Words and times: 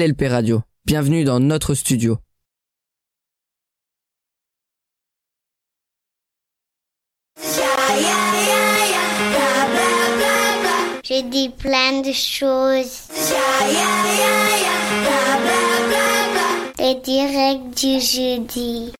LLP 0.00 0.28
Radio, 0.30 0.62
bienvenue 0.86 1.24
dans 1.24 1.40
notre 1.40 1.74
studio. 1.74 2.16
J'ai 11.04 11.22
dit 11.24 11.50
plein 11.50 12.00
de 12.00 12.12
choses. 12.12 13.08
Les 16.78 16.94
directs 16.94 17.74
du 17.76 18.00
jeudi. 18.00 18.92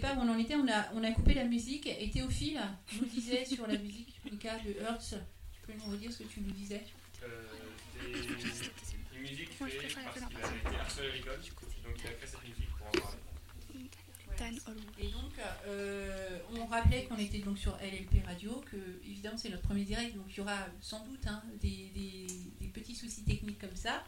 Pas 0.00 0.14
où 0.14 0.18
on 0.20 0.28
en 0.28 0.38
était, 0.38 0.54
on 0.56 0.66
a, 0.68 0.92
on 0.94 1.02
a 1.04 1.10
coupé 1.12 1.34
la 1.34 1.44
musique 1.44 1.86
et 1.86 2.10
Théophile 2.10 2.60
nous 2.98 3.06
disait 3.06 3.44
sur 3.44 3.66
la 3.66 3.76
musique 3.76 4.14
Mika 4.30 4.58
de 4.58 4.74
Hertz. 4.80 5.14
Tu 5.52 5.60
peux 5.66 5.72
nous 5.78 5.90
redire 5.92 6.12
ce 6.12 6.22
que 6.22 6.28
tu 6.28 6.40
nous 6.40 6.50
disais? 6.52 6.82
Euh, 7.22 7.42
des, 8.02 8.18
une 9.16 9.20
musique 9.22 9.50
créée 9.58 9.88
parce 9.94 10.26
qu'il 10.28 10.36
a 10.38 10.70
été 10.70 10.76
harcelé 10.80 11.08
à 11.08 11.12
l'école, 11.14 11.36
donc 11.84 11.94
il 11.98 12.06
a 12.06 12.12
créé 12.12 12.26
cette 12.26 12.42
musique 12.42 12.70
pour 12.76 12.86
en 12.86 12.90
parler. 12.92 13.18
Et 14.98 15.08
donc, 15.08 15.32
euh, 15.66 16.38
on 16.56 16.64
rappelait 16.66 17.04
qu'on 17.04 17.18
était 17.18 17.40
donc 17.40 17.58
sur 17.58 17.76
LLP 17.76 18.24
Radio, 18.24 18.62
que 18.70 18.76
évidemment 19.04 19.36
c'est 19.36 19.50
notre 19.50 19.62
premier 19.64 19.84
direct, 19.84 20.16
donc 20.16 20.26
il 20.30 20.38
y 20.38 20.40
aura 20.40 20.56
sans 20.80 21.04
doute 21.04 21.26
hein, 21.26 21.42
des, 21.60 21.90
des- 21.94 22.26
des 22.58 22.68
petits 22.68 22.94
soucis 22.94 23.22
techniques 23.24 23.58
comme 23.58 23.76
ça. 23.76 24.02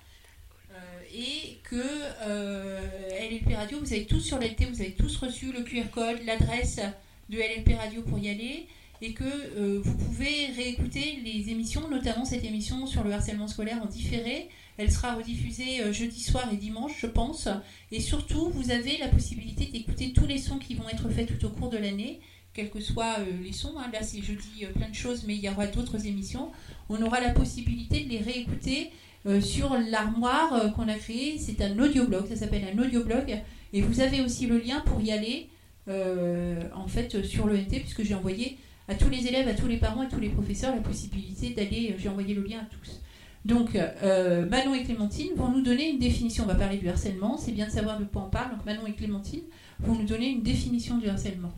Euh, 0.74 1.02
et 1.14 1.58
que 1.64 1.76
euh, 2.22 2.80
LLP 3.20 3.54
Radio, 3.54 3.78
vous 3.80 3.92
avez 3.92 4.06
tous 4.06 4.20
sur 4.20 4.38
l'LT, 4.38 4.68
vous 4.70 4.80
avez 4.80 4.92
tous 4.92 5.16
reçu 5.16 5.52
le 5.52 5.62
QR 5.62 5.88
code, 5.92 6.18
l'adresse 6.24 6.80
de 7.28 7.36
LLP 7.36 7.76
Radio 7.78 8.02
pour 8.02 8.18
y 8.18 8.30
aller, 8.30 8.66
et 9.02 9.12
que 9.12 9.24
euh, 9.24 9.80
vous 9.84 9.94
pouvez 9.96 10.46
réécouter 10.56 11.18
les 11.24 11.50
émissions, 11.50 11.88
notamment 11.88 12.24
cette 12.24 12.44
émission 12.44 12.86
sur 12.86 13.04
le 13.04 13.12
harcèlement 13.12 13.48
scolaire 13.48 13.82
en 13.82 13.86
différé. 13.86 14.48
Elle 14.78 14.90
sera 14.90 15.14
rediffusée 15.14 15.92
jeudi 15.92 16.22
soir 16.22 16.48
et 16.50 16.56
dimanche, 16.56 16.92
je 16.98 17.06
pense. 17.06 17.48
Et 17.90 18.00
surtout, 18.00 18.48
vous 18.50 18.70
avez 18.70 18.96
la 18.96 19.08
possibilité 19.08 19.66
d'écouter 19.66 20.12
tous 20.14 20.26
les 20.26 20.38
sons 20.38 20.58
qui 20.58 20.74
vont 20.74 20.88
être 20.88 21.10
faits 21.10 21.28
tout 21.28 21.46
au 21.46 21.50
cours 21.50 21.68
de 21.68 21.76
l'année, 21.76 22.20
quels 22.54 22.70
que 22.70 22.80
soient 22.80 23.18
les 23.42 23.52
sons. 23.52 23.74
hein. 23.78 23.90
Là, 23.92 24.02
c'est 24.02 24.22
jeudi 24.22 24.64
plein 24.74 24.88
de 24.88 24.94
choses, 24.94 25.24
mais 25.26 25.34
il 25.34 25.40
y 25.44 25.48
aura 25.50 25.66
d'autres 25.66 26.06
émissions. 26.06 26.50
On 26.88 27.02
aura 27.02 27.20
la 27.20 27.30
possibilité 27.30 28.04
de 28.04 28.08
les 28.08 28.20
réécouter 28.20 28.90
euh, 29.24 29.40
sur 29.40 29.76
l'armoire 29.78 30.52
euh, 30.54 30.68
qu'on 30.70 30.88
a 30.88 30.94
créée. 30.94 31.38
C'est 31.38 31.62
un 31.62 31.78
audioblog, 31.78 32.26
ça 32.28 32.36
s'appelle 32.36 32.64
un 32.74 32.82
audioblog. 32.82 33.40
Et 33.72 33.80
vous 33.80 34.00
avez 34.00 34.20
aussi 34.20 34.46
le 34.46 34.58
lien 34.58 34.80
pour 34.80 35.00
y 35.00 35.12
aller, 35.12 35.48
euh, 35.88 36.60
en 36.74 36.88
fait, 36.88 37.24
sur 37.24 37.46
l'ENT, 37.46 37.70
puisque 37.80 38.02
j'ai 38.02 38.14
envoyé 38.14 38.58
à 38.88 38.94
tous 38.94 39.08
les 39.08 39.26
élèves, 39.28 39.46
à 39.48 39.54
tous 39.54 39.68
les 39.68 39.76
parents 39.76 40.02
et 40.02 40.08
tous 40.08 40.20
les 40.20 40.28
professeurs 40.28 40.74
la 40.74 40.82
possibilité 40.82 41.50
d'aller, 41.50 41.94
j'ai 41.98 42.08
envoyé 42.08 42.34
le 42.34 42.42
lien 42.42 42.58
à 42.58 42.64
tous. 42.64 43.00
Donc, 43.44 43.74
Manon 43.74 44.74
et 44.74 44.84
Clémentine 44.84 45.30
vont 45.36 45.48
nous 45.48 45.62
donner 45.62 45.90
une 45.90 45.98
définition. 45.98 46.44
On 46.44 46.46
va 46.46 46.54
parler 46.54 46.78
du 46.78 46.88
harcèlement, 46.88 47.36
c'est 47.38 47.52
bien 47.52 47.66
de 47.66 47.72
savoir 47.72 47.98
de 47.98 48.04
quoi 48.04 48.24
on 48.26 48.30
parle. 48.30 48.50
Donc, 48.50 48.64
Manon 48.66 48.86
et 48.86 48.92
Clémentine 48.92 49.42
vont 49.80 49.94
nous 49.94 50.06
donner 50.06 50.28
une 50.28 50.42
définition 50.42 50.98
du 50.98 51.08
harcèlement. 51.08 51.52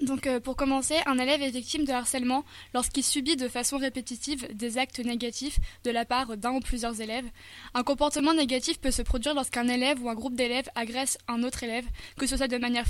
Donc 0.00 0.28
euh, 0.28 0.38
pour 0.38 0.54
commencer, 0.54 0.94
un 1.06 1.18
élève 1.18 1.42
est 1.42 1.50
victime 1.50 1.84
de 1.84 1.92
harcèlement 1.92 2.44
lorsqu'il 2.72 3.02
subit 3.02 3.34
de 3.34 3.48
façon 3.48 3.78
répétitive 3.78 4.46
des 4.54 4.78
actes 4.78 5.00
négatifs 5.00 5.58
de 5.82 5.90
la 5.90 6.04
part 6.04 6.36
d'un 6.36 6.52
ou 6.52 6.60
plusieurs 6.60 7.00
élèves. 7.00 7.28
Un 7.74 7.82
comportement 7.82 8.32
négatif 8.32 8.78
peut 8.78 8.92
se 8.92 9.02
produire 9.02 9.34
lorsqu'un 9.34 9.66
élève 9.66 10.00
ou 10.02 10.08
un 10.08 10.14
groupe 10.14 10.36
d'élèves 10.36 10.68
agresse 10.76 11.18
un 11.26 11.42
autre 11.42 11.64
élève, 11.64 11.84
que 12.16 12.26
ce 12.26 12.36
soit 12.36 12.46
de 12.46 12.58
manière 12.58 12.86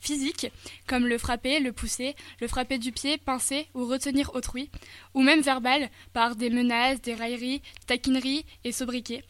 physique, 0.00 0.48
comme 0.86 1.06
le 1.06 1.16
frapper, 1.16 1.60
le 1.60 1.72
pousser, 1.72 2.14
le 2.40 2.48
frapper 2.48 2.76
du 2.76 2.92
pied, 2.92 3.16
pincer 3.16 3.66
ou 3.72 3.86
retenir 3.86 4.34
autrui, 4.34 4.68
ou 5.14 5.22
même 5.22 5.40
verbal, 5.40 5.88
par 6.12 6.36
des 6.36 6.50
menaces, 6.50 7.00
des 7.00 7.14
railleries, 7.14 7.62
taquineries 7.86 8.44
et 8.64 8.72
sobriquets. 8.72 9.24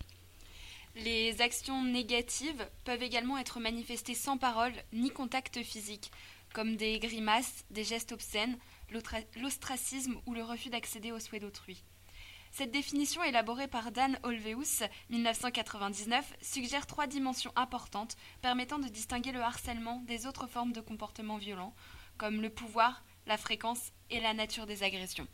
Les 0.97 1.41
actions 1.41 1.83
négatives 1.83 2.65
peuvent 2.85 3.03
également 3.03 3.39
être 3.39 3.59
manifestées 3.59 4.15
sans 4.15 4.37
parole 4.37 4.73
ni 4.93 5.11
contact 5.11 5.61
physique, 5.63 6.11
comme 6.55 6.77
des 6.77 6.99
grimaces, 7.01 7.65
des 7.71 7.85
gestes 7.85 8.13
obscènes, 8.13 8.57
l'ostracisme 9.37 10.15
ou 10.25 10.33
le 10.33 10.43
refus 10.43 10.71
d'accéder 10.71 11.13
aux 11.13 11.19
souhaits 11.19 11.43
d'autrui. 11.43 11.85
Cette 12.53 12.71
définition 12.71 13.25
élaborée 13.25 13.67
par 13.67 13.91
Dan 13.91 14.17
Olveus, 14.23 14.85
1999, 15.11 16.35
suggère 16.41 16.87
trois 16.87 17.09
dimensions 17.09 17.53
importantes 17.57 18.17
permettant 18.41 18.79
de 18.79 18.87
distinguer 18.87 19.33
le 19.33 19.43
harcèlement 19.43 20.01
des 20.07 20.27
autres 20.27 20.47
formes 20.47 20.73
de 20.73 20.81
comportements 20.81 21.39
violents, 21.39 21.75
comme 22.17 22.41
le 22.41 22.51
pouvoir, 22.51 23.03
la 23.27 23.37
fréquence 23.37 23.91
et 24.09 24.21
la 24.21 24.33
nature 24.33 24.67
des 24.67 24.85
agressions. 24.85 25.27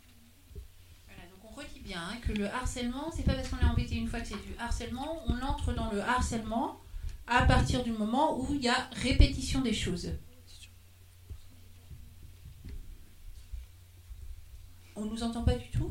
On 1.43 1.55
redit 1.55 1.81
bien 1.81 2.01
hein, 2.01 2.17
que 2.25 2.31
le 2.31 2.47
harcèlement, 2.47 3.11
c'est 3.15 3.23
pas 3.23 3.35
parce 3.35 3.49
qu'on 3.49 3.59
est 3.59 3.69
embêté 3.69 3.95
une 3.95 4.07
fois 4.07 4.21
que 4.21 4.27
c'est 4.27 4.43
du 4.43 4.55
harcèlement, 4.57 5.21
on 5.27 5.39
entre 5.41 5.73
dans 5.73 5.91
le 5.91 6.01
harcèlement 6.01 6.79
à 7.27 7.45
partir 7.45 7.83
du 7.83 7.91
moment 7.91 8.39
où 8.39 8.47
il 8.55 8.63
y 8.63 8.69
a 8.69 8.89
répétition 8.93 9.61
des 9.61 9.73
choses. 9.73 10.13
On 14.95 15.05
nous 15.05 15.23
entend 15.23 15.43
pas 15.43 15.55
du 15.55 15.69
tout 15.69 15.89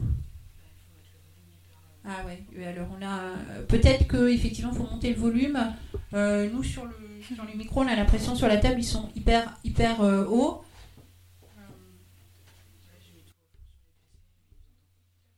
Ah 2.04 2.24
ouais, 2.26 2.64
alors 2.66 2.88
on 2.98 3.02
a 3.04 3.34
peut-être 3.68 4.06
que 4.06 4.28
effectivement 4.28 4.72
faut 4.72 4.84
monter 4.84 5.12
le 5.12 5.18
volume. 5.20 5.58
Euh, 6.14 6.48
nous 6.50 6.62
sur 6.62 6.84
le 6.84 6.94
sur 7.22 7.44
les 7.44 7.54
micros, 7.54 7.82
on 7.82 7.86
a 7.86 7.94
l'impression 7.96 8.34
sur 8.34 8.48
la 8.48 8.56
table 8.56 8.80
ils 8.80 8.84
sont 8.84 9.10
hyper 9.14 9.58
hyper 9.64 10.00
euh, 10.02 10.24
hauts. 10.26 10.64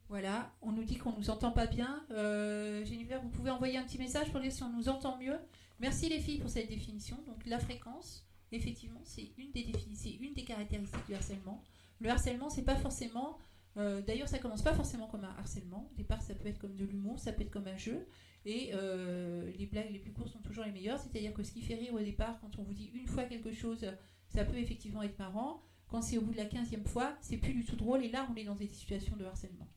Voilà, 0.09 0.53
on 0.61 0.73
nous 0.73 0.85
dit 0.85 0.97
qu'on 0.99 1.13
nous 1.17 1.31
entend 1.31 1.53
pas 1.53 1.67
bien. 1.67 2.05
Euh, 2.11 2.85
Jennifer, 2.85 3.21
vous 3.23 3.31
pouvez 3.31 3.51
envoyer 3.51 3.79
un 3.79 3.83
petit 3.85 3.97
message 3.99 4.31
pour 4.31 4.41
dire 4.41 4.53
si 4.53 4.63
on 4.63 4.69
nous 4.71 4.89
entend 4.91 5.17
mieux. 5.19 5.39
Merci 5.81 6.09
les 6.11 6.21
filles 6.21 6.39
pour 6.39 6.51
cette 6.51 6.69
définition. 6.69 7.17
Donc 7.27 7.39
la 7.47 7.59
fréquence, 7.59 8.27
effectivement, 8.53 9.01
c'est 9.05 9.31
une 9.39 9.51
des 9.53 9.63
défini- 9.63 9.97
c'est 9.97 10.11
une 10.13 10.35
des 10.35 10.45
caractéristiques 10.45 11.07
du 11.09 11.15
harcèlement. 11.15 11.63
Le 12.01 12.11
harcèlement, 12.11 12.51
c'est 12.51 12.63
pas 12.63 12.77
forcément. 12.77 13.39
Euh, 13.77 14.03
D'ailleurs, 14.03 14.29
ça 14.29 14.39
commence 14.39 14.63
pas 14.63 14.75
forcément 14.75 15.07
comme 15.07 15.25
un 15.25 15.35
harcèlement. 15.39 15.89
Au 15.93 15.97
départ, 15.97 16.21
ça 16.23 16.35
peut 16.35 16.49
être 16.49 16.59
comme 16.59 16.77
de 16.77 16.85
l'humour, 16.85 17.19
ça 17.19 17.33
peut 17.33 17.43
être 17.43 17.51
comme 17.51 17.67
un 17.67 17.77
jeu. 17.77 18.07
Et 18.45 18.71
euh, 18.75 19.51
les 19.57 19.67
blagues 19.67 19.91
les 19.91 19.99
plus 19.99 20.13
courtes 20.13 20.33
sont 20.33 20.41
toujours 20.41 20.65
les 20.65 20.73
meilleures. 20.73 20.99
C'est-à-dire 20.99 21.33
que 21.33 21.43
ce 21.43 21.53
qui 21.53 21.63
fait 21.63 21.75
rire 21.75 21.95
au 21.95 22.01
départ, 22.01 22.41
quand 22.41 22.59
on 22.59 22.63
vous 22.63 22.75
dit 22.75 22.91
une 22.95 23.07
fois 23.07 23.25
quelque 23.25 23.53
chose, 23.53 23.87
ça 24.29 24.45
peut 24.45 24.57
effectivement 24.57 25.03
être 25.03 25.19
marrant. 25.19 25.63
Quand 25.89 26.03
c'est 26.03 26.19
au 26.19 26.23
bout 26.23 26.33
de 26.33 26.39
la 26.39 26.47
quinzième 26.47 26.87
fois, 26.87 27.17
c'est 27.21 27.37
plus 27.37 27.55
du 27.55 27.65
tout 27.65 27.77
drôle. 27.77 28.03
Et 28.05 28.11
là, 28.11 28.27
on 28.31 28.37
est 28.37 28.45
dans 28.45 28.55
des 28.55 28.69
situations 28.69 29.17
de 29.17 29.25
harcèlement. 29.25 29.69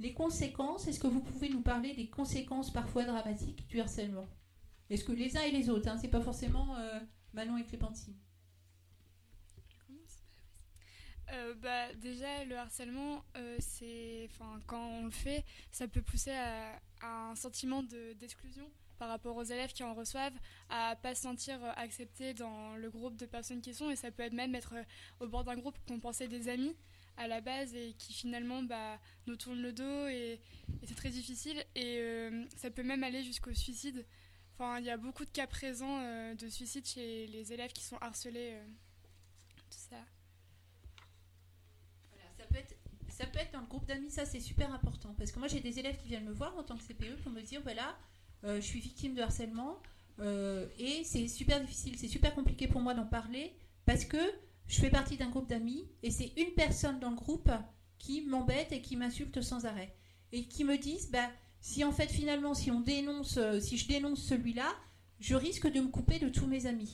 Les 0.00 0.12
conséquences, 0.12 0.88
est-ce 0.88 1.00
que 1.00 1.06
vous 1.06 1.20
pouvez 1.20 1.48
nous 1.48 1.62
parler 1.62 1.94
des 1.94 2.10
conséquences 2.10 2.72
parfois 2.72 3.04
dramatiques 3.04 3.66
du 3.68 3.80
harcèlement? 3.80 4.26
Est-ce 4.90 5.04
que 5.04 5.12
les 5.12 5.36
uns 5.36 5.42
et 5.42 5.50
les 5.50 5.70
autres, 5.70 5.88
hein, 5.88 5.96
c'est 5.98 6.08
pas 6.08 6.20
forcément 6.20 6.76
euh, 6.76 7.00
Manon 7.32 7.56
et 7.56 7.64
Clémentine 7.64 8.14
Euh, 11.32 11.54
bah, 11.54 11.92
déjà, 11.94 12.44
le 12.44 12.56
harcèlement, 12.56 13.24
euh, 13.36 13.56
c'est, 13.60 14.28
quand 14.66 14.86
on 14.86 15.04
le 15.04 15.10
fait, 15.10 15.44
ça 15.72 15.88
peut 15.88 16.02
pousser 16.02 16.32
à, 16.32 16.80
un 17.02 17.34
sentiment 17.34 17.82
de- 17.82 18.14
d'exclusion 18.14 18.70
par 18.98 19.08
rapport 19.08 19.36
aux 19.36 19.42
élèves 19.42 19.72
qui 19.72 19.82
en 19.82 19.94
reçoivent, 19.94 20.38
à 20.70 20.96
pas 20.96 21.14
se 21.14 21.22
sentir 21.22 21.62
euh, 21.64 21.72
acceptés 21.76 22.32
dans 22.34 22.76
le 22.76 22.90
groupe 22.90 23.16
de 23.16 23.26
personnes 23.26 23.60
qui 23.60 23.74
sont, 23.74 23.90
et 23.90 23.96
ça 23.96 24.10
peut 24.10 24.22
être 24.22 24.32
même 24.32 24.54
être 24.54 24.74
euh, 24.74 24.84
au 25.20 25.28
bord 25.28 25.44
d'un 25.44 25.56
groupe 25.56 25.76
qu'on 25.86 25.98
pensait 26.00 26.28
des 26.28 26.48
amis 26.48 26.76
à 27.16 27.28
la 27.28 27.40
base 27.40 27.74
et 27.74 27.94
qui 27.98 28.12
finalement 28.12 28.62
bah, 28.62 28.98
nous 29.26 29.36
tournent 29.36 29.62
le 29.62 29.72
dos 29.72 30.06
et, 30.08 30.40
c'est 30.84 30.96
très 30.96 31.10
difficile 31.10 31.64
et 31.76 32.28
ça 32.56 32.70
peut 32.70 32.82
même 32.82 33.04
aller 33.04 33.22
jusqu'au 33.22 33.54
suicide. 33.54 34.04
Enfin, 34.54 34.80
il 34.80 34.84
y 34.84 34.90
a 34.90 34.96
beaucoup 34.96 35.24
de 35.24 35.30
cas 35.30 35.46
présents 35.46 36.34
de 36.34 36.48
suicide 36.48 36.84
chez 36.86 37.28
les 37.28 37.52
élèves 37.52 37.72
qui 37.72 37.84
sont 37.84 37.96
harcelés. 37.98 38.58
tout 39.70 39.78
ça. 39.78 40.04
Voilà, 42.10 42.24
ça 42.36 42.44
peut 42.46 42.56
être 42.56 42.74
ça 43.08 43.26
peut 43.26 43.38
être 43.38 43.43
dans 43.54 43.60
le 43.60 43.66
groupe 43.66 43.86
d'amis, 43.86 44.10
ça 44.10 44.26
c'est 44.26 44.40
super 44.40 44.72
important. 44.74 45.14
Parce 45.16 45.32
que 45.32 45.38
moi 45.38 45.48
j'ai 45.48 45.60
des 45.60 45.78
élèves 45.78 45.96
qui 45.96 46.08
viennent 46.08 46.24
me 46.24 46.32
voir 46.32 46.56
en 46.58 46.62
tant 46.62 46.76
que 46.76 46.82
CPE 46.82 47.22
pour 47.22 47.32
me 47.32 47.40
dire 47.40 47.60
voilà, 47.62 47.96
euh, 48.44 48.56
je 48.56 48.66
suis 48.66 48.80
victime 48.80 49.14
de 49.14 49.22
harcèlement 49.22 49.78
euh, 50.20 50.66
et 50.78 51.02
c'est 51.04 51.28
super 51.28 51.60
difficile, 51.60 51.96
c'est 51.96 52.08
super 52.08 52.34
compliqué 52.34 52.66
pour 52.66 52.80
moi 52.80 52.94
d'en 52.94 53.06
parler 53.06 53.52
parce 53.86 54.04
que 54.04 54.18
je 54.66 54.80
fais 54.80 54.90
partie 54.90 55.16
d'un 55.16 55.30
groupe 55.30 55.48
d'amis 55.48 55.88
et 56.02 56.10
c'est 56.10 56.32
une 56.36 56.52
personne 56.54 56.98
dans 56.98 57.10
le 57.10 57.16
groupe 57.16 57.50
qui 57.98 58.22
m'embête 58.22 58.72
et 58.72 58.82
qui 58.82 58.96
m'insulte 58.96 59.40
sans 59.40 59.66
arrêt. 59.66 59.94
Et 60.32 60.46
qui 60.46 60.64
me 60.64 60.76
disent 60.76 61.10
bah, 61.10 61.30
si 61.60 61.84
en 61.84 61.92
fait 61.92 62.10
finalement 62.10 62.54
si 62.54 62.72
on 62.72 62.80
dénonce, 62.80 63.36
euh, 63.36 63.60
si 63.60 63.78
je 63.78 63.86
dénonce 63.86 64.22
celui-là, 64.22 64.68
je 65.20 65.36
risque 65.36 65.70
de 65.70 65.80
me 65.80 65.88
couper 65.88 66.18
de 66.18 66.28
tous 66.28 66.48
mes 66.48 66.66
amis. 66.66 66.92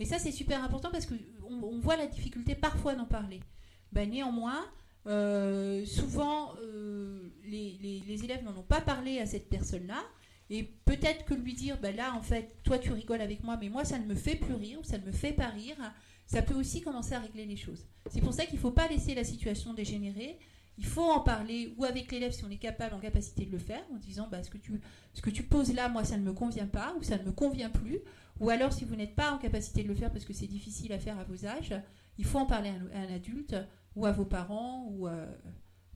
Et 0.00 0.04
ça 0.04 0.18
c'est 0.18 0.32
super 0.32 0.64
important 0.64 0.90
parce 0.90 1.06
qu'on 1.06 1.16
on 1.52 1.78
voit 1.78 1.96
la 1.96 2.08
difficulté 2.08 2.56
parfois 2.56 2.96
d'en 2.96 3.06
parler. 3.06 3.40
Bah, 3.92 4.06
néanmoins, 4.06 4.64
euh, 5.06 5.84
souvent, 5.86 6.54
euh, 6.62 7.30
les, 7.46 8.24
élèves 8.24 8.44
n'en 8.44 8.56
ont 8.56 8.64
pas 8.64 8.80
parlé 8.80 9.18
à 9.18 9.26
cette 9.26 9.48
personne-là. 9.48 10.02
Et 10.50 10.64
peut-être 10.84 11.24
que 11.24 11.34
lui 11.34 11.54
dire, 11.54 11.78
bah 11.80 11.92
là, 11.92 12.14
en 12.14 12.22
fait, 12.22 12.56
toi, 12.64 12.78
tu 12.78 12.92
rigoles 12.92 13.20
avec 13.20 13.44
moi, 13.44 13.56
mais 13.60 13.68
moi, 13.68 13.84
ça 13.84 13.98
ne 13.98 14.06
me 14.06 14.16
fait 14.16 14.34
plus 14.34 14.54
rire, 14.54 14.80
ou 14.80 14.84
ça 14.84 14.98
ne 14.98 15.04
me 15.04 15.12
fait 15.12 15.32
pas 15.32 15.46
rire, 15.46 15.76
ça 16.26 16.42
peut 16.42 16.54
aussi 16.54 16.80
commencer 16.80 17.14
à 17.14 17.20
régler 17.20 17.46
les 17.46 17.56
choses. 17.56 17.86
C'est 18.10 18.20
pour 18.20 18.32
ça 18.32 18.44
qu'il 18.46 18.56
ne 18.56 18.60
faut 18.60 18.72
pas 18.72 18.88
laisser 18.88 19.14
la 19.14 19.22
situation 19.22 19.74
dégénérer. 19.74 20.38
Il 20.76 20.86
faut 20.86 21.08
en 21.08 21.20
parler, 21.20 21.74
ou 21.76 21.84
avec 21.84 22.10
l'élève, 22.10 22.32
si 22.32 22.44
on 22.44 22.50
est 22.50 22.56
capable, 22.56 22.94
en 22.94 22.98
capacité 23.00 23.44
de 23.44 23.52
le 23.52 23.58
faire, 23.58 23.82
en 23.94 23.98
disant, 23.98 24.28
bah, 24.30 24.42
ce, 24.42 24.50
que 24.50 24.58
tu, 24.58 24.80
ce 25.14 25.22
que 25.22 25.30
tu 25.30 25.44
poses 25.44 25.72
là, 25.72 25.88
moi, 25.88 26.02
ça 26.04 26.16
ne 26.16 26.24
me 26.24 26.32
convient 26.32 26.66
pas, 26.66 26.94
ou 26.98 27.02
ça 27.04 27.16
ne 27.16 27.22
me 27.22 27.32
convient 27.32 27.70
plus. 27.70 28.00
Ou 28.40 28.50
alors, 28.50 28.72
si 28.72 28.84
vous 28.84 28.96
n'êtes 28.96 29.14
pas 29.14 29.32
en 29.32 29.38
capacité 29.38 29.84
de 29.84 29.88
le 29.88 29.94
faire 29.94 30.10
parce 30.10 30.24
que 30.24 30.32
c'est 30.32 30.46
difficile 30.46 30.92
à 30.92 30.98
faire 30.98 31.18
à 31.18 31.24
vos 31.24 31.46
âges, 31.46 31.74
il 32.18 32.24
faut 32.24 32.38
en 32.38 32.46
parler 32.46 32.70
à 32.92 32.98
un 32.98 33.14
adulte 33.14 33.54
ou 33.96 34.06
à 34.06 34.12
vos 34.12 34.24
parents 34.24 34.86
ou 34.90 35.06
à, 35.06 35.26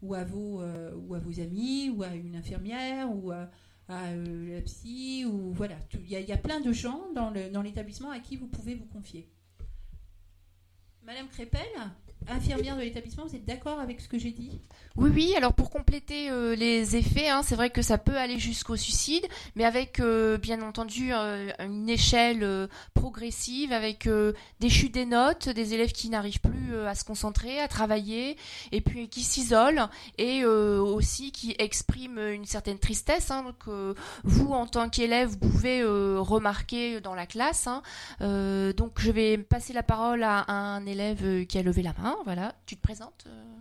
ou 0.02 0.14
à, 0.14 0.24
vos, 0.24 0.60
euh, 0.60 0.94
ou 0.96 1.14
à 1.14 1.18
vos 1.18 1.40
amis 1.40 1.90
ou 1.90 2.02
à 2.02 2.14
une 2.14 2.36
infirmière 2.36 3.10
ou 3.14 3.30
à, 3.32 3.48
euh, 3.90 4.54
la 4.56 4.62
psy 4.62 5.24
ou 5.26 5.52
voilà. 5.52 5.76
Il 5.94 6.08
y, 6.10 6.32
a- 6.32 6.36
plein 6.38 6.60
de 6.60 6.72
gens 6.72 7.12
dans 7.14 7.30
le- 7.30 7.50
dans 7.50 7.62
l'établissement 7.62 8.10
à 8.10 8.18
qui 8.18 8.36
vous 8.36 8.46
pouvez 8.48 8.74
vous 8.74 8.86
confier. 8.86 9.30
Madame 11.02 11.28
Crépel? 11.28 11.66
Infirmière 12.28 12.76
de 12.76 12.82
l'établissement 12.82 13.26
vous 13.26 13.36
êtes 13.36 13.44
d'accord 13.44 13.80
avec 13.80 14.00
ce 14.00 14.08
que 14.08 14.18
j'ai 14.18 14.30
dit? 14.30 14.60
Oui, 14.96 15.10
oui, 15.12 15.34
alors 15.36 15.52
pour 15.52 15.70
compléter 15.70 16.30
euh, 16.30 16.54
les 16.54 16.96
effets, 16.96 17.28
hein, 17.28 17.42
c'est 17.42 17.56
vrai 17.56 17.70
que 17.70 17.82
ça 17.82 17.98
peut 17.98 18.16
aller 18.16 18.38
jusqu'au 18.38 18.76
suicide, 18.76 19.26
mais 19.56 19.64
avec 19.64 19.98
euh, 19.98 20.38
bien 20.38 20.62
entendu 20.62 21.12
euh, 21.12 21.50
une 21.58 21.88
échelle 21.88 22.68
progressive, 22.94 23.72
avec 23.72 24.08
des 24.60 24.70
chutes 24.70 24.94
des 24.94 25.04
notes, 25.04 25.48
des 25.48 25.74
élèves 25.74 25.92
qui 25.92 26.08
n'arrivent 26.08 26.40
plus 26.40 26.76
à 26.86 26.94
se 26.94 27.04
concentrer, 27.04 27.60
à 27.60 27.68
travailler, 27.68 28.36
et 28.72 28.80
puis 28.80 29.08
qui 29.08 29.22
s'isolent, 29.22 29.88
et 30.18 30.44
aussi 30.44 31.32
qui 31.32 31.54
expriment 31.58 32.18
une 32.18 32.44
certaine 32.44 32.78
tristesse, 32.78 33.30
hein, 33.30 33.54
que 33.64 33.94
vous, 34.22 34.52
en 34.52 34.66
tant 34.66 34.88
qu'élève, 34.88 35.30
vous 35.30 35.38
pouvez 35.38 35.84
remarquer 35.84 37.00
dans 37.00 37.14
la 37.14 37.26
classe. 37.26 37.66
hein. 37.66 37.82
Donc 38.20 39.00
je 39.00 39.10
vais 39.10 39.38
passer 39.38 39.72
la 39.72 39.82
parole 39.82 40.22
à 40.22 40.50
un 40.50 40.86
élève 40.86 41.46
qui 41.46 41.58
a 41.58 41.62
levé 41.62 41.82
la 41.82 41.94
main. 41.98 42.13
Voilà, 42.22 42.54
tu 42.66 42.76
te 42.76 42.82
présentes 42.82 43.24
euh 43.26 43.56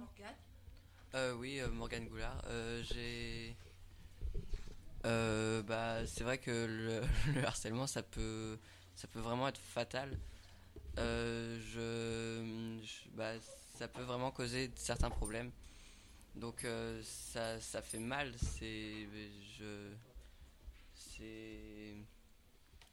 Euh, 1.16 1.34
oui, 1.36 1.60
euh, 1.60 1.70
Morgane 1.70 2.08
Goulard. 2.08 2.42
Euh, 2.48 2.82
j'ai. 2.84 3.56
Euh, 5.06 5.62
bah, 5.64 6.06
c'est 6.08 6.24
vrai 6.24 6.38
que 6.38 6.50
le, 6.52 7.02
le 7.36 7.46
harcèlement, 7.46 7.88
ça 7.88 8.02
peut, 8.04 8.58
ça 8.96 9.08
peut 9.08 9.20
vraiment 9.20 9.48
être 9.48 9.60
fatal. 9.60 10.18
Euh, 10.98 11.60
je, 11.60 12.84
je- 12.86 13.10
bah, 13.12 13.34
ça 13.78 13.88
peut 13.88 14.02
vraiment 14.04 14.32
causer 14.32 14.72
certains 14.76 15.10
problèmes. 15.10 15.52
Donc 16.36 16.64
euh, 16.66 17.02
ça, 17.04 17.60
ça 17.62 17.82
fait 17.82 18.00
mal, 18.00 18.34
c'est 18.40 19.08
je 19.60 19.92
c'est 20.96 21.96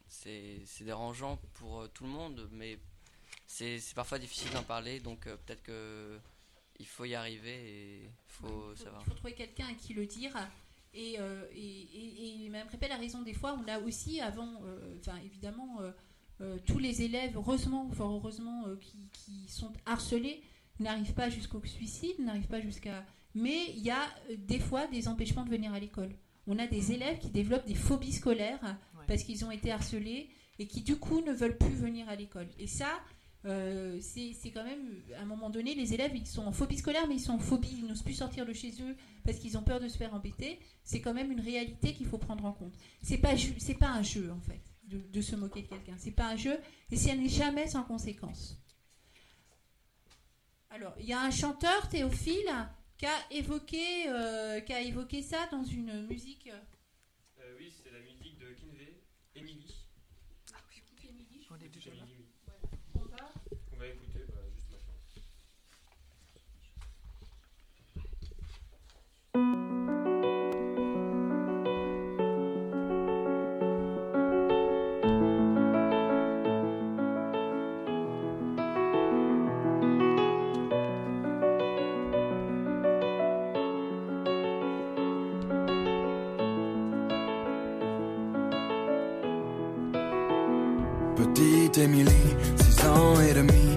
c'est 0.07 0.61
c'est 0.65 0.83
dérangeant 0.83 1.37
pour 1.53 1.89
tout 1.89 2.03
le 2.03 2.09
monde, 2.11 2.47
mais 2.51 2.77
c'est 3.53 3.79
c'est 3.79 3.95
parfois 3.95 4.17
difficile 4.19 4.51
d'en 4.51 4.63
parler, 4.63 4.99
donc 4.99 5.27
euh, 5.27 5.35
peut-être 5.45 5.63
que 5.63 6.17
il 6.79 6.87
faut 6.87 7.05
y 7.05 7.15
arriver 7.15 7.53
et 7.53 8.03
il 8.05 8.09
faut 8.27 8.47
Il 8.47 8.77
faut, 8.77 8.83
savoir. 8.83 9.01
il 9.05 9.09
faut 9.09 9.15
trouver 9.15 9.33
quelqu'un 9.33 9.67
à 9.67 9.73
qui 9.73 9.93
le 9.93 10.05
dire. 10.05 10.33
Et, 10.93 11.15
euh, 11.19 11.45
et, 11.53 11.81
et, 11.81 12.45
et 12.45 12.49
Mme 12.49 12.67
Répel 12.69 12.91
a 12.91 12.97
raison, 12.97 13.21
des 13.21 13.33
fois, 13.33 13.57
on 13.63 13.67
a 13.69 13.79
aussi 13.79 14.19
avant, 14.19 14.61
euh, 14.65 14.97
enfin 14.99 15.17
évidemment, 15.23 15.79
euh, 15.81 15.91
euh, 16.41 16.57
tous 16.65 16.79
les 16.79 17.01
élèves, 17.03 17.33
heureusement, 17.35 17.89
fort 17.91 18.11
heureusement, 18.11 18.67
euh, 18.67 18.75
qui, 18.77 19.09
qui 19.13 19.47
sont 19.47 19.71
harcelés, 19.85 20.41
n'arrivent 20.79 21.13
pas 21.13 21.29
jusqu'au 21.29 21.63
suicide, 21.65 22.19
n'arrivent 22.19 22.47
pas 22.47 22.61
jusqu'à. 22.61 23.05
Mais 23.35 23.67
il 23.75 23.83
y 23.83 23.91
a 23.91 24.05
des 24.37 24.59
fois 24.59 24.87
des 24.87 25.07
empêchements 25.07 25.45
de 25.45 25.49
venir 25.49 25.73
à 25.73 25.79
l'école. 25.79 26.13
On 26.47 26.57
a 26.57 26.67
des 26.67 26.91
élèves 26.91 27.19
qui 27.19 27.29
développent 27.29 27.67
des 27.67 27.75
phobies 27.75 28.11
scolaires 28.13 28.77
parce 29.07 29.23
qu'ils 29.23 29.45
ont 29.45 29.51
été 29.51 29.71
harcelés 29.71 30.29
et 30.59 30.67
qui 30.67 30.81
du 30.81 30.97
coup 30.97 31.21
ne 31.21 31.31
veulent 31.31 31.57
plus 31.57 31.75
venir 31.75 32.09
à 32.09 32.15
l'école. 32.15 32.47
Et 32.59 32.67
ça, 32.67 32.99
euh, 33.45 33.99
c'est 34.01 34.51
quand 34.51 34.63
même, 34.63 35.01
à 35.17 35.21
un 35.21 35.25
moment 35.25 35.49
donné, 35.49 35.73
les 35.73 35.93
élèves, 35.93 36.11
ils 36.15 36.27
sont 36.27 36.45
en 36.45 36.51
phobie 36.51 36.77
scolaire, 36.77 37.07
mais 37.07 37.15
ils 37.15 37.21
sont 37.21 37.33
en 37.33 37.39
phobie, 37.39 37.75
ils 37.79 37.87
n'osent 37.87 38.03
plus 38.03 38.13
sortir 38.13 38.45
de 38.45 38.53
chez 38.53 38.71
eux 38.81 38.95
parce 39.25 39.39
qu'ils 39.39 39.57
ont 39.57 39.63
peur 39.63 39.79
de 39.79 39.87
se 39.87 39.97
faire 39.97 40.13
embêter. 40.13 40.59
C'est 40.83 41.01
quand 41.01 41.13
même 41.13 41.31
une 41.31 41.39
réalité 41.39 41.93
qu'il 41.93 42.05
faut 42.05 42.19
prendre 42.19 42.45
en 42.45 42.53
compte. 42.53 42.73
C'est 43.01 43.17
pas, 43.17 43.33
pas 43.79 43.89
un 43.89 44.03
jeu, 44.03 44.31
en 44.31 44.39
fait, 44.41 44.61
de, 44.83 45.21
se 45.21 45.35
moquer 45.35 45.63
de 45.63 45.67
quelqu'un. 45.67 45.95
C'est 45.97 46.11
pas 46.11 46.27
un 46.27 46.35
jeu, 46.35 46.57
et 46.91 46.95
ça 46.95 47.15
n'est 47.15 47.29
jamais 47.29 47.67
sans 47.67 47.83
conséquence. 47.83 48.57
Alors, 50.69 50.93
il 50.99 51.05
y 51.05 51.13
a 51.13 51.21
un 51.21 51.31
chanteur, 51.31 51.89
Théophile, 51.89 52.51
qui 52.97 53.05
a 53.07 53.31
évoqué, 53.31 54.07
euh, 54.07 54.61
qui 54.61 54.73
a 54.73 54.81
évoqué 54.81 55.21
ça 55.23 55.47
dans 55.51 55.63
une 55.63 56.07
musique. 56.07 56.49
Euh, 57.39 57.55
oui, 57.57 57.73
c'est 57.83 57.91
la 57.91 57.99
musique 57.99 58.37
de 58.37 58.53
Kinvey, 58.53 59.01
Emily. 59.35 59.73
On 61.49 61.55
est 61.55 61.67
déjà 61.67 61.89
là. 61.89 62.03
Emily, 62.03 62.23
oui. 62.23 62.31
On 63.73 63.77
va 63.77 63.87
écouter 63.87 64.25
bah, 64.29 64.41
juste 64.53 64.69
maintenant. 64.69 64.93
Petite 91.15 91.77
Émilie, 91.77 92.11
6 92.57 92.85
ans 92.87 93.21
et 93.21 93.33
demi, 93.33 93.70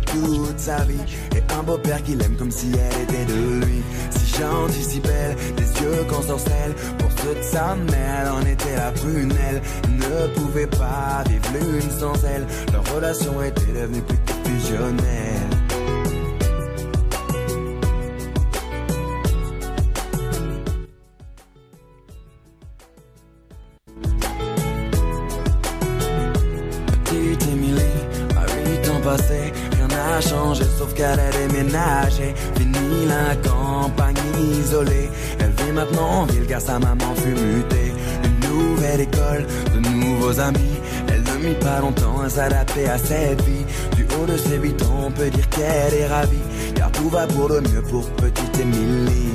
toute 0.00 0.58
sa 0.58 0.84
vie, 0.84 1.00
et 1.36 1.42
un 1.58 1.62
beau-père 1.62 2.02
qui 2.02 2.14
l'aime 2.14 2.36
comme 2.36 2.50
si 2.50 2.72
elle 2.72 3.02
était 3.02 3.24
de 3.24 3.64
lui. 3.64 3.82
Si 4.10 4.40
gentille, 4.40 4.84
si 4.84 5.00
belle, 5.00 5.36
des 5.56 5.82
yeux 5.82 6.04
qu'on 6.08 6.22
sorcelle. 6.22 6.74
Pour 6.98 7.10
ceux 7.12 7.34
de 7.34 7.42
sa 7.42 7.74
mère, 7.74 8.20
elle 8.22 8.28
en 8.28 8.40
était 8.40 8.76
la 8.76 8.90
prunelle. 8.92 9.62
Elle 9.84 9.96
ne 9.96 10.26
pouvait 10.34 10.66
pas 10.66 11.24
vivre 11.28 11.48
l'une 11.54 11.90
sans 11.90 12.14
elle. 12.24 12.46
Leur 12.72 12.94
relation 12.94 13.42
était 13.42 13.72
devenue 13.72 14.02
plus 14.02 14.18
que 14.18 14.50
fusionnelle. 14.50 15.51
Pas 41.54 41.80
longtemps 41.80 42.20
à 42.20 42.28
s'adapter 42.28 42.88
à 42.88 42.98
cette 42.98 43.42
vie. 43.42 43.64
Du 43.96 44.04
haut 44.04 44.26
de 44.26 44.36
ses 44.36 44.56
8 44.56 44.82
ans, 44.82 45.04
on 45.06 45.10
peut 45.10 45.30
dire 45.30 45.48
qu'elle 45.48 45.94
est 45.94 46.06
ravie, 46.06 46.36
car 46.74 46.90
tout 46.92 47.08
va 47.08 47.26
pour 47.26 47.48
le 47.48 47.60
mieux 47.60 47.82
pour 47.82 48.08
petite 48.10 48.58
Émilie. 48.60 49.32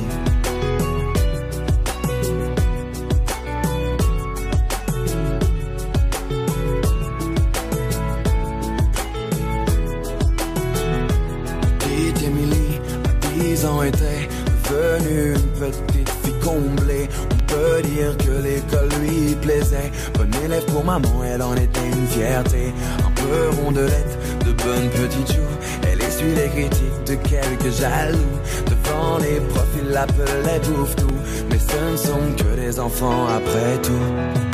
Petite 11.78 12.22
Émilie, 12.22 12.80
à 13.04 13.42
10 13.42 13.66
ans, 13.66 13.82
était 13.82 14.28
devenue 14.70 15.34
une 15.34 15.70
petite 15.70 16.10
fille 16.22 16.38
comblée. 16.44 17.08
On 17.30 17.36
peut 17.46 17.82
dire 17.82 18.16
que 18.18 18.30
l'école 18.42 18.88
lui 19.00 19.34
plaisait. 19.36 19.90
Bonne 20.14 20.34
élève 20.44 20.64
pour 20.66 20.84
maman, 20.84 21.24
quelques 27.58 27.74
jaloux. 27.74 28.18
Devant 28.66 29.18
les 29.18 29.40
profs, 29.40 29.76
ils 29.82 29.90
l'appelaient 29.90 30.60
bouffe-tout. 30.60 31.06
Mais 31.50 31.58
ce 31.58 31.92
ne 31.92 31.96
sont 31.96 32.36
que 32.36 32.56
des 32.56 32.80
enfants 32.80 33.26
après 33.26 33.80
tout. 33.82 34.48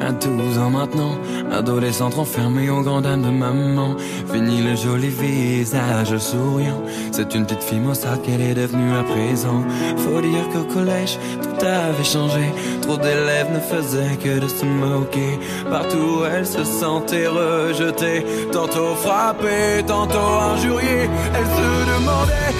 À 0.00 0.12
12 0.12 0.58
ans 0.58 0.70
maintenant, 0.70 1.18
adolescente 1.52 2.18
enfermée 2.18 2.70
au 2.70 2.80
grand 2.82 3.02
dame 3.02 3.22
de 3.22 3.30
maman. 3.30 3.96
Fini 4.32 4.62
le 4.62 4.74
joli 4.74 5.08
visage 5.08 6.16
souriant, 6.16 6.82
c'est 7.18 7.34
une 7.34 7.44
petite 7.46 7.64
fille 7.64 7.80
maussade 7.80 8.22
qu'elle 8.22 8.40
est 8.40 8.54
devenue 8.54 8.96
à 8.96 9.02
présent. 9.02 9.64
Faut 9.96 10.20
dire 10.20 10.48
qu'au 10.52 10.62
collège, 10.72 11.18
tout 11.42 11.66
avait 11.66 12.04
changé, 12.04 12.44
trop 12.82 12.96
d'élèves 12.96 13.50
ne 13.52 13.58
faisaient 13.58 14.16
que 14.22 14.38
de 14.38 14.46
se 14.46 14.64
moquer. 14.64 15.40
Partout 15.68 16.22
elle 16.32 16.46
se 16.46 16.62
sentait 16.62 17.26
rejetée, 17.26 18.24
tantôt 18.52 18.94
frappée, 18.94 19.82
tantôt 19.84 20.32
injuriée. 20.52 21.10
Elle 21.34 21.50
se 21.58 21.70
demandait 21.92 22.54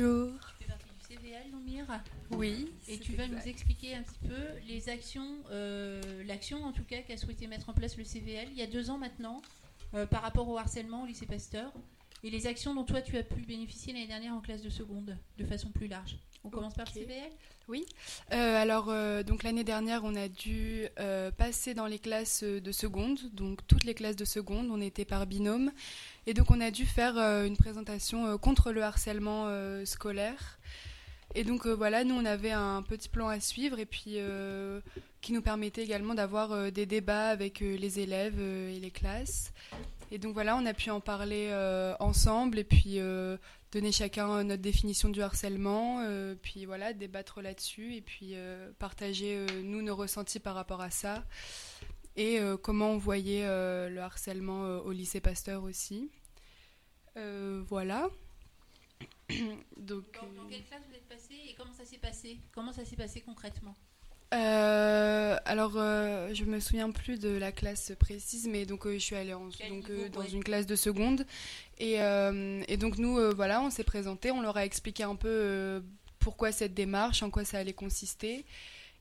Bonjour. 0.00 0.32
Tu 0.58 0.64
fais 0.64 0.70
partie 0.70 0.84
du 0.98 1.14
CVL, 1.14 1.50
Loumir 1.52 1.84
Oui, 2.30 2.72
Et 2.88 2.98
tu 2.98 3.12
vas 3.16 3.26
nous 3.26 3.40
expliquer 3.46 3.94
un 3.94 4.02
petit 4.02 4.18
peu 4.28 4.58
les 4.66 4.88
actions, 4.88 5.36
euh, 5.50 6.00
l'action 6.24 6.64
en 6.64 6.72
tout 6.72 6.84
cas 6.84 7.02
qu'a 7.02 7.18
souhaité 7.18 7.46
mettre 7.46 7.68
en 7.68 7.74
place 7.74 7.98
le 7.98 8.04
CVL 8.04 8.48
il 8.50 8.56
y 8.56 8.62
a 8.62 8.66
deux 8.66 8.88
ans 8.88 8.96
maintenant. 8.96 9.42
euh, 9.94 10.06
par 10.06 10.22
rapport 10.22 10.48
au 10.48 10.56
harcèlement 10.56 11.02
au 11.02 11.06
lycée 11.06 11.26
Pasteur 11.26 11.70
et 12.22 12.30
les 12.30 12.46
actions 12.46 12.74
dont 12.74 12.84
toi 12.84 13.02
tu 13.02 13.18
as 13.18 13.24
pu 13.24 13.42
bénéficier 13.42 13.92
l'année 13.92 14.06
dernière 14.06 14.32
en 14.32 14.40
classe 14.40 14.62
de 14.62 14.70
seconde 14.70 15.16
de 15.36 15.44
façon 15.44 15.68
plus 15.70 15.88
large. 15.88 16.16
On 16.44 16.48
commence 16.50 16.74
par 16.74 16.86
Ok. 16.88 16.94
CBL 16.94 17.30
Oui. 17.68 17.84
Euh, 18.32 18.56
alors, 18.56 18.88
euh, 18.88 19.22
donc 19.22 19.42
l'année 19.42 19.64
dernière, 19.64 20.04
on 20.04 20.14
a 20.14 20.28
dû 20.28 20.86
euh, 20.98 21.30
passer 21.30 21.74
dans 21.74 21.86
les 21.86 21.98
classes 21.98 22.42
de 22.42 22.72
seconde, 22.72 23.18
donc 23.34 23.66
toutes 23.66 23.84
les 23.84 23.92
classes 23.94 24.16
de 24.16 24.24
seconde, 24.24 24.68
on 24.70 24.80
était 24.80 25.04
par 25.04 25.26
binôme, 25.26 25.70
et 26.26 26.34
donc 26.34 26.50
on 26.50 26.60
a 26.60 26.70
dû 26.70 26.86
faire 26.86 27.16
euh, 27.16 27.46
une 27.46 27.56
présentation 27.56 28.26
euh, 28.26 28.36
contre 28.36 28.72
le 28.72 28.82
harcèlement 28.82 29.44
euh, 29.46 29.84
scolaire. 29.84 30.58
Et 31.34 31.44
donc 31.44 31.64
voilà, 31.66 32.02
nous 32.02 32.16
on 32.16 32.24
avait 32.24 32.50
un 32.50 32.82
petit 32.82 33.08
plan 33.08 33.28
à 33.28 33.38
suivre 33.38 33.78
et 33.78 33.86
puis 33.86 34.18
qui 35.20 35.32
nous 35.32 35.42
permettait 35.42 35.84
également 35.84 36.16
d'avoir 36.16 36.72
des 36.72 36.86
débats 36.86 37.28
avec 37.28 37.60
les 37.60 38.00
élèves 38.00 38.40
et 38.40 38.80
les 38.80 38.90
classes. 38.90 39.52
Et 40.10 40.18
donc 40.18 40.34
voilà, 40.34 40.56
on 40.56 40.66
a 40.66 40.74
pu 40.74 40.90
en 40.90 40.98
parler 40.98 41.54
ensemble 42.00 42.58
et 42.58 42.64
puis 42.64 42.98
donner 43.70 43.92
chacun 43.92 44.42
notre 44.42 44.60
définition 44.60 45.08
du 45.08 45.22
harcèlement, 45.22 46.04
puis 46.42 46.66
voilà, 46.66 46.94
débattre 46.94 47.42
là-dessus 47.42 47.94
et 47.94 48.00
puis 48.00 48.34
partager 48.80 49.46
nous 49.62 49.82
nos 49.82 49.94
ressentis 49.94 50.40
par 50.40 50.56
rapport 50.56 50.80
à 50.80 50.90
ça 50.90 51.22
et 52.16 52.38
euh, 52.40 52.56
comment 52.56 52.90
on 52.90 52.98
voyait 52.98 53.44
euh, 53.44 53.88
le 53.88 54.00
harcèlement 54.00 54.64
euh, 54.64 54.78
au 54.80 54.92
lycée 54.92 55.20
Pasteur 55.20 55.62
aussi. 55.64 56.10
Voilà. 57.68 58.08
Donc, 59.76 60.04
Dans, 60.14 60.42
dans 60.42 60.48
quelle 60.48 60.64
classe 60.64 60.82
vous 60.88 60.94
êtes 60.96 61.08
passé 61.08 61.34
et 61.48 61.54
comment 61.56 61.72
ça 61.72 61.84
s'est 61.84 61.98
passé? 61.98 62.38
Comment 62.52 62.72
ça 62.72 62.84
s'est 62.84 62.96
passé 62.96 63.20
concrètement? 63.20 63.74
Euh, 64.32 65.36
alors, 65.44 65.72
euh, 65.76 66.32
je 66.34 66.44
me 66.44 66.60
souviens 66.60 66.90
plus 66.90 67.18
de 67.18 67.28
la 67.30 67.50
classe 67.52 67.92
précise, 67.98 68.46
mais 68.48 68.64
donc 68.64 68.86
euh, 68.86 68.94
je 68.94 68.98
suis 68.98 69.16
allée 69.16 69.34
en- 69.34 69.48
donc, 69.68 69.90
dans 70.12 70.26
une 70.26 70.44
classe 70.44 70.66
de 70.66 70.76
seconde. 70.76 71.26
Et, 71.78 71.94
et 71.94 72.76
donc, 72.76 72.98
nous, 72.98 73.18
voilà, 73.34 73.60
on 73.62 73.70
s'est 73.70 73.84
présenté, 73.84 74.30
on 74.30 74.40
leur 74.42 74.56
a 74.56 74.64
expliqué 74.64 75.02
un 75.02 75.16
peu 75.16 75.82
pourquoi 76.18 76.52
cette 76.52 76.74
démarche, 76.74 77.22
en 77.22 77.30
quoi 77.30 77.44
ça 77.44 77.58
allait 77.58 77.72
consister. 77.72 78.44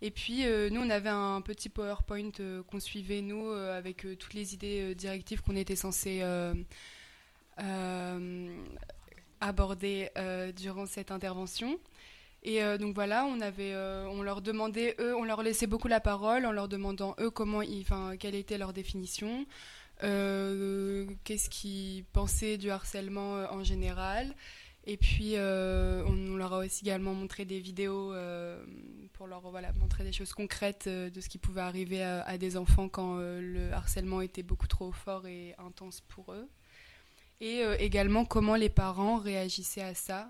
Et 0.01 0.11
puis, 0.11 0.45
euh, 0.45 0.69
nous, 0.69 0.81
on 0.81 0.89
avait 0.89 1.09
un 1.09 1.41
petit 1.41 1.67
PowerPoint 1.67 2.31
euh, 2.39 2.63
qu'on 2.63 2.79
suivait, 2.79 3.21
nous, 3.21 3.49
euh, 3.49 3.77
avec 3.77 4.07
toutes 4.17 4.33
les 4.33 4.53
idées 4.53 4.95
directives 4.95 5.41
qu'on 5.41 5.55
était 5.55 5.75
censé 5.75 6.23
aborder 9.41 10.09
durant 10.55 10.85
cette 10.85 11.11
intervention. 11.11 11.79
Et 12.43 12.61
donc 12.77 12.95
voilà, 12.95 13.25
on 13.25 14.21
leur 14.21 14.41
demandait 14.41 14.95
eux, 14.99 15.13
on 15.15 15.25
leur 15.25 15.43
laissait 15.43 15.67
beaucoup 15.67 15.89
la 15.89 15.99
parole 15.99 16.45
en 16.45 16.53
leur 16.53 16.69
demandant 16.69 17.15
eux 17.19 17.29
comment, 17.29 17.61
quelle 18.17 18.35
était 18.35 18.57
leur 18.57 18.71
définition, 18.71 19.45
qu'est-ce 19.99 21.49
qu'ils 21.49 22.05
pensaient 22.05 22.57
du 22.57 22.69
harcèlement 22.69 23.45
en 23.51 23.63
général. 23.65 24.33
Et 24.85 24.97
puis 24.97 25.33
euh, 25.35 26.03
on, 26.05 26.35
leur 26.35 26.53
a 26.53 26.59
aussi 26.59 26.83
également 26.83 27.13
montré 27.13 27.45
des 27.45 27.59
vidéos 27.59 28.13
euh, 28.13 28.63
pour 29.13 29.27
leur 29.27 29.41
voilà 29.51 29.73
montrer 29.73 30.03
des 30.03 30.13
choses 30.13 30.33
concrètes 30.33 30.85
euh, 30.87 31.09
de 31.09 31.21
ce 31.21 31.27
qui 31.29 31.37
pouvait 31.37 31.61
arriver 31.61 32.01
à, 32.01 32.37
des 32.37 32.55
enfants 32.57 32.87
quand 32.87 33.17
le 33.17 33.71
harcèlement 33.73 34.21
était 34.21 34.43
beaucoup 34.43 34.67
trop 34.67 34.91
fort 34.91 35.27
et 35.27 35.53
intense 35.57 36.01
pour 36.01 36.33
eux. 36.33 36.47
Et 37.41 37.61
également 37.79 38.25
comment 38.25 38.55
les 38.55 38.69
parents 38.69 39.17
réagissaient 39.17 39.81
à 39.81 39.93
ça. 39.93 40.29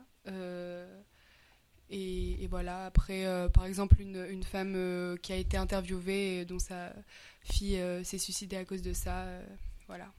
Et, 1.91 2.48
voilà, 2.48 2.86
après, 2.86 3.25
par 3.51 3.65
exemple, 3.65 4.00
une, 4.00 4.24
une 4.29 4.44
femme 4.44 5.18
qui 5.24 5.34
a 5.34 5.36
été 5.36 5.58
interviewée 5.58 6.41
et 6.41 6.46
dont 6.46 6.60
sa 6.60 6.94
fille 7.41 7.82
s'est 8.03 8.20
suicidée 8.20 8.57
à 8.57 8.66
cause 8.66 8.83
de 8.83 8.94
ça. 8.94 9.25
voilà. 9.88 10.12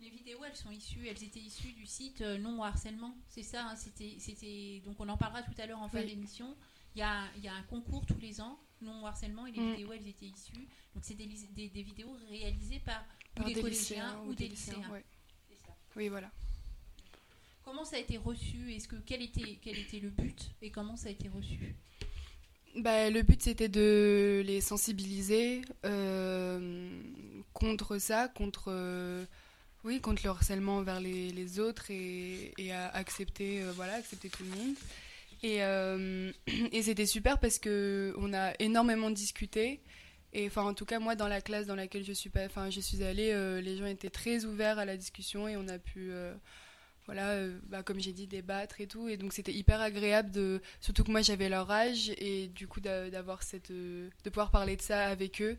Les 0.00 0.10
vidéos, 0.10 0.44
elles 0.44 0.56
sont 0.56 0.70
issues, 0.70 1.06
elles 1.08 1.22
étaient 1.24 1.40
issues 1.40 1.72
du 1.72 1.86
site 1.86 2.20
euh, 2.20 2.36
Non 2.38 2.62
harcèlement, 2.62 3.16
c'est 3.28 3.42
ça. 3.42 3.64
hein, 3.66 3.76
c'était, 3.76 4.14
c'était, 4.18 4.82
donc 4.84 4.96
on 5.00 5.08
en 5.08 5.16
parlera 5.16 5.42
tout 5.42 5.54
à 5.58 5.66
l'heure 5.66 5.80
en 5.80 5.88
fin 5.88 6.00
Oui. 6.00 6.06
d'émission. 6.06 6.54
Il 6.94 6.98
y 6.98 7.02
a, 7.02 7.24
y 7.42 7.48
a 7.48 7.54
un 7.54 7.62
concours 7.62 8.04
tous 8.06 8.18
les 8.20 8.40
ans, 8.40 8.58
Non 8.82 9.06
harcèlement, 9.06 9.46
et 9.46 9.52
les 9.52 9.60
Mm. 9.60 9.70
vidéos, 9.72 9.92
elles 9.92 10.06
étaient 10.08 10.26
issues. 10.26 10.68
Donc 10.94 11.02
c'est 11.02 11.14
des, 11.14 11.24
lis- 11.24 11.48
des, 11.54 11.68
des 11.68 11.82
vidéos 11.82 12.14
réalisées 12.28 12.80
par, 12.80 13.04
ou 13.40 13.44
des, 13.44 13.54
des 13.54 13.60
collégiens 13.60 14.20
ou 14.26 14.34
des 14.34 14.48
lycéens. 14.48 14.88
ouais. 14.90 15.04
C'est 15.48 15.56
ça. 15.66 15.72
Oui, 15.96 16.08
voilà. 16.08 16.30
Comment 17.64 17.84
ça 17.84 17.96
a 17.96 17.98
été 17.98 18.16
reçu? 18.18 18.72
Est-ce 18.74 18.86
que 18.88 18.96
quel 18.96 19.22
était 19.22 19.58
quel 19.60 19.76
était 19.78 19.98
le 19.98 20.10
but 20.10 20.50
et 20.62 20.70
comment 20.70 20.96
ça 20.96 21.08
a 21.08 21.10
été 21.12 21.28
reçu? 21.28 21.74
Bah, 22.76 23.10
le 23.10 23.22
but 23.22 23.42
c'était 23.42 23.68
de 23.70 24.42
les 24.46 24.60
sensibiliser 24.60 25.62
euh, 25.84 27.02
contre 27.54 27.98
ça, 27.98 28.28
contre, 28.28 28.66
euh, 28.68 29.24
oui, 29.86 30.00
contre 30.00 30.22
le 30.24 30.30
harcèlement 30.30 30.78
envers 30.78 31.00
les, 31.00 31.30
les 31.30 31.60
autres 31.60 31.90
et, 31.90 32.52
et 32.58 32.72
à 32.72 32.88
accepter, 32.88 33.62
euh, 33.62 33.72
voilà, 33.72 33.94
accepter 33.94 34.28
tout 34.28 34.42
le 34.42 34.50
monde. 34.50 34.74
Et, 35.44 35.62
euh, 35.62 36.32
et 36.72 36.82
c'était 36.82 37.06
super 37.06 37.38
parce 37.38 37.58
que 37.60 38.12
on 38.18 38.34
a 38.34 38.52
énormément 38.58 39.10
discuté. 39.10 39.80
Et 40.32 40.46
enfin, 40.48 40.64
en 40.64 40.74
tout 40.74 40.84
cas, 40.84 40.98
moi, 40.98 41.14
dans 41.14 41.28
la 41.28 41.40
classe 41.40 41.66
dans 41.66 41.76
laquelle 41.76 42.04
je 42.04 42.12
suis, 42.12 42.30
enfin, 42.44 42.68
je 42.68 42.80
suis 42.80 43.04
allée, 43.04 43.30
euh, 43.32 43.60
les 43.60 43.76
gens 43.76 43.86
étaient 43.86 44.10
très 44.10 44.44
ouverts 44.44 44.78
à 44.78 44.84
la 44.84 44.96
discussion 44.96 45.46
et 45.46 45.56
on 45.56 45.68
a 45.68 45.78
pu, 45.78 46.10
voilà, 47.06 47.38
bah, 47.68 47.82
comme 47.84 48.00
j'ai 48.00 48.12
dit, 48.12 48.26
débattre 48.26 48.80
et 48.80 48.88
tout. 48.88 49.08
Et 49.08 49.16
donc, 49.16 49.32
c'était 49.32 49.52
hyper 49.52 49.80
agréable 49.80 50.60
surtout 50.80 51.04
que 51.04 51.12
moi, 51.12 51.22
j'avais 51.22 51.48
leur 51.48 51.70
âge 51.70 52.10
et 52.18 52.48
du 52.48 52.66
coup, 52.66 52.80
d'a- 52.80 53.08
d'avoir 53.08 53.44
cette, 53.44 53.70
de 53.70 54.10
pouvoir 54.24 54.50
parler 54.50 54.76
de 54.76 54.82
ça 54.82 55.06
avec 55.06 55.40
eux 55.40 55.56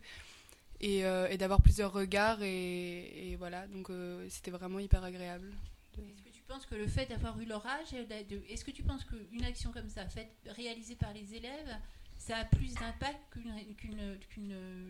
et, 0.80 1.04
euh, 1.04 1.28
et 1.28 1.36
d'avoir 1.38 1.60
plusieurs 1.60 1.92
regards 1.92 2.42
et, 2.42 3.30
et 3.32 3.36
voilà. 3.36 3.66
Donc, 3.68 3.90
euh, 3.90 4.26
c'était 4.28 4.50
vraiment 4.50 4.78
hyper 4.78 5.02
agréable. 5.04 5.52
Est-ce 5.98 6.22
que 6.22 6.30
tu 6.30 6.42
penses 6.46 6.66
que 6.66 6.76
le 6.76 6.86
fait 6.86 7.06
d'avoir 7.06 7.38
eu 7.40 7.46
de- 7.46 8.42
est-ce 8.48 8.64
que 8.64 8.70
tu 8.70 8.82
penses 8.82 9.04
qu'une 9.04 9.44
action 9.44 9.72
comme 9.72 9.88
ça, 9.88 10.06
faite, 10.08 10.30
réalisée 10.46 10.94
par 10.94 11.12
les 11.12 11.34
élèves, 11.34 11.76
ça 12.16 12.36
a 12.38 12.44
plus 12.44 12.74
d'impact 12.74 13.18
qu'une, 13.30 14.18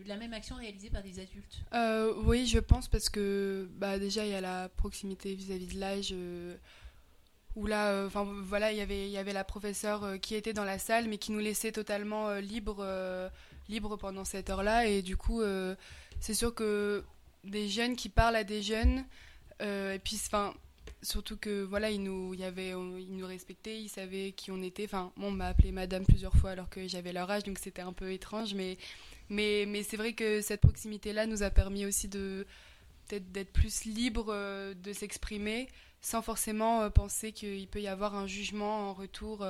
la 0.05 0.17
même 0.17 0.33
action 0.33 0.55
réalisée 0.55 0.89
par 0.89 1.03
des 1.03 1.19
adultes? 1.19 1.61
Euh, 1.73 2.13
oui, 2.25 2.45
je 2.47 2.59
pense 2.59 2.87
parce 2.87 3.09
que 3.09 3.67
bah, 3.73 3.97
déjà 3.99 4.25
il 4.25 4.31
y 4.31 4.35
a 4.35 4.41
la 4.41 4.69
proximité 4.69 5.33
vis-à-vis 5.35 5.67
de 5.67 5.79
l'âge 5.79 6.09
euh, 6.11 6.55
où 7.55 7.65
là, 7.67 7.91
euh, 7.91 8.07
enfin 8.07 8.23
voilà, 8.23 8.71
il 8.71 8.77
y 8.77 8.81
avait 8.81 9.07
il 9.07 9.11
y 9.11 9.17
avait 9.17 9.33
la 9.33 9.43
professeure 9.43 10.19
qui 10.21 10.35
était 10.35 10.53
dans 10.53 10.63
la 10.63 10.79
salle 10.79 11.07
mais 11.07 11.17
qui 11.17 11.31
nous 11.31 11.39
laissait 11.39 11.71
totalement 11.71 12.33
libre 12.35 12.83
libre 13.69 13.95
pendant 13.97 14.25
cette 14.25 14.49
heure-là. 14.49 14.87
Et 14.87 15.01
du 15.01 15.15
coup 15.15 15.41
euh, 15.41 15.75
c'est 16.19 16.33
sûr 16.33 16.53
que 16.53 17.03
des 17.43 17.69
jeunes 17.69 17.95
qui 17.95 18.09
parlent 18.09 18.35
à 18.35 18.43
des 18.43 18.61
jeunes 18.61 19.05
euh, 19.61 19.93
et 19.93 19.99
puis 19.99 20.19
enfin 20.25 20.53
surtout 21.01 21.37
que 21.37 21.63
voilà 21.63 21.91
il 21.91 22.03
nous 22.03 22.33
y 22.33 22.43
avait 22.43 22.71
ils 22.71 23.15
nous 23.15 23.27
respectaient 23.27 23.79
ils 23.79 23.89
savaient 23.89 24.33
qui 24.33 24.51
on 24.51 24.61
était. 24.61 24.85
Enfin 24.85 25.13
moi, 25.15 25.29
on 25.29 25.31
m'a 25.31 25.47
appelé 25.47 25.71
madame 25.71 26.05
plusieurs 26.05 26.33
fois 26.33 26.51
alors 26.51 26.69
que 26.69 26.87
j'avais 26.87 27.13
leur 27.13 27.29
âge 27.29 27.43
donc 27.43 27.59
c'était 27.59 27.81
un 27.81 27.93
peu 27.93 28.11
étrange 28.11 28.53
mais 28.53 28.77
mais, 29.31 29.65
mais 29.67 29.83
c'est 29.83 29.95
vrai 29.95 30.13
que 30.13 30.41
cette 30.41 30.61
proximité-là 30.61 31.27
nous 31.27 31.43
a 31.43 31.51
permis 31.51 31.85
aussi 31.85 32.07
de 32.07 32.47
peut-être 33.07 33.31
d'être 33.31 33.53
plus 33.53 33.85
libre 33.85 34.27
euh, 34.29 34.73
de 34.73 34.91
s'exprimer 34.91 35.67
sans 36.01 36.21
forcément 36.21 36.89
penser 36.89 37.31
qu'il 37.31 37.67
peut 37.67 37.81
y 37.81 37.87
avoir 37.87 38.15
un 38.15 38.25
jugement 38.25 38.89
en 38.89 38.93
retour 38.93 39.45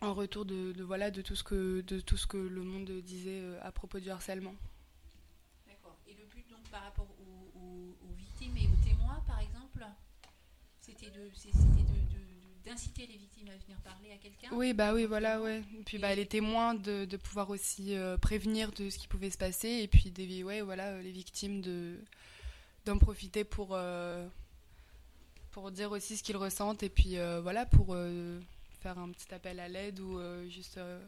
en 0.00 0.14
retour 0.14 0.44
de, 0.44 0.72
de, 0.72 0.82
voilà 0.82 1.10
de 1.10 1.20
tout 1.22 1.36
ce 1.36 1.42
que 1.44 1.82
de 1.82 2.00
tout 2.00 2.16
ce 2.16 2.26
que 2.26 2.36
le 2.38 2.62
monde 2.62 2.90
disait 3.02 3.40
euh, 3.42 3.58
à 3.62 3.70
propos 3.72 4.00
du 4.00 4.10
harcèlement. 4.10 4.54
D'accord. 5.66 5.96
Et 6.08 6.14
le 6.14 6.24
but 6.34 6.48
donc 6.50 6.62
par 6.70 6.82
rapport 6.82 7.06
aux, 7.20 7.58
aux- 7.58 7.96
aux 8.08 8.14
victimes 8.16 8.56
et 8.56 8.66
aux 8.66 8.84
témoins, 8.88 9.22
par 9.26 9.40
exemple, 9.40 9.84
c'était 10.80 11.10
de, 11.10 11.28
d'inciter 12.64 13.06
les 13.06 13.16
victimes 13.16 13.48
à 13.48 13.56
venir 13.64 13.78
parler 13.82 14.12
à 14.12 14.16
quelqu'un. 14.16 14.48
Oui, 14.52 14.72
bah 14.74 14.92
oui, 14.94 15.04
voilà, 15.06 15.40
ouais. 15.40 15.62
Et 15.78 15.82
puis 15.84 15.98
bah, 15.98 16.14
les 16.14 16.26
témoins 16.26 16.74
de, 16.74 17.04
de 17.04 17.16
pouvoir 17.16 17.50
aussi 17.50 17.94
euh, 17.96 18.16
prévenir 18.18 18.70
de 18.72 18.90
ce 18.90 18.98
qui 18.98 19.08
pouvait 19.08 19.30
se 19.30 19.38
passer 19.38 19.68
et 19.68 19.88
puis 19.88 20.10
des, 20.10 20.44
ouais, 20.44 20.60
voilà, 20.60 20.88
euh, 20.92 21.02
les 21.02 21.10
victimes 21.12 21.60
de 21.60 21.98
d'en 22.86 22.96
profiter 22.98 23.44
pour 23.44 23.70
euh, 23.74 24.26
pour 25.50 25.70
dire 25.70 25.90
aussi 25.92 26.16
ce 26.16 26.22
qu'ils 26.22 26.36
ressentent 26.38 26.82
et 26.82 26.88
puis 26.88 27.18
euh, 27.18 27.40
voilà 27.42 27.66
pour 27.66 27.94
faire 28.80 28.98
un 28.98 29.10
petit 29.10 29.32
appel 29.34 29.60
à 29.60 29.68
l'aide 29.68 30.00
ou 30.00 30.18
euh, 30.18 30.48
juste 30.48 30.78
euh, 30.78 31.00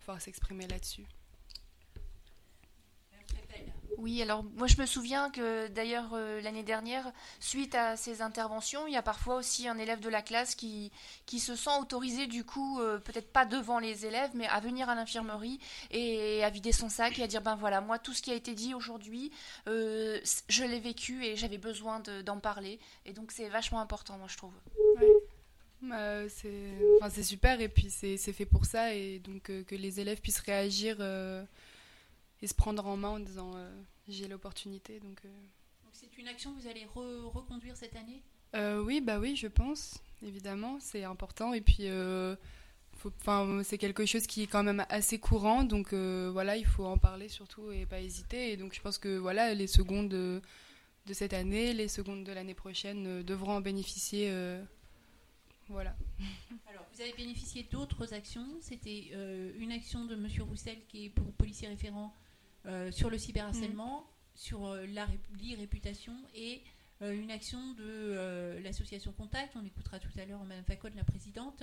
pouvoir 0.00 0.20
s'exprimer 0.20 0.66
là-dessus. 0.66 1.06
Oui, 3.98 4.22
alors 4.22 4.42
moi 4.42 4.66
je 4.66 4.80
me 4.80 4.86
souviens 4.86 5.28
que 5.30 5.68
d'ailleurs 5.68 6.14
euh, 6.14 6.40
l'année 6.40 6.62
dernière, 6.62 7.12
suite 7.38 7.74
à 7.74 7.98
ces 7.98 8.22
interventions, 8.22 8.86
il 8.86 8.94
y 8.94 8.96
a 8.96 9.02
parfois 9.02 9.34
aussi 9.34 9.68
un 9.68 9.76
élève 9.76 10.00
de 10.00 10.08
la 10.08 10.22
classe 10.22 10.54
qui, 10.54 10.90
qui 11.26 11.38
se 11.38 11.54
sent 11.54 11.76
autorisé 11.78 12.26
du 12.26 12.42
coup, 12.42 12.80
euh, 12.80 12.98
peut-être 12.98 13.30
pas 13.30 13.44
devant 13.44 13.78
les 13.78 14.06
élèves, 14.06 14.30
mais 14.32 14.46
à 14.46 14.58
venir 14.60 14.88
à 14.88 14.94
l'infirmerie 14.94 15.58
et 15.90 16.42
à 16.42 16.48
vider 16.48 16.72
son 16.72 16.88
sac 16.88 17.18
et 17.18 17.24
à 17.24 17.26
dire 17.26 17.42
ben 17.42 17.56
voilà, 17.56 17.82
moi 17.82 17.98
tout 17.98 18.14
ce 18.14 18.22
qui 18.22 18.30
a 18.30 18.34
été 18.34 18.54
dit 18.54 18.72
aujourd'hui, 18.72 19.32
euh, 19.68 20.18
je 20.48 20.64
l'ai 20.64 20.80
vécu 20.80 21.22
et 21.24 21.36
j'avais 21.36 21.58
besoin 21.58 22.00
de- 22.00 22.22
d'en 22.22 22.40
parler. 22.40 22.80
Et 23.04 23.12
donc 23.12 23.32
c'est 23.32 23.50
vachement 23.50 23.80
important, 23.80 24.16
moi 24.16 24.28
je 24.28 24.36
trouve. 24.38 24.54
Bah, 25.82 26.28
c'est 26.28 26.72
enfin, 27.00 27.22
super 27.22 27.60
et 27.60 27.68
puis 27.68 27.90
c'est 27.90 28.18
fait 28.18 28.44
pour 28.44 28.66
ça 28.66 28.94
et 28.94 29.18
donc 29.18 29.48
euh, 29.48 29.64
que 29.64 29.74
les 29.74 29.98
élèves 29.98 30.20
puissent 30.20 30.40
réagir 30.40 30.96
euh, 31.00 31.42
et 32.42 32.46
se 32.46 32.54
prendre 32.54 32.86
en 32.86 32.96
main 32.98 33.08
en 33.08 33.18
disant 33.20 33.52
euh, 33.54 33.70
j'ai 34.06 34.28
l'opportunité 34.28 35.00
donc 35.00 35.20
euh, 35.24 35.28
Donc 35.84 35.92
c'est 35.94 36.18
une 36.18 36.28
action 36.28 36.52
que 36.52 36.60
vous 36.60 36.68
allez 36.68 36.84
re- 36.94 37.24
reconduire 37.32 37.76
cette 37.76 37.96
année? 37.96 38.22
Euh, 38.54 38.82
oui, 38.82 39.00
bah 39.00 39.18
oui, 39.18 39.36
je 39.36 39.46
pense, 39.46 39.94
évidemment, 40.22 40.78
c'est 40.80 41.04
important. 41.04 41.54
Et 41.54 41.60
puis, 41.60 41.88
euh, 41.88 42.34
c'est 43.62 43.78
quelque 43.78 44.04
chose 44.04 44.26
qui 44.26 44.42
est 44.42 44.46
quand 44.46 44.64
même 44.64 44.84
assez 44.88 45.18
courant, 45.18 45.62
donc 45.62 45.92
euh, 45.92 46.30
voilà, 46.32 46.56
il 46.56 46.66
faut 46.66 46.84
en 46.84 46.98
parler 46.98 47.28
surtout 47.28 47.70
et 47.70 47.86
pas 47.86 48.00
hésiter. 48.00 48.52
Et 48.52 48.56
donc, 48.56 48.74
je 48.74 48.80
pense 48.80 48.98
que 48.98 49.16
voilà, 49.18 49.54
les 49.54 49.68
secondes 49.68 50.12
euh, 50.14 50.40
de 51.06 51.12
cette 51.14 51.32
année, 51.32 51.72
les 51.72 51.88
secondes 51.88 52.24
de 52.24 52.32
l'année 52.32 52.54
prochaine 52.54 53.06
euh, 53.06 53.22
devront 53.22 53.52
en 53.52 53.60
bénéficier. 53.60 54.30
Voilà. 55.70 55.96
Alors, 56.68 56.84
vous 56.92 57.00
avez 57.00 57.12
bénéficié 57.14 57.62
d'autres 57.70 58.12
actions. 58.12 58.46
C'était 58.60 59.10
euh, 59.14 59.52
une 59.58 59.72
action 59.72 60.04
de 60.04 60.14
Monsieur 60.16 60.42
Roussel, 60.42 60.78
qui 60.88 61.06
est 61.06 61.10
pour 61.10 61.32
policier 61.32 61.68
référent 61.68 62.14
euh, 62.66 62.90
sur 62.90 63.08
le 63.10 63.16
cyberharcèlement, 63.18 64.06
sur 64.34 64.66
euh, 64.66 64.84
l'e-réputation, 64.86 66.14
et 66.34 66.60
euh, 67.02 67.12
une 67.12 67.30
action 67.30 67.72
de 67.74 67.84
euh, 67.84 68.60
l'association 68.60 69.12
Contact. 69.12 69.54
On 69.56 69.64
écoutera 69.64 69.98
tout 69.98 70.10
à 70.18 70.24
l'heure 70.26 70.44
Madame 70.44 70.64
Facode, 70.64 70.94
la 70.94 71.04
présidente. 71.04 71.62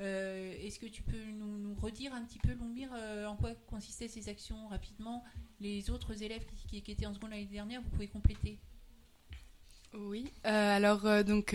Euh, 0.00 0.54
Est-ce 0.66 0.78
que 0.78 0.86
tu 0.86 1.02
peux 1.02 1.22
nous, 1.24 1.58
nous 1.58 1.74
redire 1.74 2.14
un 2.14 2.24
petit 2.24 2.38
peu, 2.38 2.54
Loumir, 2.54 2.90
euh, 2.94 3.26
en 3.26 3.36
quoi 3.36 3.54
consistaient 3.68 4.08
ces 4.08 4.28
actions 4.28 4.66
rapidement? 4.68 5.22
Les 5.60 5.90
autres 5.90 6.22
élèves 6.22 6.44
qui, 6.46 6.56
qui- 6.66 6.82
qui 6.82 6.90
étaient 6.90 7.06
en 7.06 7.14
seconde 7.14 7.30
l'année 7.30 7.44
dernière, 7.44 7.82
vous 7.82 7.90
pouvez 7.90 8.08
compléter. 8.08 8.58
Oui, 9.94 10.32
euh, 10.46 10.76
alors 10.76 11.04
euh, 11.04 11.22
donc 11.22 11.52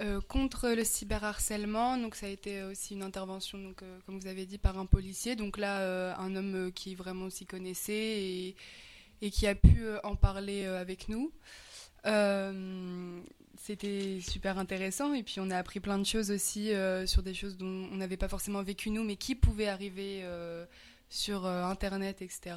euh, 0.00 0.16
euh, 0.16 0.20
contre 0.20 0.70
le 0.70 0.84
cyberharcèlement, 0.84 1.96
donc 1.96 2.14
ça 2.14 2.26
a 2.26 2.28
été 2.28 2.62
aussi 2.62 2.94
une 2.94 3.02
intervention 3.02 3.58
euh, 3.82 3.98
comme 4.06 4.18
vous 4.18 4.26
avez 4.26 4.46
dit 4.46 4.58
par 4.58 4.78
un 4.78 4.86
policier, 4.86 5.36
donc 5.36 5.58
là 5.58 5.80
euh, 5.80 6.14
un 6.18 6.36
homme 6.36 6.54
euh, 6.54 6.70
qui 6.70 6.94
vraiment 6.94 7.30
s'y 7.30 7.46
connaissait 7.46 7.92
et, 7.92 8.56
et 9.22 9.30
qui 9.30 9.46
a 9.46 9.54
pu 9.54 9.82
euh, 9.82 9.98
en 10.04 10.16
parler 10.16 10.64
euh, 10.64 10.80
avec 10.80 11.08
nous. 11.08 11.32
Euh, 12.06 13.20
c'était 13.56 14.20
super 14.26 14.58
intéressant 14.58 15.12
et 15.12 15.22
puis 15.22 15.36
on 15.38 15.50
a 15.50 15.56
appris 15.56 15.80
plein 15.80 15.98
de 15.98 16.06
choses 16.06 16.30
aussi 16.30 16.72
euh, 16.72 17.06
sur 17.06 17.22
des 17.22 17.34
choses 17.34 17.58
dont 17.58 17.88
on 17.92 17.96
n'avait 17.96 18.16
pas 18.16 18.28
forcément 18.28 18.62
vécu 18.62 18.90
nous 18.90 19.04
mais 19.04 19.16
qui 19.16 19.34
pouvaient 19.34 19.68
arriver 19.68 20.20
euh, 20.22 20.64
sur 21.10 21.44
euh, 21.44 21.64
internet 21.64 22.22
etc. 22.22 22.56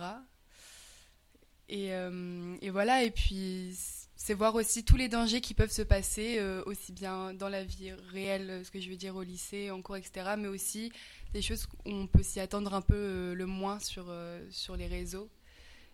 Et, 1.69 1.93
euh, 1.93 2.55
et 2.61 2.69
voilà, 2.69 3.03
et 3.03 3.11
puis 3.11 3.73
c'est 4.15 4.33
voir 4.33 4.55
aussi 4.55 4.83
tous 4.83 4.95
les 4.95 5.09
dangers 5.09 5.41
qui 5.41 5.53
peuvent 5.53 5.71
se 5.71 5.81
passer, 5.81 6.37
euh, 6.39 6.61
aussi 6.65 6.91
bien 6.91 7.33
dans 7.33 7.49
la 7.49 7.63
vie 7.63 7.91
réelle, 8.11 8.63
ce 8.65 8.71
que 8.71 8.79
je 8.79 8.89
veux 8.89 8.95
dire 8.95 9.15
au 9.15 9.23
lycée, 9.23 9.71
en 9.71 9.81
cours, 9.81 9.97
etc., 9.97 10.35
mais 10.37 10.47
aussi 10.47 10.91
des 11.33 11.41
choses 11.41 11.67
où 11.85 11.91
on 11.91 12.07
peut 12.07 12.23
s'y 12.23 12.39
attendre 12.39 12.73
un 12.73 12.81
peu 12.81 12.95
euh, 12.95 13.33
le 13.33 13.45
moins 13.45 13.79
sur, 13.79 14.13
sur 14.51 14.75
les 14.75 14.87
réseaux 14.87 15.29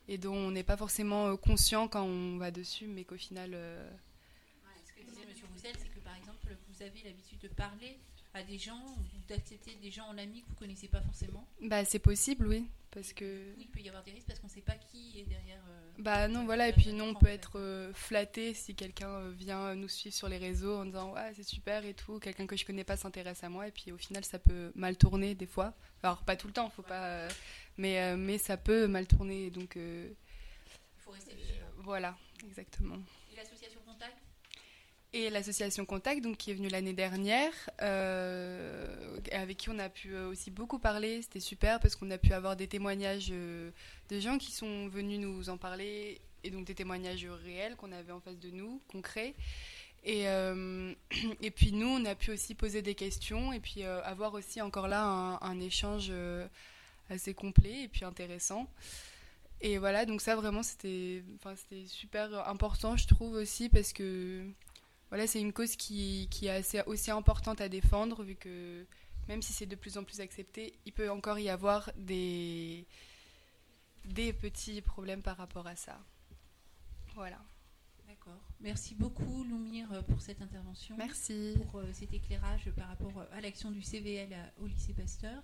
et 0.08 0.18
dont 0.18 0.34
on 0.34 0.52
n'est 0.52 0.64
pas 0.64 0.76
forcément 0.76 1.38
conscient 1.38 1.88
quand 1.88 2.04
on 2.04 2.38
va 2.38 2.50
dessus, 2.50 2.88
mais 2.88 3.04
qu'au 3.04 3.16
final... 3.18 3.52
euh, 3.54 3.90
Ce 4.86 4.92
que 4.94 5.08
disait 5.08 5.26
Monsieur 5.30 5.46
Roussel, 5.54 5.76
c'est 5.78 5.90
que 5.90 6.00
par 6.00 6.16
exemple, 6.16 6.58
vous 6.68 6.82
avez 6.82 7.02
l'habitude 7.04 7.40
de 7.40 7.48
parler 7.48 8.00
à 8.34 8.44
des 8.44 8.58
gens 8.58 8.80
ou 8.98 9.18
d'accepter 9.28 9.76
des 9.82 9.92
gens 9.92 10.06
en 10.08 10.18
amis 10.18 10.42
que 10.44 10.50
vous 10.50 10.56
connaissez 10.56 10.88
pas 10.88 11.02
forcément. 11.02 11.48
bah, 11.62 11.84
c'est 11.86 12.00
possible, 12.00 12.48
oui, 12.48 12.66
parce 12.92 13.12
que... 13.14 13.26
Oui, 13.58 13.64
il 13.66 13.68
peut 13.70 13.80
y 13.82 13.88
avoir 13.90 14.04
des 14.04 14.12
risques 14.12 14.28
parce 14.28 14.40
qu'on 14.40 14.48
ne 14.48 14.52
sait 14.52 14.62
pas 14.62 14.76
qui 14.76 15.20
est 15.20 15.24
derrière. 15.24 15.62
euh, 15.68 15.92
Bah 15.98 16.28
non, 16.28 16.46
voilà, 16.46 16.68
et 16.70 16.74
puis 16.74 16.94
nous, 16.94 17.04
on 17.06 17.16
peut 17.16 17.28
être 17.28 17.60
euh, 17.60 17.92
flatté 17.94 18.54
si 18.54 18.76
quelqu'un 18.76 19.10
euh, 19.10 19.32
vient 19.32 19.74
nous 19.76 19.88
suivre 19.90 20.16
sur 20.16 20.30
les 20.30 20.38
réseaux 20.38 20.78
en 20.78 20.86
disant 20.86 21.14
ouais, 21.14 21.32
c'est 21.36 21.44
super 21.44 21.84
et 21.86 21.94
tout, 21.96 22.20
quelqu'un 22.20 22.46
que 22.46 22.56
je 22.56 22.66
connais 22.66 22.84
pas 22.84 22.98
s'intéresse 22.98 23.44
à 23.44 23.50
moi, 23.50 23.68
et 23.68 23.72
puis 23.72 23.92
au 23.92 23.98
final, 23.98 24.24
ça 24.24 24.38
peut 24.40 24.72
mal 24.76 24.96
tourner 24.96 25.34
des 25.36 25.48
fois. 25.48 25.74
Alors, 26.04 26.24
pas 26.24 26.36
tout 26.36 26.48
le 26.48 26.54
temps, 26.54 26.70
faut 26.70 26.84
pas. 26.84 27.06
euh, 27.06 27.30
mais, 27.78 28.00
euh, 28.02 28.16
mais 28.18 28.38
ça 28.38 28.58
peut 28.58 28.88
mal 28.88 29.08
tourner, 29.08 29.50
donc. 29.50 29.76
euh, 29.78 30.10
Il 30.98 31.02
faut 31.02 31.12
rester 31.12 31.34
vigilant. 31.34 31.66
voilà, 31.78 32.16
exactement. 32.46 32.98
Et 33.32 33.36
l'association 33.36 33.79
Et 35.12 35.32
l'association 35.32 35.86
Contact, 35.86 36.22
donc, 36.22 36.38
qui 36.38 36.52
est 36.52 36.54
venue 36.54 36.68
l'année 36.68 36.94
dernière, 36.94 37.52
euh, 37.82 39.18
avec 39.32 39.58
qui 39.58 39.70
on 39.70 39.80
a 39.80 39.90
pu 39.90 40.14
euh, 40.14 40.30
aussi 40.30 40.52
beaucoup 40.52 40.78
parler. 40.78 41.24
C'était 41.24 41.40
super 41.40 41.80
parce 41.80 41.96
qu'on 41.96 42.12
a 42.12 42.20
pu 42.20 42.32
avoir 42.32 42.56
des 42.56 42.68
témoignages 42.68 43.30
euh, 43.32 43.72
de 44.10 44.20
gens 44.20 44.38
qui 44.38 44.52
sont 44.52 44.88
venus 44.88 45.20
nous 45.20 45.50
en 45.50 45.58
parler, 45.58 46.22
et 46.44 46.52
donc 46.52 46.66
des 46.66 46.76
témoignages 46.76 47.26
réels 47.44 47.76
qu'on 47.76 47.92
avait 47.92 48.12
en 48.12 48.20
face 48.20 48.38
de 48.38 48.52
nous, 48.52 48.82
concrets. 48.88 49.34
Et, 50.06 50.26
et 51.42 51.52
puis 51.52 51.72
nous, 51.72 51.88
on 51.88 52.06
a 52.06 52.14
pu 52.14 52.32
aussi 52.32 52.54
poser 52.54 52.84
des 52.84 52.96
questions 52.96 53.52
et 53.52 53.60
puis 53.60 53.84
avoir 53.84 54.34
aussi 54.36 54.62
encore 54.62 54.88
là 54.88 55.04
un, 55.04 55.40
un 55.42 55.60
échange 55.60 56.14
assez 57.10 57.34
complet 57.34 57.84
et 57.84 57.88
puis 57.90 58.06
intéressant. 58.06 58.70
Et 59.62 59.78
voilà, 59.78 60.06
donc 60.06 60.22
ça 60.22 60.38
vraiment 60.38 60.64
c'était 60.64 61.22
super 61.88 62.48
important, 62.48 62.96
je 62.96 63.08
trouve 63.08 63.34
aussi, 63.34 63.68
parce 63.68 63.92
que 63.92 64.46
voilà, 65.10 65.28
c'est 65.28 65.42
une 65.42 65.54
cause 65.54 65.76
qui, 65.76 66.28
qui 66.32 66.48
est 66.48 66.52
assez, 66.52 66.82
aussi 66.86 67.12
importante 67.12 67.62
à 67.62 67.70
défendre, 67.70 68.24
vu 68.24 68.36
que 68.36 68.86
même 69.28 69.42
si 69.42 69.54
c'est 69.54 69.66
de 69.66 69.76
plus 69.76 69.98
en 69.98 70.04
plus 70.04 70.20
accepté, 70.22 70.74
il 70.86 70.94
peut 70.94 71.10
encore 71.12 71.40
y 71.40 71.50
avoir 71.50 71.92
des, 71.98 72.86
des 74.06 74.34
petits 74.34 74.82
problèmes 74.82 75.22
par 75.22 75.38
rapport 75.38 75.68
à 75.68 75.76
ça. 75.76 76.00
Voilà. 77.16 77.40
D'accord. 78.08 78.40
Merci 78.60 78.96
beaucoup, 78.96 79.44
Loumir, 79.44 79.92
euh, 79.94 80.02
pour 80.02 80.20
cette 80.22 80.42
intervention. 80.42 80.96
Merci. 80.98 81.54
Pour 81.58 81.80
euh, 81.80 81.86
cet 81.94 82.12
éclairage 82.14 82.70
par 82.76 82.88
rapport 82.88 83.18
euh, 83.20 83.26
à 83.34 83.42
l'action 83.42 83.70
du 83.72 83.82
CVL 83.84 84.34
à- 84.34 84.52
au 84.62 84.66
lycée 84.68 84.94
Pasteur. 84.94 85.44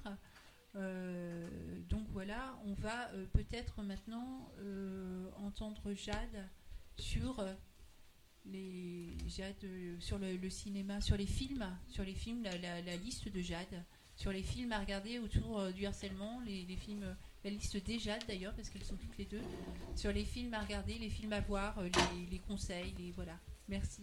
Euh, 0.76 1.48
donc 1.90 2.06
voilà, 2.10 2.58
on 2.66 2.74
va 2.74 3.10
euh, 3.14 3.26
peut-être 3.34 3.82
maintenant 3.82 4.52
euh, 4.60 5.30
entendre 5.38 5.94
Jade 5.94 6.50
sur 6.98 7.40
euh, 7.40 7.54
les 8.52 9.14
Jade 9.28 9.56
euh, 9.64 9.96
sur 10.00 10.18
le, 10.20 10.50
cinéma, 10.50 11.02
sur 11.02 11.18
les 11.18 11.26
films, 11.26 11.66
sur 11.90 12.04
les 12.04 12.14
films, 12.14 12.44
la, 12.44 12.96
liste 12.98 13.28
de 13.30 13.42
Jade, 13.42 13.84
sur 14.16 14.32
les 14.32 14.44
films 14.44 14.72
à 14.72 14.80
regarder 14.80 15.20
autour 15.20 15.60
euh, 15.60 15.72
du 15.72 15.86
harcèlement, 15.86 16.40
les, 16.46 16.66
films, 16.76 17.04
euh, 17.04 17.14
la 17.44 17.50
liste 17.50 17.84
des 17.84 18.00
Jade 18.00 18.24
d'ailleurs 18.28 18.54
parce 18.54 18.70
qu'elles 18.70 18.84
sont 18.84 18.98
toutes 18.98 19.18
les 19.18 19.26
deux, 19.26 19.42
sur 19.96 20.12
les 20.12 20.26
films 20.26 20.54
à 20.54 20.62
regarder, 20.62 20.98
les 20.98 21.10
films 21.10 21.34
à 21.34 21.42
voir, 21.42 21.82
les, 21.82 22.26
les 22.32 22.40
conseils, 22.40 22.94
les 22.98 23.12
voilà. 23.12 23.38
Merci. 23.68 24.02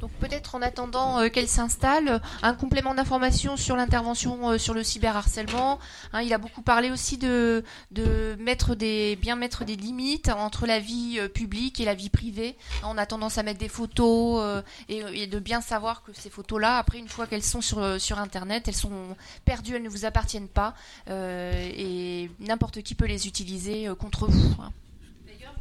Donc 0.00 0.10
peut-être 0.12 0.54
en 0.54 0.62
attendant 0.62 1.20
euh, 1.20 1.28
qu'elle 1.28 1.48
s'installe, 1.48 2.08
euh, 2.08 2.18
un 2.42 2.54
complément 2.54 2.94
d'information 2.94 3.58
sur 3.58 3.76
l'intervention 3.76 4.50
euh, 4.50 4.58
sur 4.58 4.72
le 4.72 4.82
cyberharcèlement. 4.82 5.78
Hein, 6.14 6.22
il 6.22 6.32
a 6.32 6.38
beaucoup 6.38 6.62
parlé 6.62 6.90
aussi 6.90 7.18
de, 7.18 7.62
mettre 8.38 8.74
des, 8.74 9.16
bien 9.16 9.36
mettre 9.36 9.64
des 9.64 9.76
limites 9.76 10.30
entre 10.30 10.66
la 10.66 10.78
vie 10.78 11.20
publique 11.34 11.78
et 11.78 11.84
la 11.84 11.94
vie 11.94 12.08
privée. 12.08 12.56
Hein, 12.82 12.88
on 12.88 12.98
a 12.98 13.04
tendance 13.04 13.36
à 13.36 13.42
mettre 13.42 13.60
des 13.60 13.68
photos 13.68 14.62
et, 14.88 15.26
de 15.26 15.38
bien 15.38 15.60
savoir 15.60 16.02
que 16.02 16.12
ces 16.14 16.30
photos-là, 16.30 16.78
après 16.78 16.98
une 16.98 17.08
fois 17.08 17.26
qu'elles 17.26 17.42
sont 17.42 17.60
sur, 17.60 18.00
sur 18.00 18.18
Internet, 18.18 18.68
elles 18.68 18.74
sont 18.74 19.16
perdues, 19.44 19.76
elles 19.76 19.82
ne 19.82 19.88
vous 19.88 20.04
appartiennent 20.04 20.48
pas 20.48 20.74
et 21.08 22.30
n'importe 22.40 22.82
qui 22.82 22.94
peut 22.94 23.06
les 23.06 23.26
utiliser 23.26 23.88
contre 23.98 24.26
vous. 24.26 24.62
hein. 24.62 24.72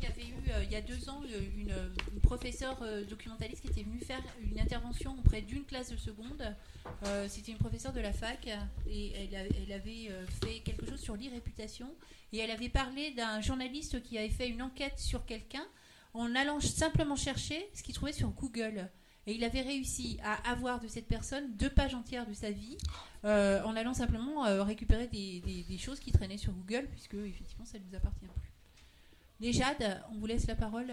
Il 0.01 0.07
y 0.07 0.11
avait 0.11 0.29
eu, 0.29 0.51
euh, 0.51 0.63
il 0.63 0.71
y 0.71 0.75
a 0.75 0.81
deux 0.81 1.09
ans, 1.09 1.21
euh, 1.23 1.41
une, 1.57 2.19
professeure 2.21 2.81
euh, 2.81 3.03
documentaliste 3.05 3.61
qui 3.61 3.67
était 3.67 3.83
venue 3.83 3.99
faire 3.99 4.21
une 4.41 4.59
intervention 4.59 5.15
auprès 5.19 5.41
d'une 5.41 5.63
classe 5.63 5.91
de 5.91 5.97
seconde. 5.97 6.43
C'était 7.27 7.51
une 7.51 7.57
professeure 7.57 7.93
de 7.93 7.99
la 7.99 8.13
fac 8.13 8.47
et 8.87 9.13
elle, 9.13 9.71
avait 9.71 10.09
fait 10.43 10.59
quelque 10.61 10.85
chose 10.87 10.99
sur 10.99 11.15
l'e-réputation 11.15 11.93
et 12.33 12.39
elle 12.39 12.49
avait 12.51 12.69
parlé 12.69 13.11
d'un 13.11 13.41
journaliste 13.41 14.01
qui 14.03 14.17
avait 14.17 14.29
fait 14.29 14.49
une 14.49 14.61
enquête 14.61 14.97
sur 14.97 15.25
quelqu'un 15.25 15.65
en 16.13 16.35
allant 16.35 16.59
simplement 16.59 17.15
chercher 17.15 17.69
ce 17.73 17.83
qu'il 17.83 17.93
trouvait 17.93 18.13
sur 18.13 18.29
Google. 18.31 18.89
Et 19.27 19.33
il 19.33 19.43
avait 19.43 19.61
réussi 19.61 20.17
à 20.23 20.33
avoir 20.51 20.79
de 20.79 20.87
cette 20.87 21.07
personne 21.07 21.55
deux 21.57 21.69
pages 21.69 21.93
entières 21.93 22.25
de 22.27 22.33
sa 22.33 22.49
vie 22.51 22.77
en 23.23 23.75
allant 23.75 23.93
simplement 23.93 24.43
récupérer 24.63 25.07
des- 25.07 25.41
des 25.67 25.77
choses 25.77 25.99
qui 25.99 26.11
traînaient 26.11 26.37
sur 26.37 26.53
Google, 26.53 26.87
puisque 26.91 27.13
effectivement 27.15 27.65
ça 27.65 27.77
ne 27.77 27.83
nous 27.85 27.95
appartient 27.95 28.25
plus. 28.25 28.50
Les 29.41 29.51
Jade, 29.51 30.01
on 30.11 30.19
vous 30.19 30.27
laisse 30.27 30.47
la 30.47 30.55
parole. 30.55 30.91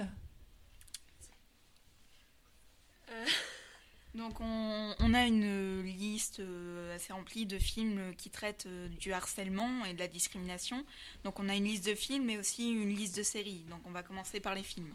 Euh, 3.10 3.26
Donc 4.14 4.40
on, 4.40 4.94
on 4.98 5.14
a 5.14 5.26
une 5.26 5.82
liste 5.82 6.40
euh, 6.40 6.96
assez 6.96 7.12
remplie 7.12 7.46
de 7.46 7.58
films 7.58 8.14
qui 8.16 8.30
traitent 8.30 8.66
euh, 8.66 8.88
du 8.88 9.12
harcèlement 9.12 9.84
et 9.84 9.94
de 9.94 9.98
la 9.98 10.08
discrimination. 10.08 10.84
Donc 11.22 11.38
on 11.38 11.48
a 11.48 11.54
une 11.54 11.64
liste 11.64 11.86
de 11.86 11.94
films 11.94 12.24
mais 12.24 12.38
aussi 12.38 12.72
une 12.72 12.88
liste 12.88 13.16
de 13.16 13.22
séries. 13.22 13.64
Donc 13.70 13.80
on 13.84 13.90
va 13.90 14.02
commencer 14.02 14.40
par 14.40 14.54
les 14.54 14.64
films. 14.64 14.92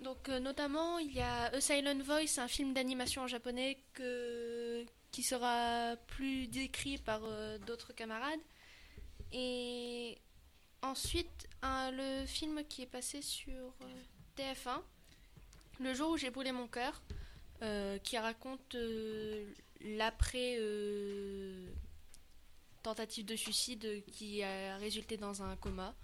Donc 0.00 0.28
euh, 0.28 0.38
notamment, 0.38 0.98
il 0.98 1.12
y 1.12 1.20
a 1.20 1.46
A 1.46 1.60
Silent 1.60 1.98
Voice, 2.04 2.38
un 2.38 2.48
film 2.48 2.74
d'animation 2.74 3.22
en 3.22 3.26
japonais 3.26 3.78
que, 3.94 4.84
qui 5.10 5.22
sera 5.22 5.96
plus 6.06 6.46
décrit 6.46 6.98
par 6.98 7.22
euh, 7.24 7.58
d'autres 7.58 7.92
camarades. 7.94 8.40
Et 9.32 10.18
ensuite, 10.84 11.48
un- 11.62 11.90
le 11.90 12.26
film 12.26 12.62
qui 12.68 12.82
est 12.82 12.86
passé 12.86 13.22
sur 13.22 13.74
euh, 13.82 14.02
TF1, 14.36 14.82
Le 15.80 15.92
jour 15.94 16.10
où 16.12 16.16
j'ai 16.16 16.30
brûlé 16.30 16.52
mon 16.52 16.68
cœur, 16.68 17.02
euh, 17.62 17.98
qui 17.98 18.16
raconte 18.18 18.74
euh, 18.76 19.52
l'après... 19.80 20.56
euh, 20.58 21.68
tentative 22.84 23.24
de 23.24 23.34
suicide 23.34 24.04
qui 24.12 24.42
a 24.42 24.76
résulté 24.76 25.16
dans 25.16 25.42
un 25.42 25.56
coma. 25.56 25.94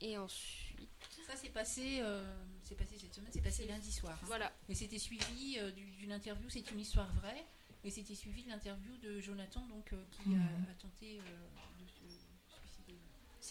Et 0.00 0.16
ensuite. 0.16 0.88
Ça 1.26 1.34
s'est 1.36 1.48
passé, 1.48 1.98
euh, 2.00 2.22
c'est 2.62 2.76
passé 2.76 2.96
cette 2.96 3.12
semaine, 3.12 3.30
c'est 3.32 3.42
passé 3.42 3.66
lundi 3.66 3.90
soir. 3.92 4.16
hein. 4.22 4.26
Voilà. 4.26 4.52
Et 4.68 4.74
c'était 4.76 4.98
suivi 5.00 5.58
euh, 5.58 5.72
du- 5.72 5.90
d'une 5.96 6.12
interview, 6.12 6.48
c'est 6.48 6.70
une 6.70 6.78
histoire 6.78 7.12
vraie, 7.14 7.44
et 7.84 7.90
c'était 7.90 8.14
suivi 8.14 8.44
de 8.44 8.48
l'interview 8.50 8.96
de 8.98 9.18
Jonathan, 9.20 9.66
donc 9.66 9.92
euh, 9.92 10.04
qui 10.12 10.28
Mhm. 10.28 10.40
a, 10.68 10.70
a 10.70 10.74
tenté 10.74 11.18
euh, 11.18 11.22
de 11.82 11.86
se 11.88 12.06
suicider. 12.60 12.98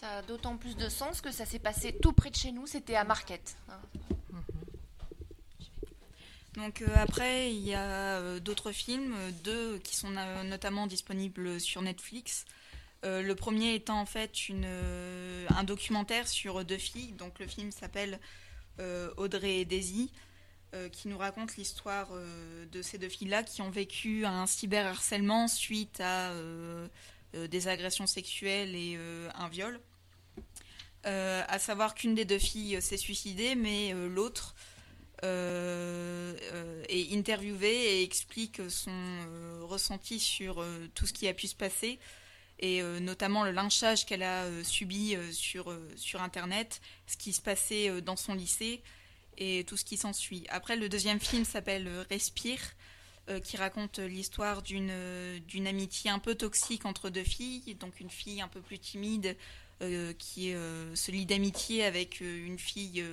Ça 0.00 0.18
a 0.18 0.22
d'autant 0.22 0.56
plus 0.56 0.76
de 0.76 0.88
sens 0.88 1.20
que 1.20 1.32
ça 1.32 1.44
s'est 1.44 1.58
passé 1.58 1.92
tout 2.00 2.12
près 2.12 2.30
de 2.30 2.36
chez 2.36 2.52
nous, 2.52 2.68
c'était 2.68 2.94
à 2.94 3.02
Marquette. 3.02 3.56
hein. 3.68 3.80
Donc 6.54 6.82
euh, 6.82 6.86
après, 6.94 7.52
il 7.52 7.66
y 7.66 7.74
a 7.74 8.18
euh, 8.18 8.38
d'autres 8.38 8.70
films, 8.70 9.12
euh, 9.16 9.30
deux 9.42 9.78
qui 9.78 9.96
sont 9.96 10.10
notamment 10.44 10.86
disponibles 10.86 11.60
sur 11.60 11.82
Netflix. 11.82 12.44
Le 13.02 13.32
premier 13.34 13.74
étant 13.74 14.00
en 14.00 14.06
fait 14.06 14.48
une, 14.48 14.66
un 15.48 15.64
documentaire 15.64 16.28
sur 16.28 16.64
deux 16.64 16.78
filles. 16.78 17.12
Donc 17.12 17.40
le 17.40 17.46
film 17.46 17.70
s'appelle 17.70 18.18
Audrey 19.16 19.60
et 19.60 19.64
Daisy, 19.64 20.10
qui 20.90 21.06
nous 21.06 21.16
raconte 21.16 21.56
l'histoire 21.56 22.08
de 22.72 22.82
ces 22.82 22.98
deux 22.98 23.08
filles-là 23.08 23.44
qui 23.44 23.62
ont 23.62 23.70
vécu 23.70 24.26
un 24.26 24.48
cyberharcèlement 24.48 25.46
suite 25.46 26.00
à 26.00 26.32
des 27.34 27.68
agressions 27.68 28.06
sexuelles 28.06 28.74
et 28.74 28.94
euh, 28.96 29.28
un 29.34 29.48
viol. 29.48 29.80
Euh, 31.06 31.42
à 31.48 31.58
savoir 31.58 31.94
qu'une 31.94 32.14
des 32.14 32.24
deux 32.24 32.38
filles 32.38 32.76
euh, 32.76 32.80
s'est 32.80 32.96
suicidée, 32.96 33.54
mais 33.54 33.94
euh, 33.94 34.08
l'autre 34.08 34.54
euh, 35.24 36.36
euh, 36.52 36.82
est 36.88 37.16
interviewée 37.16 38.00
et 38.00 38.02
explique 38.02 38.60
son 38.68 38.90
euh, 38.90 39.60
ressenti 39.62 40.18
sur 40.18 40.60
euh, 40.60 40.88
tout 40.94 41.06
ce 41.06 41.12
qui 41.12 41.28
a 41.28 41.34
pu 41.34 41.46
se 41.46 41.54
passer 41.54 41.98
et 42.60 42.82
euh, 42.82 42.98
notamment 43.00 43.44
le 43.44 43.52
lynchage 43.52 44.04
qu'elle 44.06 44.22
a 44.22 44.44
euh, 44.44 44.64
subi 44.64 45.14
euh, 45.14 45.30
sur, 45.32 45.70
euh, 45.70 45.88
sur 45.96 46.22
Internet, 46.22 46.80
ce 47.06 47.16
qui 47.16 47.32
se 47.32 47.40
passait 47.40 47.88
euh, 47.88 48.00
dans 48.00 48.16
son 48.16 48.34
lycée 48.34 48.82
et 49.36 49.64
tout 49.64 49.76
ce 49.76 49.84
qui 49.84 49.96
s'ensuit. 49.96 50.44
Après, 50.48 50.76
le 50.76 50.88
deuxième 50.88 51.20
film 51.20 51.44
s'appelle 51.44 51.86
euh, 51.86 52.04
Respire, 52.10 52.60
euh, 53.28 53.40
qui 53.40 53.58
raconte 53.58 53.98
l'histoire 53.98 54.62
d'une 54.62 54.88
euh, 54.90 55.38
d'une 55.40 55.66
amitié 55.66 56.10
un 56.10 56.18
peu 56.18 56.34
toxique 56.34 56.86
entre 56.86 57.10
deux 57.10 57.24
filles, 57.24 57.74
donc 57.78 58.00
une 58.00 58.08
fille 58.08 58.40
un 58.40 58.48
peu 58.48 58.62
plus 58.62 58.78
timide 58.78 59.36
euh, 59.82 60.14
qui 60.14 60.52
se 60.94 61.10
lie 61.10 61.26
d'amitié 61.26 61.84
avec 61.84 62.20
une 62.20 62.58
fille 62.58 63.04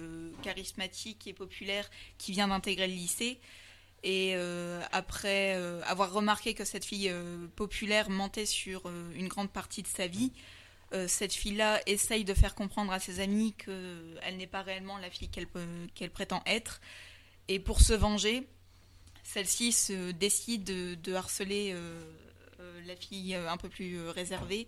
charismatique 0.41 1.27
et 1.27 1.33
populaire 1.33 1.89
qui 2.17 2.31
vient 2.31 2.47
d'intégrer 2.47 2.87
le 2.87 2.93
lycée. 2.93 3.39
Et 4.03 4.35
après 4.91 5.53
avoir 5.83 6.13
remarqué 6.13 6.53
que 6.53 6.63
cette 6.63 6.85
fille 6.85 7.11
populaire 7.55 8.09
mentait 8.09 8.45
sur 8.45 8.83
une 9.15 9.27
grande 9.27 9.49
partie 9.49 9.81
de 9.81 9.87
sa 9.87 10.05
vie, 10.05 10.31
cette 11.07 11.33
fille-là 11.33 11.81
essaye 11.87 12.23
de 12.23 12.33
faire 12.35 12.53
comprendre 12.53 12.91
à 12.91 12.99
ses 12.99 13.19
amis 13.19 13.53
qu'elle 13.53 14.37
n'est 14.37 14.47
pas 14.47 14.61
réellement 14.61 14.97
la 14.99 15.09
fille 15.09 15.29
qu'elle 15.29 16.11
prétend 16.11 16.43
être. 16.45 16.81
Et 17.47 17.59
pour 17.59 17.81
se 17.81 17.93
venger, 17.93 18.47
celle-ci 19.25 19.71
se 19.71 20.11
décide 20.11 20.63
de, 20.63 21.13
harceler 21.13 21.71
euh, 21.73 22.03
euh, 22.59 22.81
la 22.85 22.95
fille 22.95 23.33
euh, 23.33 23.51
un 23.51 23.57
peu 23.57 23.69
plus 23.69 24.07
réservée, 24.09 24.67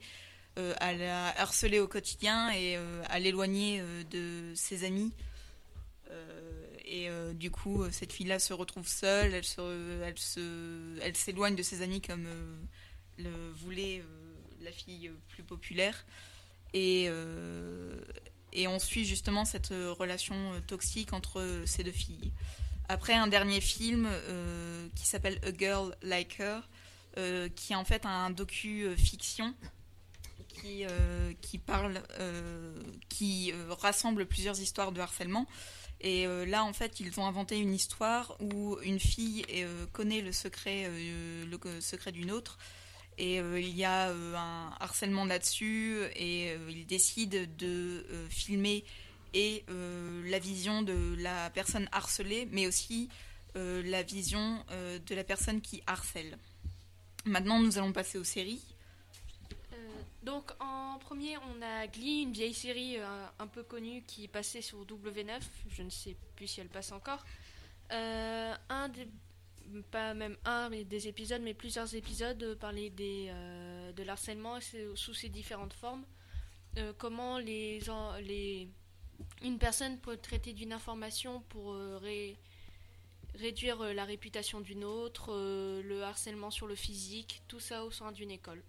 à 0.80 0.92
la 0.92 1.40
harceler 1.40 1.80
au 1.80 1.88
quotidien 1.88 2.50
et 2.50 2.78
à 3.10 3.20
l'éloigner 3.20 3.80
de 4.10 4.54
ses 4.56 4.86
amis. 4.86 5.14
Et 6.84 7.10
du 7.36 7.52
coup, 7.52 7.86
cette 7.92 8.12
fille-là 8.12 8.40
se 8.40 8.54
retrouve 8.54 8.88
seule, 8.88 9.36
elle 9.36 11.16
s'éloigne 11.16 11.56
de 11.56 11.62
ses 11.62 11.84
amis 11.84 12.02
comme 12.02 12.28
le 13.20 13.52
voulait 13.52 14.04
la 14.62 14.72
fille 14.72 15.12
plus 15.30 15.44
populaire. 15.44 16.08
Et, 16.74 17.08
et 18.54 18.68
on 18.68 18.80
suit 18.80 19.06
justement 19.06 19.46
cette 19.46 19.70
relation 19.70 20.60
toxique 20.66 21.14
entre 21.14 21.62
ces 21.68 21.84
deux 21.84 21.92
filles. 21.92 22.32
Après, 22.90 23.14
un 23.14 23.28
dernier 23.28 23.60
film 23.60 24.08
euh, 24.10 24.88
qui 24.96 25.06
s'appelle 25.06 25.40
A 25.44 25.52
Girl 25.58 25.96
Like 26.02 26.40
Her, 26.40 26.62
euh, 27.18 27.50
qui 27.50 27.74
est 27.74 27.76
en 27.76 27.84
fait 27.84 28.06
un 28.06 28.30
docu-fiction 28.30 29.54
qui, 30.48 30.86
euh, 30.86 31.34
qui 31.42 31.58
parle, 31.58 32.02
qui 33.10 33.54
rassemble 33.82 34.26
plusieurs 34.26 34.60
histoires 34.60 34.92
de 34.92 35.02
harcèlement. 35.02 35.48
Et 36.00 36.28
là, 36.46 36.64
en 36.64 36.74
fait, 36.74 37.00
ils 37.00 37.20
ont 37.20 37.26
inventé 37.26 37.58
une 37.58 37.74
histoire 37.74 38.38
où 38.40 38.78
une 38.84 39.00
fille 39.00 39.46
connaît 39.94 40.22
le 40.22 40.32
secret, 40.32 40.90
le 40.90 41.82
secret 41.82 42.12
d'une 42.12 42.32
autre. 42.32 42.58
Et 43.18 43.38
il 43.38 43.76
y 43.76 43.84
a 43.84 44.12
un 44.12 44.72
harcèlement 44.80 45.26
là-dessus. 45.26 46.02
Et 46.16 46.54
ils 46.70 46.86
décident 46.86 47.40
de 47.58 48.06
filmer 48.30 48.84
et 49.38 49.64
euh, 49.70 50.28
la 50.32 50.40
vision 50.40 50.82
de 50.82 51.16
la 51.20 51.52
personne 51.52 51.88
harcelée, 51.92 52.48
mais 52.52 52.66
aussi 52.66 53.08
euh, 53.56 53.84
la 53.84 54.02
vision 54.02 54.66
euh, 54.72 54.98
de 54.98 55.14
la 55.14 55.24
personne 55.24 55.62
qui 55.62 55.84
harcèle. 55.86 56.40
Maintenant, 57.24 57.60
nous 57.60 57.78
allons 57.78 57.94
passer 57.94 58.18
aux 58.18 58.24
séries. 58.24 58.64
Donc 60.24 60.52
en 60.60 60.98
premier, 60.98 61.38
on 61.38 61.62
a 61.62 61.86
Glee, 61.86 62.24
une 62.24 62.34
vieille 62.34 62.54
série 62.54 62.98
un 63.40 63.48
peu 63.48 63.64
connue 63.64 64.02
qui 64.06 64.28
passait 64.28 64.62
sur 64.62 64.84
W9. 64.86 65.40
Je 65.70 65.84
ne 65.84 65.90
sais 65.90 66.18
plus 66.36 66.48
si 66.48 66.60
elle 66.60 66.68
passe 66.68 66.92
encore. 66.92 67.24
Un 67.92 68.90
des, 68.90 69.08
pas 69.92 70.14
même 70.14 70.36
un 70.44 70.68
mais 70.70 70.84
des 70.84 71.08
épisodes, 71.08 71.42
mais 71.42 71.54
plusieurs 71.54 71.96
épisodes 71.96 72.58
parlaient 72.60 72.90
des, 72.90 73.32
de 73.96 74.04
l'harcèlement 74.04 74.60
sous 74.96 75.14
ses 75.14 75.30
différentes 75.30 75.74
formes. 75.74 76.04
Comment 76.98 77.38
les 77.38 77.80
les, 78.22 78.68
une 79.44 79.58
personne 79.58 79.98
peut 80.00 80.18
traiter 80.18 80.54
d'une 80.54 80.74
information 80.74 81.42
pour 81.50 81.74
euh, 81.74 81.98
ré- 81.98 82.38
réduire 83.36 83.82
euh, 83.82 83.94
la 83.94 84.06
réputation 84.06 84.62
d'une 84.62 84.84
autre, 84.84 85.34
euh, 85.34 85.82
le 85.84 86.04
harcèlement 86.04 86.52
sur 86.52 86.68
le 86.68 86.76
physique, 86.76 87.42
tout 87.48 87.60
ça 87.60 87.86
au 87.86 87.92
sein 87.92 88.12
d'une 88.12 88.32
école. 88.32 88.62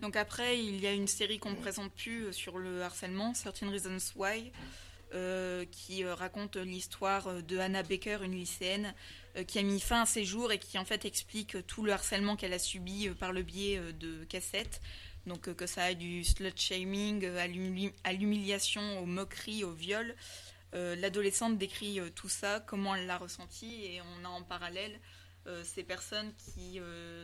Donc 0.00 0.16
après, 0.16 0.62
il 0.62 0.80
y 0.80 0.86
a 0.86 0.92
une 0.92 1.08
série 1.08 1.38
qu'on 1.38 1.50
ne 1.50 1.56
présente 1.56 1.92
plus 1.92 2.32
sur 2.32 2.58
le 2.58 2.82
harcèlement, 2.82 3.34
Certain 3.34 3.70
Reasons 3.70 3.98
Why, 4.16 4.52
qui 5.72 6.04
raconte 6.04 6.56
l'histoire 6.56 7.42
de 7.42 7.58
Hannah 7.58 7.82
Baker, 7.82 8.18
une 8.22 8.34
lycéenne, 8.34 8.94
qui 9.46 9.58
a 9.58 9.62
mis 9.62 9.80
fin 9.80 10.02
à 10.02 10.06
ses 10.06 10.24
jours 10.24 10.52
et 10.52 10.58
qui 10.58 10.78
en 10.78 10.84
fait 10.84 11.04
explique 11.04 11.66
tout 11.66 11.82
le 11.82 11.92
harcèlement 11.92 12.36
qu'elle 12.36 12.52
a 12.52 12.58
subi 12.58 13.08
par 13.10 13.32
le 13.32 13.42
biais 13.42 13.80
de 13.94 14.24
cassettes. 14.24 14.80
Donc 15.28 15.48
euh, 15.48 15.54
que 15.54 15.66
ça 15.66 15.84
aille 15.84 15.96
du 15.96 16.24
slut-shaming 16.24 17.24
euh, 17.24 17.38
à 17.38 17.46
l'humili- 17.46 17.92
à 18.04 18.12
l'humiliation, 18.12 19.00
aux 19.00 19.06
moqueries, 19.06 19.64
au 19.64 19.72
viol. 19.72 20.16
Euh, 20.74 20.96
L'adolescente 20.96 21.56
décrit 21.58 22.00
tout 22.14 22.28
ça, 22.28 22.60
comment 22.60 22.94
elle 22.94 23.06
l'a 23.06 23.18
ressenti, 23.18 23.84
et 23.84 24.00
on 24.02 24.24
a 24.24 24.28
en 24.28 24.42
parallèle 24.42 24.98
ces 25.64 25.82
personnes 25.82 26.30
qui 26.34 26.78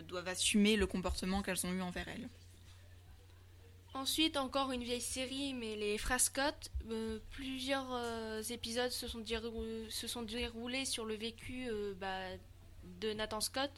doivent 0.09 0.29
assumer 0.29 0.77
le 0.77 0.87
comportement 0.87 1.43
qu'elles 1.43 1.67
ont 1.67 1.73
eu 1.73 1.83
envers 1.83 2.09
elle. 2.09 2.31
Ensuite, 3.93 4.39
encore 4.39 4.73
une 4.73 4.83
vieille 4.83 5.03
série, 5.03 5.53
mais 5.53 5.77
les 5.77 5.99
Frères 5.99 6.21
Scott. 6.21 6.71
Euh, 6.91 7.19
plusieurs 7.31 8.51
épisodes 8.51 8.91
se 8.91 9.07
sont, 9.07 10.23
déroulés 10.23 10.85
sur 10.87 11.05
le 11.05 11.15
vécu 11.15 11.69
bah, 12.01 12.31
de 13.01 13.13
Nathan 13.13 13.43
Scott 13.43 13.71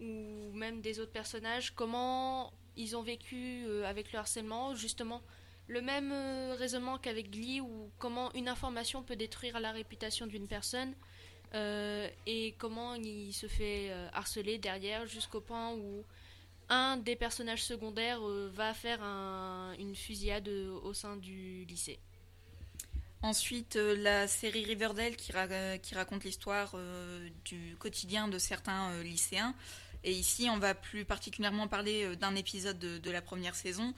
ou 0.00 0.52
même 0.52 0.82
des 0.82 1.00
autres 1.00 1.12
personnages. 1.12 1.74
Comment 1.74 2.52
ils 2.76 2.96
ont 2.96 3.02
vécu 3.02 3.64
euh, 3.66 3.84
avec 3.84 4.12
le 4.12 4.18
harcèlement, 4.18 4.74
justement. 4.74 5.22
Le 5.68 5.80
même 5.80 6.12
euh, 6.12 6.54
raisonnement 6.58 6.98
qu'avec 6.98 7.30
Glee, 7.30 7.60
où 7.60 7.90
comment 7.98 8.32
une 8.34 8.48
information 8.48 9.02
peut 9.02 9.16
détruire 9.16 9.58
la 9.60 9.72
réputation 9.72 10.26
d'une 10.26 10.46
personne 10.46 10.94
euh, 11.54 12.08
et 12.26 12.54
comment 12.58 12.94
il 12.94 13.32
se 13.32 13.46
fait 13.48 13.90
harceler 14.12 14.58
derrière 14.58 15.06
jusqu'au 15.06 15.40
point 15.40 15.72
où 15.74 16.04
un 16.68 16.96
des 16.96 17.14
personnages 17.16 17.64
secondaires 17.64 18.20
va 18.20 18.74
faire 18.74 19.02
un- 19.02 19.74
une 19.78 19.94
fusillade 19.94 20.48
au 20.48 20.92
sein 20.92 21.16
du 21.16 21.64
lycée. 21.64 21.98
Ensuite, 23.22 23.76
la 23.76 24.28
série 24.28 24.64
Riverdale 24.64 25.16
qui, 25.16 25.32
ra- 25.32 25.78
qui 25.78 25.94
raconte 25.94 26.24
l'histoire 26.24 26.76
du 27.44 27.76
quotidien 27.78 28.28
de 28.28 28.38
certains 28.38 29.02
lycéens. 29.02 29.54
Et 30.06 30.12
ici, 30.12 30.48
on 30.48 30.58
va 30.58 30.72
plus 30.72 31.04
particulièrement 31.04 31.66
parler 31.66 32.04
euh, 32.04 32.14
d'un 32.14 32.36
épisode 32.36 32.78
de, 32.78 33.10
la 33.10 33.20
première 33.20 33.56
saison 33.56 33.92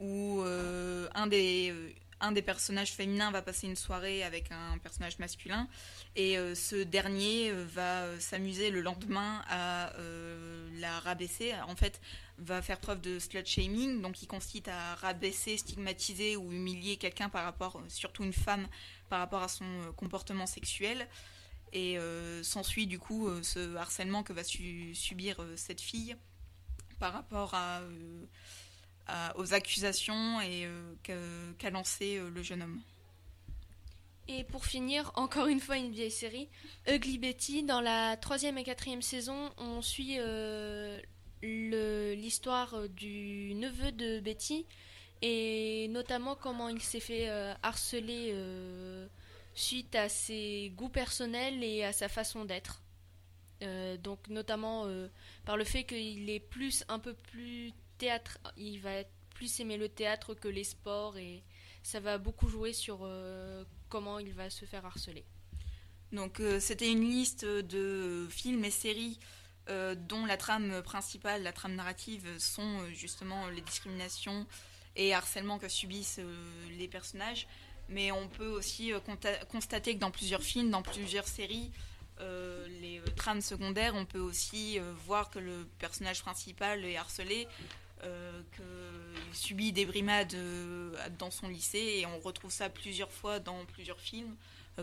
où 0.00 0.42
euh, 0.42 1.08
un, 1.14 1.28
des, 1.28 1.70
euh, 1.70 1.90
un 2.20 2.32
des 2.32 2.42
personnages 2.42 2.92
féminins 2.92 3.30
va 3.30 3.40
passer 3.40 3.68
une 3.68 3.76
soirée 3.76 4.24
avec 4.24 4.50
un 4.50 4.78
personnage 4.78 5.20
masculin. 5.20 5.68
Et 6.16 6.36
ce 6.54 6.82
dernier 6.82 7.52
va 7.52 8.04
s'amuser 8.20 8.70
le 8.70 8.80
lendemain 8.80 9.42
à 9.48 9.92
la 10.80 11.00
rabaisser. 11.00 11.54
En 11.68 11.76
fait, 11.76 12.00
va 12.38 12.62
faire 12.62 12.78
preuve 12.78 13.00
de 13.00 13.18
slut 13.18 13.46
shaming, 13.46 14.00
donc 14.00 14.12
qui 14.12 14.26
consiste 14.26 14.68
à 14.68 14.94
rabaisser, 14.96 15.56
stigmatiser 15.56 16.36
ou 16.36 16.52
humilier 16.52 16.96
quelqu'un 16.96 17.28
par 17.28 17.44
rapport, 17.44 17.80
surtout 17.88 18.22
une 18.24 18.32
femme, 18.32 18.66
par 19.08 19.18
rapport 19.18 19.42
à 19.42 19.48
son 19.48 19.66
comportement 19.96 20.46
sexuel. 20.46 21.08
Et 21.76 21.98
euh, 21.98 22.42
s'ensuit 22.44 22.86
du 22.86 23.00
coup 23.00 23.26
euh, 23.26 23.42
ce 23.42 23.74
harcèlement 23.74 24.22
que 24.22 24.32
va 24.32 24.44
su- 24.44 24.94
subir 24.94 25.42
euh, 25.42 25.56
cette 25.56 25.80
fille 25.80 26.14
par 27.00 27.12
rapport 27.12 27.54
aux 29.36 29.52
accusations 29.52 30.40
et 30.40 30.68
qu'a 31.02 31.70
lancé 31.70 32.18
le 32.32 32.42
jeune 32.42 32.62
homme. 32.62 32.80
Et 34.28 34.44
pour 34.44 34.64
finir, 34.64 35.10
encore 35.16 35.48
une 35.48 35.60
fois 35.60 35.76
une 35.76 35.90
vieille 35.90 36.10
série, 36.10 36.48
Ugly 36.88 37.18
Betty, 37.18 37.62
dans 37.64 37.82
la 37.82 38.16
troisième 38.16 38.56
et 38.56 38.64
quatrième 38.64 39.02
saison, 39.02 39.50
on 39.58 39.82
suit 39.82 40.18
l'histoire 41.42 42.88
du 42.88 43.54
neveu 43.56 43.92
de 43.92 44.20
Betty 44.20 44.64
et 45.20 45.88
notamment 45.88 46.36
comment 46.36 46.68
il 46.68 46.80
s'est 46.80 47.00
fait 47.00 47.28
harceler 47.62 48.32
suite 49.54 49.94
à 49.94 50.08
ses 50.08 50.72
goûts 50.76 50.88
personnels 50.88 51.62
et 51.62 51.84
à 51.84 51.92
sa 51.92 52.08
façon 52.08 52.44
d'être. 52.44 52.82
Euh, 53.62 53.96
donc 53.96 54.28
notamment 54.28 54.84
euh, 54.86 55.08
par 55.44 55.56
le 55.56 55.64
fait 55.64 55.84
qu'il 55.84 56.28
est 56.28 56.40
plus 56.40 56.84
un 56.88 56.98
peu 56.98 57.14
plus 57.14 57.72
théâtre, 57.98 58.38
il 58.56 58.80
va 58.80 59.04
plus 59.34 59.60
aimer 59.60 59.76
le 59.76 59.88
théâtre 59.88 60.34
que 60.34 60.48
les 60.48 60.64
sports 60.64 61.16
et 61.16 61.42
ça 61.82 62.00
va 62.00 62.18
beaucoup 62.18 62.48
jouer 62.48 62.72
sur 62.72 63.00
euh, 63.02 63.64
comment 63.88 64.18
il 64.18 64.32
va 64.32 64.50
se 64.50 64.64
faire 64.64 64.84
harceler. 64.84 65.24
Donc 66.12 66.40
c'était 66.60 66.92
une 66.92 67.00
liste 67.00 67.44
de 67.44 68.28
films 68.30 68.64
et 68.64 68.70
séries 68.70 69.18
dont 69.66 70.26
la 70.26 70.36
trame 70.36 70.80
principale, 70.82 71.42
la 71.42 71.52
trame 71.52 71.74
narrative 71.74 72.38
sont 72.38 72.86
justement 72.92 73.48
les 73.48 73.62
discriminations 73.62 74.46
et 74.94 75.12
harcèlements 75.12 75.58
que 75.58 75.68
subissent 75.68 76.20
les 76.78 76.86
personnages. 76.86 77.48
Mais 77.88 78.12
on 78.12 78.28
peut 78.28 78.48
aussi 78.48 78.92
euh, 78.92 79.00
constater 79.48 79.94
que 79.94 80.00
dans 80.00 80.10
plusieurs 80.10 80.42
films, 80.42 80.70
dans 80.70 80.82
plusieurs 80.82 81.28
séries, 81.28 81.70
euh, 82.20 82.66
les 82.80 82.98
euh, 82.98 83.04
trames 83.16 83.40
secondaires, 83.40 83.94
on 83.94 84.04
peut 84.04 84.20
aussi 84.20 84.78
voir 85.06 85.30
que 85.30 85.38
le 85.38 85.66
personnage 85.78 86.22
principal 86.22 86.84
est 86.84 86.96
harcelé, 86.96 87.46
qu'il 88.54 89.34
subit 89.34 89.72
des 89.72 89.86
brimades 89.86 90.36
dans 91.18 91.30
son 91.30 91.48
lycée 91.48 92.00
et 92.00 92.06
on 92.06 92.18
retrouve 92.18 92.50
ça 92.50 92.68
plusieurs 92.68 93.10
fois 93.10 93.40
dans 93.40 93.64
plusieurs 93.64 93.98
films. 93.98 94.36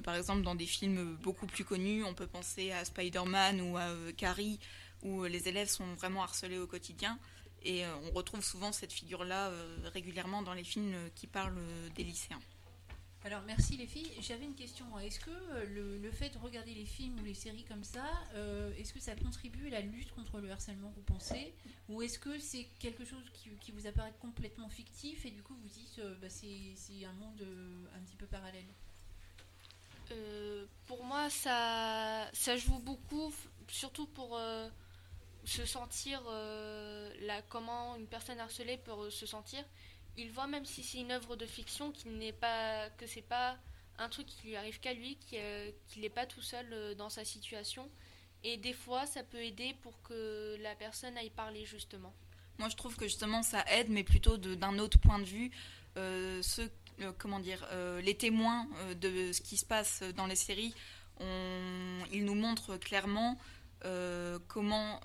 Par 0.03 0.15
exemple, 0.15 0.41
dans 0.41 0.55
des 0.55 0.65
films 0.65 1.17
beaucoup 1.21 1.45
plus 1.45 1.63
connus, 1.63 2.03
on 2.03 2.15
peut 2.15 2.25
penser 2.25 2.71
à 2.71 2.83
Spider-Man 2.83 3.61
ou 3.61 3.77
à 3.77 3.89
Carrie, 4.17 4.59
où 5.03 5.23
les 5.25 5.47
élèves 5.47 5.69
sont 5.69 5.93
vraiment 5.93 6.23
harcelés 6.23 6.57
au 6.57 6.65
quotidien. 6.65 7.19
Et 7.63 7.83
on 8.07 8.11
retrouve 8.15 8.43
souvent 8.43 8.71
cette 8.71 8.91
figure-là 8.91 9.51
régulièrement 9.93 10.41
dans 10.41 10.55
les 10.55 10.63
films 10.63 10.95
qui 11.13 11.27
parlent 11.27 11.61
des 11.93 12.03
lycéens. 12.03 12.41
Alors 13.23 13.43
merci 13.45 13.77
les 13.77 13.85
filles. 13.85 14.11
J'avais 14.19 14.45
une 14.45 14.55
question. 14.55 14.97
Est-ce 14.99 15.19
que 15.19 15.29
euh, 15.29 15.99
le, 16.01 16.11
fait 16.11 16.29
de 16.29 16.39
regarder 16.39 16.73
les 16.73 16.85
films 16.85 17.19
ou 17.19 17.23
les 17.23 17.35
séries 17.35 17.63
comme 17.65 17.83
ça, 17.83 18.05
euh, 18.33 18.73
est-ce 18.77 18.93
que 18.93 18.99
ça 18.99 19.15
contribue 19.15 19.67
à 19.67 19.69
la 19.69 19.81
lutte 19.81 20.11
contre 20.13 20.39
le 20.39 20.49
harcèlement, 20.51 20.91
vous 20.95 21.03
pensez? 21.03 21.53
Ou 21.87 22.01
est-ce 22.01 22.17
que 22.17 22.39
c'est 22.39 22.65
quelque 22.79 23.05
chose 23.05 23.23
qui, 23.33 23.49
qui 23.59 23.71
vous 23.71 23.85
apparaît 23.85 24.13
complètement 24.19 24.69
fictif 24.69 25.25
et 25.25 25.31
du 25.31 25.43
coup 25.43 25.53
vous 25.53 25.69
dites 25.69 25.99
euh, 25.99 26.15
bah, 26.19 26.29
c'est 26.29 27.05
un 27.05 27.13
monde 27.13 27.41
euh, 27.41 27.85
un 27.95 27.99
petit 27.99 28.15
peu 28.15 28.25
parallèle? 28.25 28.65
Pour 30.87 31.05
moi, 31.05 31.29
ça, 31.29 32.29
ça 32.33 32.57
joue 32.57 32.79
beaucoup, 32.79 33.33
surtout 33.69 34.07
pour 34.07 34.37
se 35.45 35.65
sentir 35.65 36.21
là, 37.21 37.41
comment 37.47 37.95
une 37.95 38.07
personne 38.07 38.37
harcelée 38.37 38.75
peut 38.75 39.09
se 39.09 39.25
sentir. 39.25 39.63
Il 40.17 40.31
voit 40.31 40.47
même 40.47 40.65
si 40.65 40.83
c'est 40.83 40.99
une 40.99 41.11
œuvre 41.11 41.35
de 41.35 41.45
fiction 41.45 41.91
qu'il 41.91 42.17
n'est 42.17 42.33
pas, 42.33 42.89
que 42.97 43.07
c'est 43.07 43.21
pas 43.21 43.57
un 44.01 44.09
truc 44.09 44.25
qui 44.25 44.47
lui 44.47 44.55
arrive 44.55 44.79
qu'à 44.79 44.93
lui, 44.93 45.17
euh, 45.33 45.71
qu'il 45.87 46.01
n'est 46.01 46.09
pas 46.09 46.25
tout 46.25 46.41
seul 46.41 46.65
euh, 46.71 46.95
dans 46.95 47.09
sa 47.09 47.23
situation. 47.23 47.89
Et 48.43 48.57
des 48.57 48.73
fois, 48.73 49.05
ça 49.05 49.23
peut 49.23 49.41
aider 49.41 49.75
pour 49.81 50.01
que 50.01 50.57
la 50.61 50.75
personne 50.75 51.15
aille 51.17 51.29
parler 51.29 51.65
justement. 51.65 52.13
Moi, 52.57 52.69
je 52.69 52.75
trouve 52.75 52.95
que 52.95 53.05
justement 53.05 53.43
ça 53.43 53.63
aide, 53.71 53.89
mais 53.89 54.03
plutôt 54.03 54.37
d'un 54.37 54.79
autre 54.79 54.99
point 54.99 55.19
de 55.19 55.25
vue. 55.25 55.51
Euh, 55.97 56.41
ceux, 56.41 56.71
comment 57.17 57.39
dire, 57.39 57.67
les 58.01 58.15
témoins 58.15 58.67
de 58.99 59.31
ce 59.31 59.41
qui 59.41 59.57
se 59.57 59.65
passe 59.65 60.03
dans 60.15 60.27
les 60.27 60.35
séries, 60.35 60.73
ils 61.19 62.25
nous 62.25 62.35
montrent 62.35 62.77
clairement 62.77 63.37
comment 64.47 64.99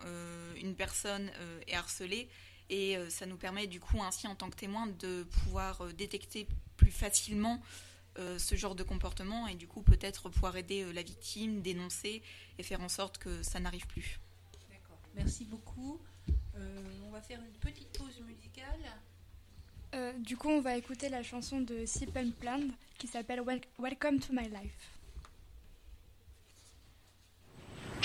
une 0.56 0.74
personne 0.74 1.30
est 1.66 1.74
harcelée. 1.74 2.28
Et 2.68 2.96
euh, 2.96 3.08
ça 3.10 3.26
nous 3.26 3.36
permet 3.36 3.66
du 3.66 3.78
coup 3.80 4.02
ainsi 4.02 4.26
en 4.26 4.34
tant 4.34 4.50
que 4.50 4.56
témoin 4.56 4.86
de 4.88 5.22
pouvoir 5.24 5.82
euh, 5.82 5.92
détecter 5.92 6.48
plus 6.76 6.90
facilement 6.90 7.62
euh, 8.18 8.38
ce 8.38 8.54
genre 8.56 8.74
de 8.74 8.82
comportement 8.82 9.46
et 9.46 9.54
du 9.54 9.68
coup 9.68 9.82
peut-être 9.82 10.28
pouvoir 10.30 10.56
aider 10.56 10.82
euh, 10.82 10.92
la 10.92 11.02
victime, 11.02 11.62
dénoncer 11.62 12.22
et 12.58 12.62
faire 12.62 12.80
en 12.80 12.88
sorte 12.88 13.18
que 13.18 13.42
ça 13.42 13.60
n'arrive 13.60 13.86
plus. 13.86 14.18
Merci 15.14 15.44
beaucoup. 15.44 16.00
Euh, 16.56 16.82
on 17.06 17.10
va 17.10 17.22
faire 17.22 17.40
une 17.40 17.58
petite 17.60 17.88
pause 17.96 18.20
musicale. 18.26 18.80
Euh, 19.94 20.12
du 20.18 20.36
coup, 20.36 20.48
on 20.48 20.60
va 20.60 20.76
écouter 20.76 21.08
la 21.08 21.22
chanson 21.22 21.60
de 21.60 21.86
Sip 21.86 22.14
and 22.16 22.32
Plan 22.40 22.60
qui 22.98 23.06
s'appelle 23.06 23.40
Wel- 23.40 23.62
Welcome 23.78 24.18
to 24.20 24.32
My 24.32 24.48
Life. 24.48 24.90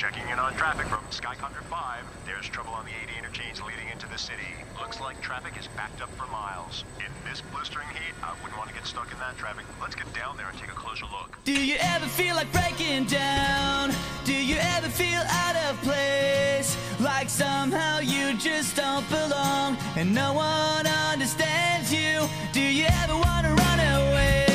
Checking 0.01 0.27
in 0.29 0.39
on 0.39 0.55
traffic 0.55 0.87
from 0.87 1.03
Skycopter 1.11 1.61
5. 1.69 2.03
There's 2.25 2.49
trouble 2.49 2.73
on 2.73 2.85
the 2.85 2.91
80 3.03 3.19
interchange 3.19 3.61
leading 3.61 3.87
into 3.91 4.09
the 4.09 4.17
city. 4.17 4.49
Looks 4.79 4.99
like 4.99 5.21
traffic 5.21 5.53
is 5.59 5.67
backed 5.77 6.01
up 6.01 6.09
for 6.17 6.25
miles. 6.31 6.85
In 6.97 7.11
this 7.29 7.43
blistering 7.53 7.87
heat, 7.89 8.15
I 8.23 8.33
wouldn't 8.41 8.57
want 8.57 8.67
to 8.69 8.73
get 8.73 8.87
stuck 8.87 9.11
in 9.11 9.19
that 9.19 9.37
traffic. 9.37 9.63
Let's 9.79 9.93
get 9.93 10.11
down 10.11 10.37
there 10.37 10.49
and 10.49 10.57
take 10.57 10.71
a 10.71 10.73
closer 10.73 11.05
look. 11.05 11.37
Do 11.43 11.53
you 11.53 11.75
ever 11.79 12.07
feel 12.07 12.35
like 12.35 12.51
breaking 12.51 13.05
down? 13.13 13.91
Do 14.25 14.33
you 14.33 14.55
ever 14.59 14.89
feel 14.89 15.21
out 15.21 15.55
of 15.69 15.79
place? 15.83 16.75
Like 16.99 17.29
somehow 17.29 17.99
you 17.99 18.33
just 18.39 18.75
don't 18.75 19.07
belong 19.07 19.77
and 19.95 20.15
no 20.15 20.33
one 20.33 20.87
understands 21.13 21.93
you? 21.93 22.27
Do 22.53 22.59
you 22.59 22.87
ever 23.03 23.13
want 23.13 23.45
to 23.45 23.53
run 23.53 23.79
away? 23.79 24.50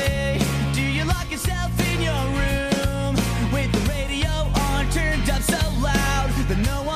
but 6.48 6.58
no 6.58 6.82
one 6.84 6.95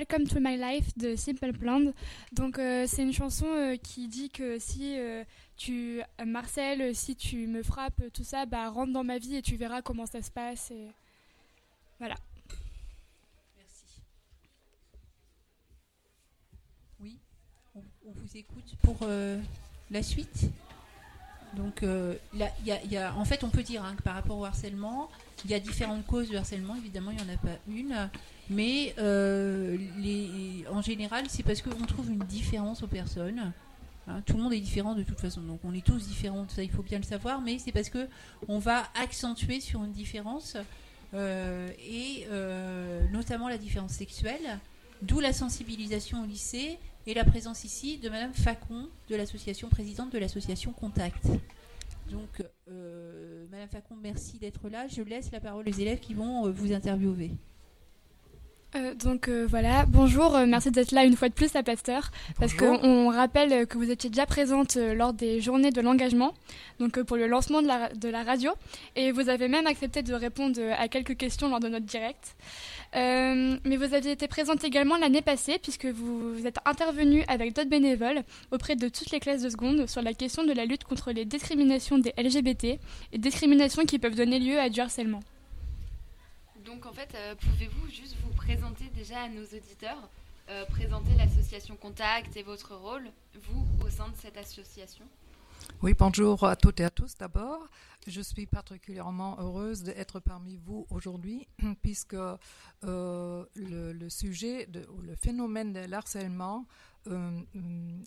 Welcome 0.00 0.28
to 0.28 0.40
My 0.40 0.56
Life 0.56 0.96
de 0.96 1.14
Simple 1.14 1.52
Plan. 1.52 1.92
Donc 2.32 2.58
euh, 2.58 2.86
c'est 2.88 3.02
une 3.02 3.12
chanson 3.12 3.44
euh, 3.44 3.76
qui 3.76 4.08
dit 4.08 4.30
que 4.30 4.58
si 4.58 4.98
euh, 4.98 5.24
tu 5.58 6.00
Marcel, 6.24 6.94
si 6.96 7.14
tu 7.16 7.46
me 7.46 7.62
frappes, 7.62 8.02
tout 8.14 8.24
ça, 8.24 8.46
bah 8.46 8.70
rentre 8.70 8.94
dans 8.94 9.04
ma 9.04 9.18
vie 9.18 9.36
et 9.36 9.42
tu 9.42 9.56
verras 9.56 9.82
comment 9.82 10.06
ça 10.06 10.22
se 10.22 10.30
passe. 10.30 10.72
Voilà. 11.98 12.14
Oui, 16.98 17.18
on, 17.74 17.82
vous 18.06 18.36
écoute 18.38 18.74
pour 18.82 19.06
la 19.90 20.02
suite. 20.02 20.48
Donc, 21.56 21.82
là, 21.82 22.48
y 22.64 22.72
y 22.88 22.96
a- 22.96 23.14
en 23.16 23.26
fait, 23.26 23.44
on 23.44 23.50
peut 23.50 23.62
dire 23.62 23.84
hein, 23.84 23.94
que 23.96 24.02
par 24.02 24.14
rapport 24.14 24.38
au 24.38 24.46
harcèlement, 24.46 25.10
il 25.44 25.50
y 25.50 25.54
a 25.54 25.60
différentes 25.60 26.06
causes 26.06 26.30
de 26.30 26.38
harcèlement. 26.38 26.76
Évidemment, 26.76 27.10
il 27.10 27.18
n'y 27.22 27.30
en 27.30 27.34
a 27.34 27.36
pas 27.36 27.58
une. 27.68 28.08
Mais 28.50 28.94
euh, 28.98 29.78
en 30.70 30.82
général, 30.82 31.24
c'est 31.28 31.44
parce 31.44 31.62
qu'on 31.62 31.86
trouve 31.86 32.10
une 32.10 32.18
différence 32.18 32.82
aux 32.82 32.88
personnes. 32.88 33.52
Hein, 34.08 34.22
tout 34.26 34.36
le 34.36 34.42
monde 34.42 34.52
est 34.52 34.60
différent 34.60 34.94
de 34.96 35.04
toute 35.04 35.20
façon. 35.20 35.40
Donc, 35.40 35.60
on 35.62 35.72
est 35.72 35.84
tous 35.84 36.08
différents, 36.08 36.46
ça, 36.48 36.62
il 36.62 36.70
faut 36.70 36.82
bien 36.82 36.98
le 36.98 37.04
savoir. 37.04 37.40
Mais 37.40 37.58
c'est 37.58 37.70
parce 37.70 37.88
que 37.90 38.08
on 38.48 38.58
va 38.58 38.82
accentuer 39.00 39.60
sur 39.60 39.84
une 39.84 39.92
différence. 39.92 40.56
euh, 41.14 41.70
et 41.88 42.26
euh, 42.30 43.00
notamment 43.10 43.48
la 43.48 43.58
différence 43.58 43.92
sexuelle, 43.92 44.58
d'où 45.02 45.20
la 45.20 45.32
sensibilisation 45.32 46.22
au 46.22 46.26
lycée 46.26 46.78
et 47.06 47.14
la 47.14 47.24
présence 47.24 47.64
ici 47.64 47.98
de 47.98 48.08
Madame 48.08 48.34
Facon, 48.34 48.88
de 49.08 49.16
l'association 49.16 49.68
présidente 49.68 50.12
de 50.12 50.18
l'association 50.18 50.72
Contact. 50.72 51.26
Donc, 52.10 52.42
euh, 52.68 53.46
Madame 53.50 53.68
Facon, 53.68 53.96
merci 54.02 54.38
d'être 54.38 54.68
là. 54.68 54.86
Je 54.88 55.02
laisse 55.02 55.30
la 55.30 55.40
parole 55.40 55.68
aux 55.68 55.72
élèves 55.72 56.00
qui 56.00 56.14
vont 56.14 56.50
vous 56.50 56.72
interviewer. 56.72 57.30
Euh, 58.76 58.94
donc 58.94 59.28
euh, 59.28 59.46
voilà, 59.48 59.84
bonjour, 59.86 60.36
euh, 60.36 60.46
merci 60.46 60.70
d'être 60.70 60.92
là 60.92 61.04
une 61.04 61.16
fois 61.16 61.28
de 61.28 61.34
plus 61.34 61.56
à 61.56 61.62
Pasteur, 61.64 62.12
parce 62.38 62.54
qu'on 62.54 63.10
rappelle 63.10 63.66
que 63.66 63.76
vous 63.76 63.90
étiez 63.90 64.10
déjà 64.10 64.26
présente 64.26 64.76
lors 64.76 65.12
des 65.12 65.40
journées 65.40 65.72
de 65.72 65.80
l'engagement, 65.80 66.34
donc 66.78 67.02
pour 67.02 67.16
le 67.16 67.26
lancement 67.26 67.62
de 67.62 67.66
la, 67.66 67.88
de 67.88 68.08
la 68.08 68.22
radio, 68.22 68.52
et 68.94 69.10
vous 69.10 69.28
avez 69.28 69.48
même 69.48 69.66
accepté 69.66 70.02
de 70.02 70.14
répondre 70.14 70.60
à 70.78 70.86
quelques 70.86 71.16
questions 71.16 71.48
lors 71.48 71.58
de 71.58 71.68
notre 71.68 71.86
direct. 71.86 72.36
Mais 72.94 73.76
vous 73.76 73.92
aviez 73.94 74.12
été 74.12 74.28
présente 74.28 74.62
également 74.62 74.96
l'année 74.96 75.22
passée, 75.22 75.58
puisque 75.60 75.86
vous, 75.86 76.34
vous 76.34 76.46
êtes 76.46 76.58
intervenue 76.64 77.24
avec 77.26 77.54
d'autres 77.54 77.70
bénévoles 77.70 78.22
auprès 78.52 78.76
de 78.76 78.88
toutes 78.88 79.10
les 79.10 79.18
classes 79.18 79.42
de 79.42 79.50
seconde 79.50 79.88
sur 79.88 80.02
la 80.02 80.14
question 80.14 80.44
de 80.44 80.52
la 80.52 80.64
lutte 80.64 80.84
contre 80.84 81.10
les 81.10 81.24
discriminations 81.24 81.98
des 81.98 82.12
LGBT 82.16 82.64
et 83.12 83.18
discriminations 83.18 83.84
qui 83.84 83.98
peuvent 83.98 84.16
donner 84.16 84.38
lieu 84.38 84.58
à 84.60 84.68
du 84.68 84.80
harcèlement. 84.80 85.20
Donc 86.64 86.84
en 86.86 86.92
fait, 86.92 87.14
euh, 87.14 87.34
pouvez-vous 87.36 87.88
juste 87.88 88.16
vous 88.22 88.32
présenter 88.34 88.84
déjà 88.94 89.22
à 89.22 89.28
nos 89.28 89.44
auditeurs, 89.44 90.08
euh, 90.50 90.64
présenter 90.66 91.10
l'association 91.16 91.76
Contact 91.76 92.36
et 92.36 92.42
votre 92.42 92.74
rôle, 92.74 93.04
vous, 93.34 93.66
au 93.84 93.88
sein 93.88 94.08
de 94.08 94.16
cette 94.16 94.36
association? 94.36 95.04
Oui, 95.82 95.94
bonjour 95.94 96.44
à 96.44 96.56
toutes 96.56 96.80
et 96.80 96.84
à 96.84 96.90
tous 96.90 97.16
d'abord. 97.16 97.66
Je 98.06 98.20
suis 98.20 98.46
particulièrement 98.46 99.38
heureuse 99.40 99.82
d'être 99.82 100.20
parmi 100.20 100.56
vous 100.56 100.86
aujourd'hui 100.90 101.46
puisque 101.82 102.16
euh, 102.84 103.44
le, 103.54 104.08
sujet, 104.08 104.66
de, 104.66 104.86
ou 104.90 105.00
le 105.00 105.14
phénomène 105.16 105.72
de 105.72 105.80
l'harcèlement 105.80 106.66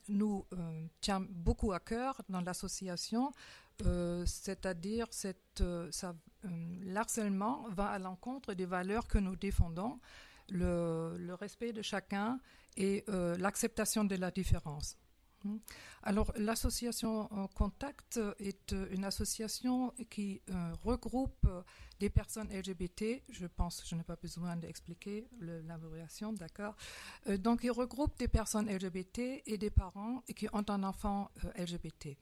nous 0.08 0.45
tient 1.01 1.26
beaucoup 1.28 1.74
à 1.74 1.80
cœur 1.80 2.22
dans 2.30 2.41
l'association. 2.41 3.32
Euh, 3.82 4.24
c'est-à-dire 4.26 5.07
euh, 5.61 5.89
euh, 6.05 6.13
l'harcèlement 6.84 7.67
va 7.69 7.88
à 7.88 7.99
l'encontre 7.99 8.53
des 8.53 8.65
valeurs 8.65 9.07
que 9.07 9.17
nous 9.17 9.36
défendons, 9.36 9.99
le, 10.49 11.34
respect 11.39 11.74
de 11.74 11.82
chacun 11.82 12.39
et 12.78 13.03
euh, 13.09 13.36
l'acceptation 13.38 14.03
de 14.03 14.15
la 14.15 14.30
différence. 14.30 14.97
Hmm. 15.43 15.57
Alors, 16.03 16.32
l'association 16.38 17.28
Contact 17.55 18.19
est 18.39 18.74
une 18.91 19.03
association 19.03 19.93
qui 20.09 20.41
regroupe 20.84 21.47
des 21.99 22.09
personnes 22.09 22.47
LGBT. 22.49 23.24
Je 23.30 23.47
pense 23.47 23.82
que 23.82 23.88
je 23.88 23.95
n'ai 23.95 24.03
pas 24.03 24.15
besoin 24.15 24.55
d'expliquer 24.55 25.28
l'abréviation, 25.41 26.32
d'accord 26.32 26.76
Donc, 27.39 27.61
il 27.63 27.71
regroupe 27.71 28.17
des 28.17 28.30
personnes 28.30 28.69
LGBT 28.69 29.43
et 29.45 29.57
des 29.57 29.69
parents 29.69 30.21
qui 30.34 30.47
ont 30.53 30.65
un 30.69 30.84
enfant 30.84 31.30
LGBT. 31.57 32.17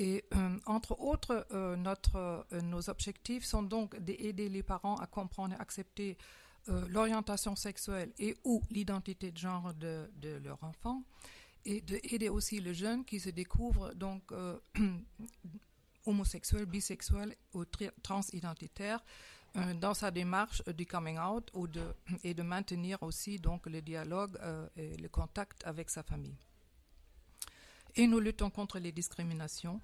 Et 0.00 0.24
euh, 0.34 0.58
entre 0.64 0.98
autres, 0.98 1.46
euh, 1.52 1.76
euh, 2.14 2.60
nos 2.62 2.88
objectifs 2.88 3.44
sont 3.44 3.62
donc 3.62 3.98
d'aider 3.98 4.48
les 4.48 4.62
parents 4.62 4.96
à 4.96 5.06
comprendre 5.06 5.54
et 5.54 5.60
accepter 5.60 6.16
l'orientation 6.88 7.56
sexuelle 7.56 8.12
et 8.18 8.36
ou 8.44 8.62
l'identité 8.70 9.32
de 9.32 9.38
genre 9.38 9.72
de, 9.74 10.08
leur 10.44 10.62
enfant 10.62 11.02
et 11.64 11.80
d'aider 11.80 12.28
aussi 12.28 12.60
les 12.60 12.74
jeunes 12.74 13.04
qui 13.04 13.18
se 13.18 13.30
découvrent 13.30 13.92
donc 13.94 14.30
homosexuels, 16.06 16.66
bisexuels 16.66 17.34
ou 17.54 17.62
euh, 17.62 19.74
dans 19.74 19.94
sa 19.94 20.10
démarche 20.10 20.62
du 20.76 20.86
coming 20.86 21.18
out 21.18 21.50
et 22.22 22.34
de 22.34 22.42
maintenir 22.42 23.02
aussi 23.02 23.38
donc 23.38 23.66
le 23.66 23.80
dialogue 23.80 24.38
et 24.76 24.96
le 24.98 25.08
contact 25.08 25.66
avec 25.66 25.88
sa 25.88 26.02
famille. 26.02 26.36
Et 28.00 28.06
nous 28.06 28.18
luttons 28.18 28.48
contre 28.48 28.78
les 28.78 28.92
discriminations, 28.92 29.78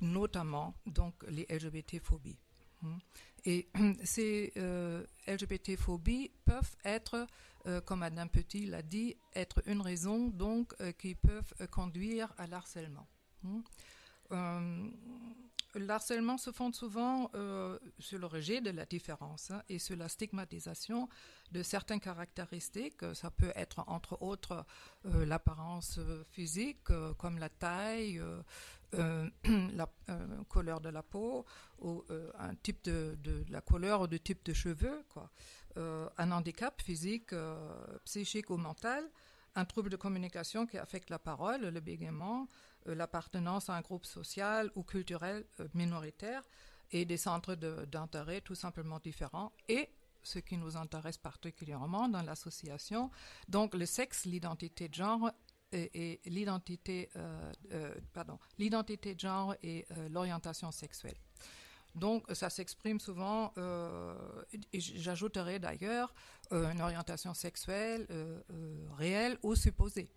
notamment 0.00 0.72
donc 0.86 1.12
les 1.28 1.46
LGBT-phobies. 1.50 2.38
Hmm. 2.80 2.96
Et 3.44 3.68
ces 4.02 4.50
euh, 4.56 5.04
LGBT-phobies 5.26 6.30
peuvent 6.46 6.74
être, 6.86 7.26
euh, 7.66 7.82
comme 7.82 7.98
Madame 7.98 8.30
Petit 8.30 8.64
l'a 8.64 8.80
dit, 8.80 9.14
être 9.34 9.60
une 9.66 9.82
raison 9.82 10.28
donc 10.28 10.72
euh, 10.80 10.90
qui 10.92 11.14
peuvent 11.14 11.52
conduire 11.70 12.32
à 12.38 12.46
l'harcèlement. 12.46 13.06
Hmm. 13.42 14.88
L'harcèlement 15.74 16.38
se 16.38 16.50
fonde 16.50 16.74
souvent 16.74 17.30
euh, 17.34 17.78
sur 17.98 18.18
le 18.18 18.26
rejet 18.26 18.62
de 18.62 18.70
la 18.70 18.86
différence 18.86 19.50
hein, 19.50 19.62
et 19.68 19.78
sur 19.78 19.96
la 19.96 20.08
stigmatisation 20.08 21.08
de 21.52 21.62
certaines 21.62 22.00
caractéristiques. 22.00 23.04
Ça 23.14 23.30
peut 23.30 23.52
être 23.54 23.84
entre 23.86 24.22
autres 24.22 24.64
euh, 25.04 25.26
l'apparence 25.26 25.98
euh, 25.98 26.24
physique, 26.30 26.88
comme 27.18 27.38
la 27.38 27.50
taille, 27.50 28.22
la 28.92 29.88
couleur 30.48 30.80
de 30.80 30.88
la 30.88 31.02
peau, 31.02 31.44
ou 31.80 32.02
un 32.38 32.54
type 32.54 32.82
de, 32.84 33.44
la 33.50 33.60
couleur 33.60 34.00
ou 34.00 34.06
de 34.06 34.16
type 34.16 34.42
de 34.44 34.54
cheveux, 34.54 35.04
quoi. 35.10 35.30
Un 35.76 36.32
handicap 36.32 36.80
physique, 36.80 37.34
psychique 38.04 38.48
ou 38.48 38.56
mental, 38.56 39.04
un 39.54 39.64
trouble 39.64 39.90
de 39.90 39.96
communication 39.96 40.66
qui 40.66 40.78
affecte 40.78 41.10
la 41.10 41.18
parole, 41.18 41.60
le 41.60 41.80
bégaiement, 41.80 42.48
l'appartenance 42.92 43.68
à 43.70 43.74
un 43.74 43.80
groupe 43.80 44.06
social 44.06 44.70
ou 44.74 44.82
culturel 44.82 45.44
euh, 45.60 45.68
minoritaire 45.74 46.42
et 46.90 47.04
des 47.04 47.16
centres 47.18 47.54
d'intérêt 47.54 48.40
tout 48.40 48.54
simplement 48.54 48.98
différents 48.98 49.52
et 49.68 49.90
ce 50.22 50.38
qui 50.40 50.56
nous 50.56 50.76
intéresse 50.76 51.16
particulièrement 51.18 52.08
dans 52.08 52.22
l'association, 52.22 53.10
donc 53.48 53.74
le 53.74 53.86
sexe, 53.86 54.24
l'identité 54.24 54.88
de 54.88 54.94
genre 54.94 55.30
et, 55.72 56.20
euh, 56.26 57.52
euh, 57.72 57.94
l'identité 58.58 59.14
de 59.14 59.20
genre 59.20 59.54
et 59.62 59.86
euh, 59.96 60.08
l'orientation 60.08 60.70
sexuelle. 60.72 61.16
Donc, 61.94 62.24
ça 62.32 62.50
s'exprime 62.50 63.00
souvent, 63.00 63.52
euh, 63.58 64.14
et 64.72 64.80
j- 64.80 65.00
j'ajouterais 65.00 65.58
d'ailleurs, 65.58 66.14
euh, 66.52 66.70
une 66.70 66.80
orientation 66.80 67.34
sexuelle 67.34 68.06
euh, 68.10 68.40
euh, 68.52 68.86
réelle 68.96 69.38
ou 69.42 69.54
supposée. 69.54 70.10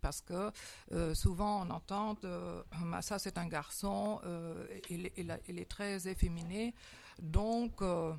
Parce 0.00 0.20
que 0.20 0.50
euh, 0.92 1.14
souvent 1.14 1.66
on 1.66 1.70
entend 1.70 2.16
euh, 2.24 2.62
Ah, 2.92 3.02
ça 3.02 3.18
c'est 3.18 3.36
un 3.38 3.46
garçon, 3.48 4.20
euh, 4.24 4.66
il, 4.88 5.10
il 5.16 5.30
a- 5.30 5.40
il 5.48 5.58
est 5.58 5.68
très 5.70 6.06
efféminé, 6.08 6.74
donc 7.20 7.80
hum, 7.82 8.18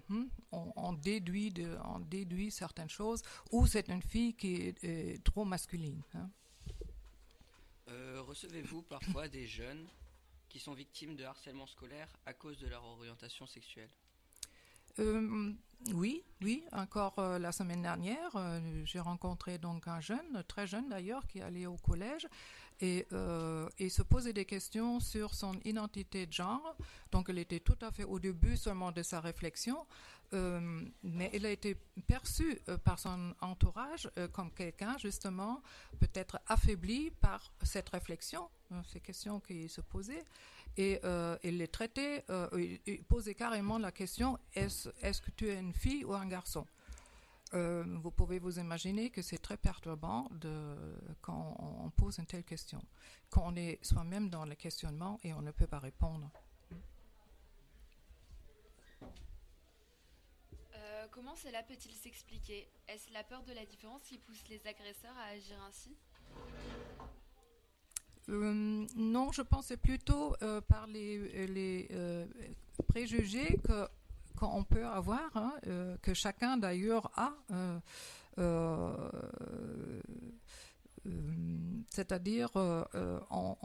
on, 0.52 0.72
on 0.76 0.94
déduit 0.94 1.52
de- 1.52 1.78
on 1.86 2.00
déduit 2.00 2.52
certaines 2.52 2.90
choses, 2.90 3.22
ou 3.52 3.66
c'est 3.68 3.88
une 3.90 4.02
fille 4.02 4.34
qui 4.34 4.56
est, 4.68 4.84
est 4.84 5.24
trop 5.24 5.46
masculine. 5.46 6.02
hein. 6.14 6.30
Recevez-vous 8.28 8.82
parfois 8.84 9.28
des 9.28 9.48
jeunes 9.48 9.88
qui 10.50 10.60
sont 10.60 10.74
victimes 10.74 11.16
de 11.16 11.24
harcèlement 11.24 11.68
scolaire 11.68 12.10
à 12.26 12.34
cause 12.34 12.58
de 12.60 12.68
leur 12.68 12.84
orientation 12.84 13.46
sexuelle? 13.48 13.90
Oui, 15.94 16.24
oui. 16.42 16.64
Encore 16.72 17.14
euh, 17.20 17.38
la 17.38 17.52
semaine 17.52 17.82
dernière, 17.82 18.32
euh, 18.36 18.60
j'ai 18.86 19.00
rencontré 19.00 19.58
donc 19.58 19.88
un 19.88 20.02
jeune, 20.02 20.44
très 20.48 20.66
jeune 20.66 20.90
d'ailleurs, 20.90 21.28
qui 21.28 21.42
allait 21.42 21.68
au 21.68 21.78
collège 21.78 22.28
et, 22.82 23.06
euh, 23.14 23.70
et 23.78 23.90
se 23.90 24.02
posait 24.02 24.34
des 24.34 24.46
questions 24.46 25.00
sur 25.00 25.34
son 25.36 25.54
identité 25.64 26.26
de 26.26 26.34
genre. 26.34 26.76
Donc, 27.12 27.30
elle 27.30 27.38
était 27.38 27.60
tout 27.60 27.78
à 27.82 27.92
fait 27.92 28.04
au 28.04 28.20
début 28.20 28.58
seulement 28.58 28.92
de 28.92 29.04
sa 29.04 29.20
réflexion, 29.22 29.86
euh, 30.36 30.82
mais 31.04 31.30
elle 31.34 31.46
a 31.46 31.52
été 31.52 31.78
perçue 32.08 32.60
euh, 32.68 32.78
par 32.78 33.00
son 33.00 33.34
entourage 33.42 34.10
euh, 34.18 34.28
comme 34.28 34.52
quelqu'un 34.52 34.98
justement 34.98 35.62
peut-être 36.00 36.40
affaibli 36.48 37.12
par 37.22 37.52
cette 37.64 37.90
réflexion, 37.90 38.50
ces 38.92 39.00
questions 39.00 39.40
qui 39.40 39.70
se 39.70 39.82
posaient. 39.82 40.26
Et 40.78 41.00
il 41.44 41.58
les 41.58 41.70
traitait, 41.70 42.26
il, 42.58 42.82
il 42.86 43.04
posait 43.06 43.34
carrément 43.34 43.78
la 43.78 43.94
question 43.94 44.38
est-ce 44.54 44.90
est-ce 45.02 45.22
que 45.22 45.32
tu 45.32 45.48
es 45.48 45.58
une 45.58 45.72
fille 45.72 46.04
ou 46.04 46.14
un 46.14 46.28
garçon? 46.28 46.68
Vous 47.54 48.12
pouvez 48.12 48.40
vous 48.40 48.60
imaginer 48.60 49.10
que 49.10 49.22
c'est 49.22 49.38
très 49.38 49.56
perturbant 49.56 50.28
de, 50.32 50.76
quand 51.22 51.56
on 51.60 51.90
pose 51.92 52.18
une 52.18 52.26
telle 52.26 52.44
question, 52.44 52.82
quand 53.30 53.44
on 53.46 53.56
est 53.56 53.80
soi-même 53.86 54.30
dans 54.30 54.44
le 54.44 54.56
questionnement 54.56 55.18
et 55.24 55.34
on 55.34 55.42
ne 55.42 55.52
peut 55.52 55.68
pas 55.68 55.80
répondre. 55.80 56.30
Euh, 61.06 61.08
comment 61.12 61.36
cela 61.36 61.64
peut-il 61.64 61.92
s'expliquer? 61.94 62.68
Est-ce 62.88 63.12
la 63.14 63.24
peur 63.24 63.44
de 63.44 63.54
la 63.54 63.66
différence 63.66 64.02
qui 64.04 64.18
pousse 64.18 64.44
les 64.50 64.66
agresseurs 64.68 65.16
à 65.18 65.32
agir 65.34 65.58
ainsi? 65.68 65.96
Euh, 68.30 68.86
non, 68.96 69.32
je 69.32 69.42
pensais 69.42 69.78
plutôt 69.78 70.36
euh, 70.42 70.62
par 70.62 70.88
les, 70.88 71.88
préjugés 72.88 73.60
que 73.64 73.88
qu'on 74.38 74.66
peut 74.66 74.86
avoir, 74.86 75.30
hein, 75.38 75.54
que 76.02 76.14
chacun 76.14 76.58
d'ailleurs 76.58 77.10
a. 77.16 77.32
C'est-à-dire, 81.90 82.52
quand 82.52 83.58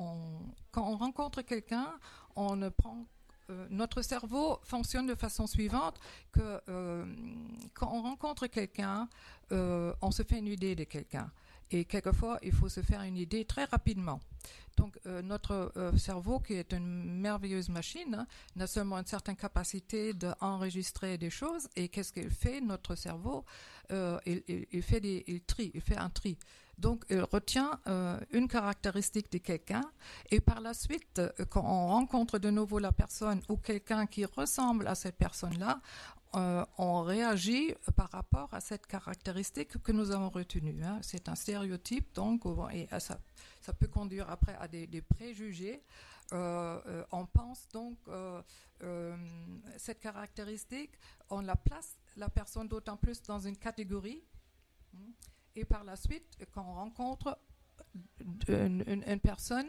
on 0.76 0.97
rencontre 0.97 1.43
quelqu'un, 1.43 1.99
on 2.36 2.55
ne 2.55 2.68
prend 2.68 3.05
euh, 3.51 3.66
notre 3.70 4.03
cerveau 4.03 4.59
fonctionne 4.62 5.07
de 5.07 5.14
façon 5.14 5.46
suivante 5.46 5.98
que 6.32 6.61
euh, 6.68 7.05
quand 7.74 7.90
on 7.92 8.03
rencontre 8.03 8.46
quelqu'un, 8.46 9.09
euh, 9.53 9.92
on 10.01 10.11
se 10.11 10.22
fait 10.22 10.38
une 10.38 10.46
idée 10.46 10.74
de 10.74 10.84
quelqu'un. 10.84 11.30
Et 11.72 11.84
quelquefois, 11.84 12.38
il 12.42 12.53
faut 12.53 12.68
se 12.68 12.80
faire 12.80 13.03
une 13.03 13.16
idée 13.16 13.44
très 13.44 13.64
rapidement. 13.64 14.18
Donc, 14.76 14.98
notre 15.05 15.72
cerveau, 15.96 16.40
qui 16.40 16.55
est 16.55 16.72
une 16.72 17.20
merveilleuse 17.20 17.68
machine, 17.68 18.12
hein, 18.12 18.26
n'a 18.57 18.66
seulement 18.66 18.98
une 18.98 19.07
certaine 19.07 19.36
capacité 19.36 20.12
d'enregistrer 20.12 21.16
des 21.16 21.30
choses. 21.30 21.68
Et 21.76 21.88
qu'est-ce 21.88 22.12
qu'il 22.12 22.30
fait, 22.30 22.61
notre 22.61 22.96
cerveau? 22.96 23.44
Il 23.90 25.42
trie, 25.46 25.70
il 25.72 25.80
fait 25.80 25.96
un 25.96 26.11
tri. 26.11 26.36
Donc, 26.80 27.04
il 27.10 27.20
retient 27.20 27.78
euh, 27.86 28.18
une 28.30 28.48
caractéristique 28.48 29.30
de 29.30 29.38
quelqu'un. 29.38 29.84
Et 30.30 30.40
par 30.40 30.60
la 30.60 30.72
suite, 30.72 31.18
euh, 31.18 31.30
quand 31.50 31.62
on 31.62 31.88
rencontre 31.88 32.38
de 32.38 32.48
nouveau 32.48 32.78
la 32.78 32.90
personne 32.90 33.42
ou 33.50 33.56
quelqu'un 33.58 34.06
qui 34.06 34.24
ressemble 34.24 34.86
à 34.88 34.94
cette 34.94 35.16
personne-là, 35.16 35.82
euh, 36.36 36.64
on 36.78 37.02
réagit 37.02 37.74
par 37.96 38.10
rapport 38.10 38.48
à 38.54 38.60
cette 38.60 38.86
caractéristique 38.86 39.82
que 39.82 39.92
nous 39.92 40.10
avons 40.10 40.30
retenue. 40.30 40.82
hein. 40.82 40.98
C'est 41.02 41.28
un 41.28 41.34
stéréotype, 41.34 42.14
donc, 42.14 42.44
et 42.72 42.88
ça, 42.98 43.18
ça 43.60 43.72
peut 43.74 43.88
conduire 43.88 44.30
après 44.30 44.56
à 44.58 44.66
des, 44.66 45.02
préjugés. 45.02 45.82
On 46.32 47.26
pense 47.32 47.66
donc 47.72 47.98
cette 49.76 49.98
caractéristique, 49.98 50.92
on 51.28 51.40
la 51.40 51.56
place 51.56 51.96
la 52.16 52.28
personne 52.28 52.68
d'autant 52.68 52.96
plus 52.96 53.20
dans 53.22 53.40
une 53.40 53.56
catégorie. 53.56 54.22
hein. 54.94 55.12
Et 55.57 55.64
par 55.64 55.84
la 55.84 55.96
suite, 55.96 56.24
quand 56.53 56.64
on 56.68 56.74
rencontre 56.74 57.38
une, 58.48 59.20
personne 59.20 59.66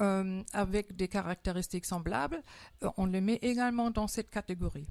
euh, 0.00 0.42
avec 0.52 0.96
des 0.96 1.08
caractéristiques 1.08 1.84
semblables, 1.84 2.42
euh, 2.82 2.90
on 2.96 3.06
le 3.06 3.20
met 3.20 3.38
également 3.42 3.90
dans 3.90 4.08
cette 4.08 4.30
catégorie. 4.30 4.88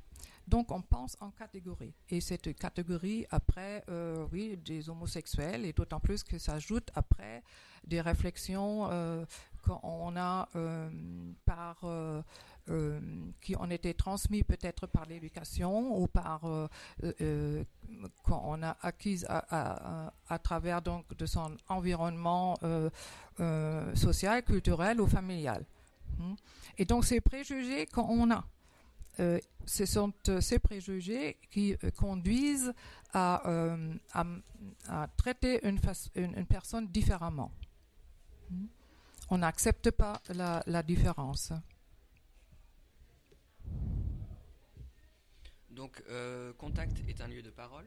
Donc 0.47 0.71
on 0.71 0.81
pense 0.81 1.15
en 1.19 1.29
catégorie. 1.29 1.93
Et 2.09 2.21
cette 2.21 2.55
catégorie, 2.57 3.25
après, 3.29 3.83
euh, 3.89 4.25
oui, 4.31 4.57
des 4.57 4.89
homosexuels, 4.89 5.65
et 5.65 5.73
d'autant 5.73 5.99
plus 5.99 6.23
que 6.23 6.39
ça 6.39 6.53
ajoute 6.53 6.89
après 6.95 7.43
des 7.85 8.01
réflexions 8.01 8.89
qu'on 9.63 10.17
a 10.17 10.49
par... 11.45 11.85
euh, 12.69 12.99
qui 13.41 13.55
ont 13.55 13.69
été 13.69 13.93
transmis 13.93 14.43
peut-être 14.43 14.87
par 14.87 15.05
l'éducation 15.05 15.99
ou 15.99 16.07
par 16.07 16.45
euh, 16.45 16.67
euh, 17.03 17.13
euh, 17.21 17.63
quand 18.23 18.41
on 18.45 18.61
a 18.61 18.77
acquis 18.81 19.23
à, 19.27 20.39
travers 20.43 20.81
donc 20.81 21.15
de 21.15 21.25
son 21.25 21.57
environnement 21.67 22.57
social, 23.95 24.43
culturel 24.43 25.01
ou 25.01 25.07
familial. 25.07 25.65
Hmm. 26.17 26.35
Et 26.77 26.85
donc 26.85 27.05
ces 27.05 27.21
préjugés 27.21 27.85
qu'on 27.87 28.31
a, 28.31 28.45
ce 29.17 29.85
sont 29.85 30.13
ces 30.39 30.59
préjugés 30.59 31.37
qui 31.49 31.75
conduisent 31.97 32.73
à, 33.13 33.41
traiter 35.17 35.59
une 35.65 36.45
personne 36.47 36.87
différemment. 36.87 37.51
Hmm. 38.51 38.65
On 39.31 39.37
n'accepte 39.39 39.91
pas 39.91 40.21
la, 40.29 40.63
la 40.65 40.83
différence. 40.83 41.53
Donc, 45.79 46.03
euh, 46.09 46.51
Contact 46.57 46.91
est 47.07 47.21
un 47.21 47.27
lieu 47.29 47.41
de 47.41 47.51
parole. 47.51 47.85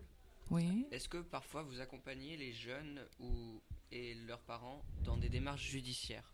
Oui. 0.50 0.86
Est-ce 0.90 1.10
que 1.10 1.18
parfois 1.18 1.62
vous 1.62 1.78
accompagnez 1.78 2.38
les 2.38 2.50
jeunes 2.54 2.98
ou, 3.20 3.60
et 3.90 4.14
leurs 4.26 4.40
parents 4.40 4.80
dans 5.04 5.18
des 5.18 5.28
démarches 5.28 5.68
judiciaires? 5.68 6.24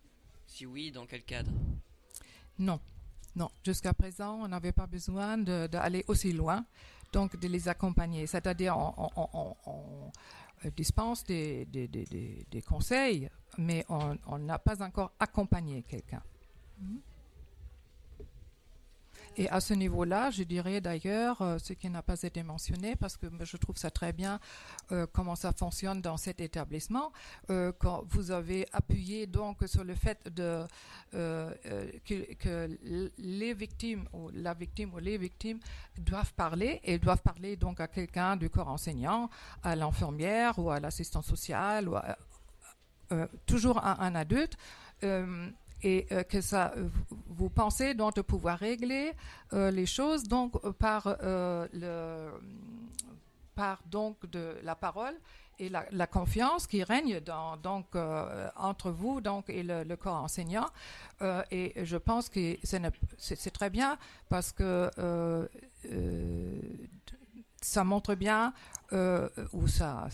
Si 0.46 0.66
oui, 0.66 0.92
dans 0.92 1.04
quel 1.04 1.24
cadre? 1.24 1.50
Non, 2.60 2.78
non. 3.34 3.50
Jusqu'à 3.64 3.92
présent, 3.92 4.34
on 4.44 4.46
n'avait 4.46 4.70
pas 4.70 4.86
besoin 4.86 5.36
d'aller 5.36 6.04
aussi 6.06 6.32
loin, 6.32 6.64
donc 7.12 7.36
de 7.36 7.48
les 7.48 7.66
accompagner. 7.68 8.28
C'est-à-dire, 8.28 8.78
on, 8.78 8.94
on- 8.96 9.10
on- 9.16 9.56
on- 9.66 10.12
on, 10.64 10.68
dispense 10.76 11.24
des, 11.24 11.64
des- 11.64 11.88
des- 11.88 12.46
des- 12.48 12.62
conseils, 12.62 13.28
mais 13.58 13.84
on 13.88 14.16
on 14.28 14.38
n'a 14.38 14.60
pas 14.60 14.80
encore 14.80 15.10
accompagné 15.18 15.82
quelqu'un. 15.82 16.22
Et 19.38 19.48
à 19.50 19.60
ce 19.60 19.72
niveau-là, 19.72 20.30
je 20.30 20.42
dirais 20.42 20.80
d'ailleurs, 20.80 21.40
euh, 21.42 21.58
ce 21.58 21.72
qui 21.72 21.88
n'a 21.88 22.02
pas 22.02 22.20
été 22.20 22.42
mentionné, 22.42 22.96
parce 22.96 23.16
que 23.16 23.28
je 23.42 23.56
trouve 23.56 23.76
ça 23.76 23.88
très 23.88 24.12
bien 24.12 24.40
euh, 24.90 25.06
comment 25.12 25.36
ça 25.36 25.52
fonctionne 25.52 26.00
dans 26.02 26.16
cet 26.16 26.40
établissement, 26.40 27.12
euh, 27.48 27.70
quand 27.78 28.02
vous 28.08 28.32
avez 28.32 28.66
appuyé 28.72 29.28
donc 29.28 29.58
sur 29.66 29.84
le 29.84 29.94
fait 29.94 30.28
euh, 30.40 30.66
que, 32.04 32.78
les 33.18 33.54
victimes 33.54 34.08
ou 34.12 34.28
la 34.34 34.54
victime 34.54 34.92
ou 34.94 34.98
les 34.98 35.16
victimes 35.16 35.60
doivent 35.96 36.34
parler 36.34 36.80
et 36.82 36.98
doivent 36.98 37.22
parler 37.22 37.54
donc 37.54 37.78
à 37.78 37.86
quelqu'un 37.86 38.36
du 38.36 38.50
corps 38.50 38.68
enseignant, 38.68 39.30
à 39.62 39.76
l'infirmière 39.76 40.58
ou 40.58 40.68
à 40.68 40.80
l'assistant 40.80 41.22
social 41.22 41.88
ou 41.88 41.94
toujours 43.46 43.78
à 43.78 44.04
un 44.04 44.16
adulte. 44.16 44.56
Et 45.82 46.06
euh, 46.12 46.22
que 46.22 46.40
ça, 46.40 46.72
euh, 46.76 46.88
vous- 47.28 47.48
pensez 47.50 47.94
donc 47.94 48.16
de 48.16 48.22
pouvoir 48.22 48.58
régler 48.58 49.12
euh, 49.52 49.70
les 49.70 49.86
choses 49.86 50.24
donc 50.24 50.58
par 50.78 51.16
le 51.20 52.30
par 53.54 53.82
donc 53.90 54.28
de 54.30 54.56
la 54.62 54.76
parole 54.76 55.14
et 55.58 55.68
la, 55.68 56.06
confiance 56.06 56.68
qui 56.68 56.84
règne 56.84 57.18
donc 57.20 57.96
entre 58.56 58.90
vous 58.92 59.20
donc 59.20 59.50
et 59.50 59.64
le, 59.64 59.82
le 59.82 59.96
corps 59.96 60.22
enseignant. 60.22 60.68
Et 61.50 61.72
je 61.84 61.96
pense 61.96 62.28
que 62.28 62.56
c'est 62.62 63.50
très 63.50 63.68
bien 63.68 63.98
parce 64.28 64.52
que 64.52 64.88
ça 67.60 67.82
montre 67.82 68.14
bien 68.14 68.52
ou 68.92 69.66
ça 69.66 70.06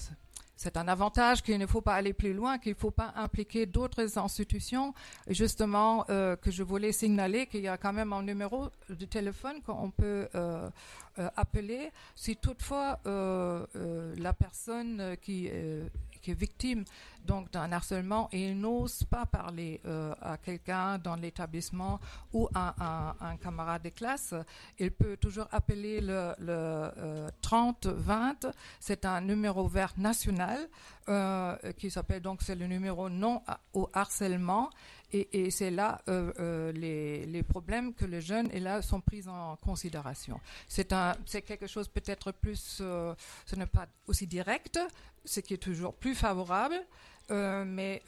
c'est 0.57 0.77
un 0.77 0.89
avantage 0.89 1.43
qu'il 1.43 1.59
ne 1.59 1.67
faut 1.67 1.81
pas 1.81 1.95
aller 1.95 2.13
plus 2.13 2.33
loin, 2.33 2.59
qu'il 2.59 2.73
ne 2.73 2.79
faut 2.79 2.91
pas 2.91 3.13
impliquer 3.17 3.67
d'autres 3.67 4.19
institutions. 4.19 4.95
Justement, 5.29 6.05
euh, 6.11 6.37
que 6.37 6.51
je 6.51 6.63
voulais 6.63 6.93
signaler 6.93 7.47
qu'il 7.47 7.61
y 7.63 7.69
a 7.69 7.77
quand 7.77 7.93
même 7.93 8.13
un 8.13 8.23
numéro 8.23 8.69
de 8.89 9.05
téléphone 9.05 9.61
qu'on 9.63 9.91
peut 9.91 10.29
euh, 10.35 10.69
euh, 11.19 11.29
appeler 11.37 11.91
si 12.15 12.37
toutefois 12.37 13.01
la 13.05 14.33
personne 14.33 15.17
qui, 15.21 15.51
victime 16.33 16.85
donc 17.25 17.51
d'un 17.53 17.73
harcèlement 17.73 18.29
et 18.33 18.53
n'ose 18.53 19.05
pas 19.05 19.25
parler 19.27 19.81
euh, 19.87 20.15
à 20.21 20.37
quelqu'un 20.37 20.99
dans 20.99 21.17
l'établissement 21.17 21.99
ou 22.35 22.49
à, 22.55 23.15
un- 23.21 23.37
camarade 23.39 23.83
de 23.83 23.89
classe, 23.89 24.35
il 24.79 24.91
peut 24.91 25.17
toujours 25.17 25.47
appeler 25.53 26.01
le, 26.01 26.35
le 26.39 26.53
euh, 26.53 27.29
30-20. 27.43 28.53
C'est 28.81 29.05
un 29.05 29.21
numéro 29.23 29.67
vert 29.69 29.93
national 29.97 30.69
euh, 31.09 31.57
qui 31.79 31.91
s'appelle 31.91 32.21
donc 32.23 32.43
c'est 32.43 32.55
le 32.55 32.67
numéro 32.67 33.09
non 33.09 33.43
au 33.73 33.89
harcèlement. 33.93 34.71
Et, 35.15 35.51
c'est 35.53 35.71
là 35.71 36.01
euh, 36.09 36.33
euh, 36.41 36.73
les, 36.73 37.43
problèmes 37.45 37.95
que 37.95 38.05
les 38.05 38.21
jeunes 38.21 38.51
et 38.53 38.59
là 38.59 38.83
sont 38.83 39.01
pris 39.01 39.29
en 39.29 39.55
considération. 39.57 40.41
C'est 40.67 40.89
quelque 41.47 41.69
chose 41.69 41.87
peut-être 41.87 42.33
plus, 42.33 42.79
euh, 42.81 43.15
ce 43.47 43.55
n'est 43.55 43.67
pas 43.67 43.87
aussi 44.09 44.27
direct, 44.27 44.81
ce 45.25 45.39
qui 45.39 45.55
est 45.55 45.63
toujours 45.63 45.95
plus 45.95 46.17
favorable, 46.17 46.75
mais 47.31 48.03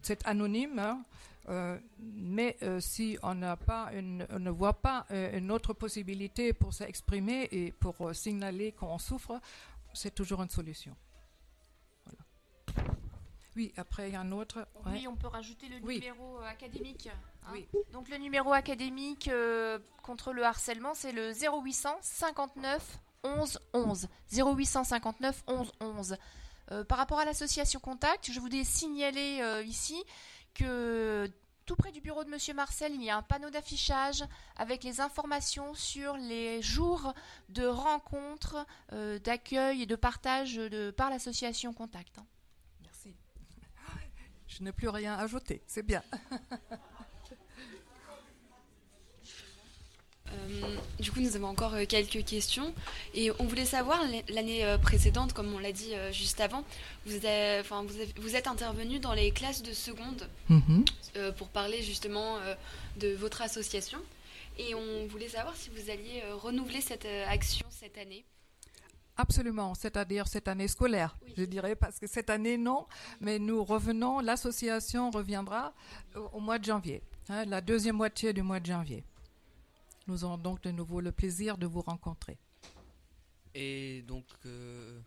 c'est 0.00 0.26
anonyme. 0.26 0.78
hein. 0.78 1.78
Mais 1.98 2.56
si 2.80 3.18
on 3.22 3.34
n'a 3.34 3.56
pas 3.56 3.90
ne 3.92 4.50
voit 4.50 4.80
pas 4.80 5.04
une 5.10 5.50
autre 5.50 5.74
possibilité 5.74 6.54
pour 6.54 6.72
s'exprimer 6.72 7.48
et 7.52 7.72
pour 7.72 8.14
signaler 8.14 8.72
qu'on 8.72 8.98
souffre, 8.98 9.38
c'est 9.92 10.14
toujours 10.14 10.42
une 10.42 10.48
solution. 10.48 10.96
Oui, 13.56 13.72
après 13.76 14.08
il 14.08 14.12
y 14.12 14.16
a 14.16 14.20
un 14.20 14.32
autre. 14.32 14.66
ouais. 14.86 14.92
Oui, 14.94 15.06
on 15.08 15.14
peut 15.16 15.26
rajouter 15.28 15.68
le 15.68 15.76
Oui. 15.82 15.96
numéro 15.96 16.38
euh, 16.40 16.44
académique. 16.46 17.08
hein. 17.12 17.50
Oui. 17.52 17.66
Donc 17.92 18.08
le 18.08 18.16
numéro 18.16 18.52
académique 18.52 19.28
euh, 19.28 19.78
contre 20.02 20.32
le 20.32 20.44
harcèlement, 20.44 20.94
c'est 20.94 21.12
le 21.12 21.32
0800 21.32 21.98
59 22.00 22.98
11 23.24 23.58
11. 23.74 24.08
0859 24.32 25.44
11 25.46 25.72
11. 25.80 26.16
Euh, 26.70 26.84
par 26.84 26.98
rapport 26.98 27.18
à 27.18 27.24
l'association 27.24 27.78
Contact, 27.80 28.30
je 28.32 28.40
voulais 28.40 28.64
signaler 28.64 29.40
euh, 29.42 29.62
ici 29.62 30.02
que 30.54 31.28
tout 31.66 31.76
près 31.76 31.92
du 31.92 32.00
bureau 32.00 32.24
de 32.24 32.30
Monsieur 32.30 32.54
Marcel, 32.54 32.92
il 32.94 33.02
y 33.02 33.10
a 33.10 33.16
un 33.16 33.22
panneau 33.22 33.50
d'affichage 33.50 34.24
avec 34.56 34.82
les 34.82 35.00
informations 35.00 35.74
sur 35.74 36.16
les 36.16 36.60
jours 36.62 37.12
de 37.50 37.66
rencontres, 37.66 38.66
euh, 38.92 39.18
d'accueil 39.20 39.82
et 39.82 39.86
de 39.86 39.96
partage 39.96 40.54
de, 40.56 40.90
par 40.90 41.10
l'association 41.10 41.72
Contact. 41.72 42.18
hein. 42.18 42.26
Je 44.58 44.62
n'ai 44.62 44.72
plus 44.72 44.88
rien 44.88 45.14
à 45.14 45.22
ajouter, 45.22 45.62
c'est 45.66 45.82
bien. 45.84 46.02
Euh, 50.30 50.76
du 50.98 51.12
coup, 51.12 51.20
nous 51.20 51.36
avons 51.36 51.48
encore 51.48 51.74
euh, 51.74 51.84
quelques 51.84 52.24
questions. 52.24 52.74
Et 53.12 53.30
on 53.38 53.44
voulait 53.44 53.66
savoir, 53.66 54.00
l'année 54.30 54.64
euh, 54.64 54.78
précédente, 54.78 55.34
comme 55.34 55.52
on 55.52 55.58
l'a 55.58 55.72
dit 55.72 55.92
juste 56.10 56.40
avant, 56.40 56.64
vous, 57.04 57.16
avez- 57.26 57.60
enfin, 57.60 57.82
vous, 57.82 57.96
avez- 58.00 58.14
vous 58.16 58.34
êtes 58.34 58.46
intervenu 58.46 58.98
dans 58.98 59.12
les 59.12 59.30
classes 59.30 59.62
de 59.62 59.74
seconde 59.74 60.26
Mhm. 60.48 60.84
euh, 61.16 61.32
pour 61.32 61.48
parler 61.48 61.82
justement 61.82 62.38
euh, 62.38 62.54
de 62.98 63.08
votre 63.14 63.42
association. 63.42 63.98
Et 64.58 64.74
on 64.74 65.06
voulait 65.06 65.28
savoir 65.28 65.54
si 65.54 65.68
vous 65.68 65.90
alliez 65.90 66.22
renouveler 66.32 66.80
cette 66.80 67.06
action 67.26 67.66
cette 67.70 67.98
année. 67.98 68.24
Absolument, 69.16 69.74
c'est-à-dire 69.74 70.26
cette 70.26 70.48
année 70.48 70.68
scolaire, 70.68 71.18
je 71.36 71.44
dirais, 71.44 71.76
parce 71.76 71.98
que 71.98 72.06
cette 72.06 72.30
année, 72.30 72.56
non, 72.56 72.86
mais 73.20 73.38
nous 73.38 73.62
revenons, 73.62 74.20
l'association 74.20 75.10
reviendra 75.10 75.74
au, 76.16 76.20
au 76.32 76.40
mois 76.40 76.58
de 76.58 76.64
janvier, 76.64 77.02
hein, 77.28 77.44
la 77.44 77.60
deuxième 77.60 77.96
moitié 77.96 78.32
du 78.32 78.42
mois 78.42 78.58
de 78.58 78.66
janvier. 78.66 79.04
Nous 80.06 80.24
aurons 80.24 80.38
donc 80.38 80.62
de 80.62 80.70
nouveau 80.70 81.00
le 81.00 81.12
plaisir 81.12 81.58
de 81.58 81.66
vous 81.66 81.82
rencontrer. 81.82 82.38
Et 83.54 84.02
donc, 84.02 84.24
euh, 84.46 84.98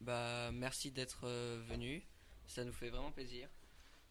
bah, 0.00 0.50
merci 0.52 0.90
d'être 0.90 1.24
euh, 1.24 1.62
venu. 1.68 2.02
Ça 2.46 2.64
nous 2.64 2.72
fait 2.72 2.90
vraiment 2.90 3.10
plaisir. 3.10 3.48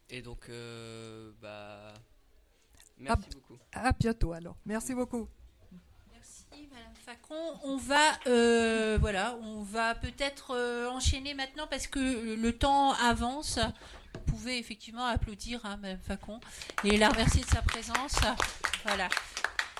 Et 0.10 0.22
donc, 0.22 0.50
euh, 0.50 1.32
bah, 1.42 1.94
merci 2.98 3.28
à, 3.30 3.34
beaucoup. 3.34 3.58
À 3.72 3.92
bientôt 3.94 4.34
alors. 4.34 4.58
Merci 4.66 4.94
beaucoup. 4.94 5.28
Madame 6.72 6.96
Facon. 7.06 7.60
On 7.64 7.78
va, 7.78 8.20
euh, 8.28 8.98
voilà, 9.00 9.38
on 9.44 9.62
va 9.64 9.96
peut-être 9.96 10.52
euh, 10.56 10.90
enchaîner 10.90 11.34
maintenant 11.34 11.68
parce 11.68 11.88
que 11.88 12.36
le 12.36 12.54
temps 12.54 12.94
avance. 12.94 13.60
Vous 14.14 14.34
pouvez 14.34 14.58
effectivement 14.58 15.06
applaudir 15.06 15.62
hein, 15.66 15.78
Madame 15.82 16.00
Facon 16.00 16.40
et 16.84 16.98
la 16.98 17.10
remercier 17.10 17.42
de 17.42 17.48
sa 17.48 17.62
présence. 17.62 18.18
Voilà. 18.86 19.10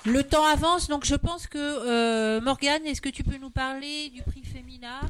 Le 0.04 0.22
temps 0.22 0.44
avance, 0.44 0.88
donc 0.88 1.04
je 1.04 1.14
pense 1.14 1.46
que 1.46 1.58
euh, 1.58 2.40
Morgane, 2.40 2.84
est-ce 2.86 3.00
que 3.00 3.08
tu 3.08 3.24
peux 3.24 3.38
nous 3.38 3.50
parler 3.50 4.10
du 4.10 4.22
prix 4.22 4.44
Femina, 4.44 5.00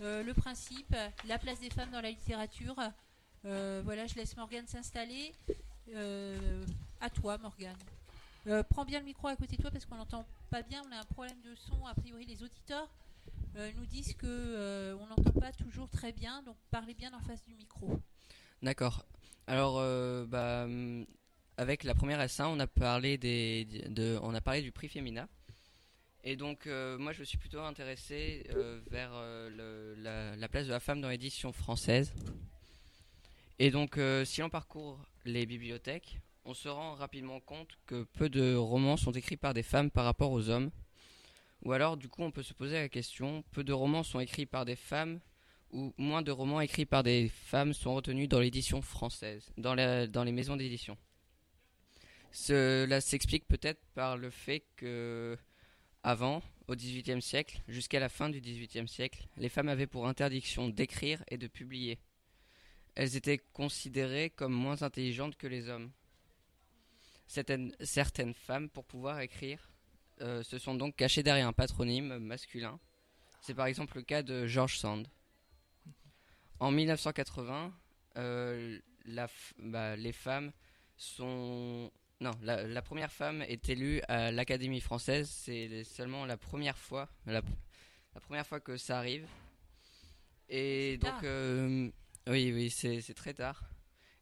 le 0.00 0.32
principe, 0.32 0.94
la 1.28 1.38
place 1.38 1.60
des 1.60 1.70
femmes 1.70 1.90
dans 1.92 2.00
la 2.00 2.10
littérature? 2.10 2.74
Voilà, 3.44 4.06
je 4.06 4.14
laisse 4.16 4.36
Morgane 4.36 4.66
s'installer. 4.66 5.32
À 7.00 7.10
toi, 7.10 7.38
Morgane. 7.38 7.76
Euh, 8.46 8.62
prends 8.62 8.84
bien 8.84 9.00
le 9.00 9.04
micro 9.04 9.28
à 9.28 9.36
côté 9.36 9.56
de 9.56 9.62
toi 9.62 9.70
parce 9.70 9.84
qu'on 9.86 9.96
n'entend 9.96 10.24
pas 10.50 10.62
bien. 10.62 10.82
On 10.88 10.92
a 10.92 11.00
un 11.00 11.04
problème 11.04 11.40
de 11.42 11.54
son. 11.54 11.86
A 11.86 11.94
priori, 11.94 12.24
les 12.24 12.42
auditeurs 12.42 12.88
euh, 13.56 13.70
nous 13.76 13.86
disent 13.86 14.14
que 14.14 14.26
euh, 14.26 14.96
on 15.00 15.06
n'entend 15.06 15.38
pas 15.38 15.52
toujours 15.52 15.88
très 15.88 16.12
bien. 16.12 16.42
Donc, 16.42 16.56
parlez 16.70 16.94
bien 16.94 17.12
en 17.12 17.20
face 17.20 17.44
du 17.44 17.54
micro. 17.54 18.00
D'accord. 18.62 19.04
Alors, 19.46 19.76
bah, 20.28 20.64
hum, 20.64 21.06
avec 21.56 21.84
la 21.84 21.94
première 21.94 22.20
S1, 22.20 22.46
on 22.46 22.60
a 22.60 22.66
parlé 22.66 23.18
des, 23.18 23.64
de, 23.88 24.18
on 24.22 24.34
a 24.34 24.40
parlé 24.40 24.62
du 24.62 24.72
prix 24.72 24.88
Femina. 24.88 25.28
Et 26.22 26.36
donc, 26.36 26.66
moi, 26.66 27.12
je 27.12 27.20
me 27.20 27.24
suis 27.24 27.38
plutôt 27.38 27.60
intéressé 27.60 28.46
vers 28.90 29.10
le- 29.14 29.94
la, 29.98 30.36
la 30.36 30.48
place 30.48 30.66
de 30.66 30.70
la 30.70 30.78
femme 30.80 31.00
dans 31.00 31.08
l'édition 31.08 31.52
française. 31.52 32.12
Et 33.58 33.70
donc, 33.70 33.98
si 34.24 34.42
on 34.42 34.50
parcourt 34.50 34.98
les 35.24 35.46
bibliothèques, 35.46 36.20
on 36.50 36.54
se 36.54 36.68
rend 36.68 36.94
rapidement 36.94 37.38
compte 37.38 37.78
que 37.86 38.02
peu 38.02 38.28
de 38.28 38.56
romans 38.56 38.96
sont 38.96 39.12
écrits 39.12 39.36
par 39.36 39.54
des 39.54 39.62
femmes 39.62 39.88
par 39.88 40.04
rapport 40.04 40.32
aux 40.32 40.48
hommes. 40.48 40.72
Ou 41.62 41.70
alors, 41.70 41.96
du 41.96 42.08
coup, 42.08 42.24
on 42.24 42.32
peut 42.32 42.42
se 42.42 42.54
poser 42.54 42.74
la 42.74 42.88
question, 42.88 43.44
peu 43.52 43.62
de 43.62 43.72
romans 43.72 44.02
sont 44.02 44.18
écrits 44.18 44.46
par 44.46 44.64
des 44.64 44.74
femmes 44.74 45.20
ou 45.70 45.94
moins 45.96 46.22
de 46.22 46.32
romans 46.32 46.60
écrits 46.60 46.86
par 46.86 47.04
des 47.04 47.28
femmes 47.28 47.72
sont 47.72 47.94
retenus 47.94 48.28
dans 48.28 48.40
l'édition 48.40 48.82
française, 48.82 49.52
dans, 49.58 49.74
les 49.76 50.32
maisons 50.32 50.56
d'édition. 50.56 50.98
Cela 52.32 53.00
s'explique 53.00 53.46
peut-être 53.46 53.80
par 53.94 54.16
le 54.16 54.30
fait 54.30 54.64
que, 54.74 55.38
avant, 56.02 56.42
au 56.66 56.74
XVIIIe 56.74 57.22
siècle, 57.22 57.62
jusqu'à 57.68 58.00
la 58.00 58.08
fin 58.08 58.28
du 58.28 58.40
XVIIIe 58.40 58.88
siècle, 58.88 59.28
les 59.36 59.48
femmes 59.48 59.68
avaient 59.68 59.86
pour 59.86 60.08
interdiction 60.08 60.68
d'écrire 60.68 61.22
et 61.28 61.38
de 61.38 61.46
publier. 61.46 62.00
Elles 62.96 63.14
étaient 63.14 63.38
considérées 63.52 64.30
comme 64.30 64.52
moins 64.52 64.82
intelligentes 64.82 65.36
que 65.36 65.46
les 65.46 65.68
hommes. 65.68 65.92
Certaines, 67.30 67.72
certaines 67.78 68.34
femmes, 68.34 68.68
pour 68.68 68.84
pouvoir 68.84 69.20
écrire, 69.20 69.70
euh, 70.20 70.42
se 70.42 70.58
sont 70.58 70.74
donc 70.74 70.96
cachées 70.96 71.22
derrière 71.22 71.46
un 71.46 71.52
patronyme 71.52 72.18
masculin. 72.18 72.80
C'est 73.40 73.54
par 73.54 73.66
exemple 73.66 73.98
le 73.98 74.02
cas 74.02 74.24
de 74.24 74.48
George 74.48 74.78
Sand. 74.78 75.06
En 76.58 76.72
1980, 76.72 77.72
euh, 78.16 78.80
la 79.04 79.28
bah, 79.60 79.94
les 79.94 80.10
femmes 80.10 80.50
sont... 80.96 81.92
Non, 82.18 82.32
la, 82.42 82.66
la 82.66 82.82
première 82.82 83.12
femme 83.12 83.42
est 83.42 83.68
élue 83.68 84.02
à 84.08 84.32
l'Académie 84.32 84.80
française. 84.80 85.30
C'est 85.30 85.84
seulement 85.84 86.26
la 86.26 86.36
première 86.36 86.76
fois, 86.78 87.08
la, 87.26 87.42
la 88.12 88.20
première 88.20 88.44
fois 88.44 88.58
que 88.58 88.76
ça 88.76 88.98
arrive. 88.98 89.28
Et 90.48 90.98
donc, 90.98 91.22
euh, 91.22 91.88
oui, 92.26 92.50
oui, 92.52 92.70
c'est 92.70 93.14
très 93.14 93.34
tard. 93.34 93.70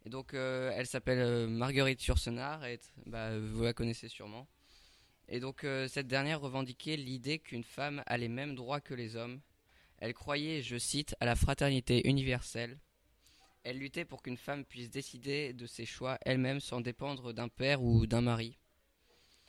Donc, 0.07 0.35
euh, 0.35 0.71
elle 0.75 0.87
s'appelle 0.87 1.19
euh, 1.19 1.47
Marguerite 1.49 2.05
Yourcenar, 2.07 2.65
et 2.65 2.81
bah, 3.07 3.39
vous 3.39 3.63
la 3.63 3.73
connaissez 3.73 4.09
sûrement. 4.09 4.49
Et 5.29 5.41
donc, 5.41 5.65
euh, 5.65 5.89
cette 5.89 6.07
dernière 6.07 6.41
revendiquait 6.41 6.97
l'idée 6.97 7.39
qu'une 7.39 7.65
femme 7.65 8.03
a 8.07 8.17
les 8.17 8.29
mêmes 8.29 8.55
droits 8.55 8.81
que 8.81 8.95
les 8.95 9.17
hommes. 9.17 9.41
Elle 9.99 10.15
croyait, 10.15 10.63
je 10.63 10.79
cite, 10.79 11.15
à 11.21 11.27
la 11.27 11.37
fraternité 11.37 12.09
universelle. 12.09 12.79
Elle 13.65 13.79
luttait 13.79 14.07
pour 14.07 14.23
qu'une 14.23 14.39
femme 14.39 14.65
puisse 14.65 14.89
décider 14.89 15.53
de 15.53 15.67
ses 15.67 15.85
choix 15.85 16.19
elle-même 16.25 16.61
sans 16.61 16.81
dépendre 16.81 17.35
d'un 17.35 17.49
père 17.49 17.83
ou 17.83 18.07
d'un 18.07 18.23
mari. 18.23 18.57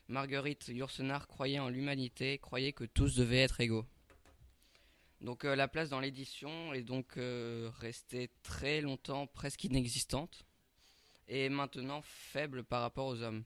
Marguerite 0.10 0.68
Yourcenar 0.68 1.28
croyait 1.28 1.60
en 1.60 1.70
l'humanité, 1.70 2.40
croyait 2.40 2.74
que 2.74 2.84
tous 2.84 3.16
devaient 3.16 3.44
être 3.44 3.62
égaux. 3.62 3.86
Donc 5.22 5.44
euh, 5.44 5.56
la 5.56 5.68
place 5.68 5.90
dans 5.90 6.00
l'édition 6.00 6.74
est 6.74 6.84
donc 6.84 7.18
euh, 7.18 7.70
restée 7.80 8.30
très 8.42 8.80
longtemps 8.80 9.28
presque 9.28 9.66
inexistante 9.66 10.46
et 11.28 11.50
maintenant 11.50 12.02
faible 12.02 12.64
par 12.64 12.82
rapport 12.82 13.08
aux 13.08 13.22
hommes. 13.22 13.44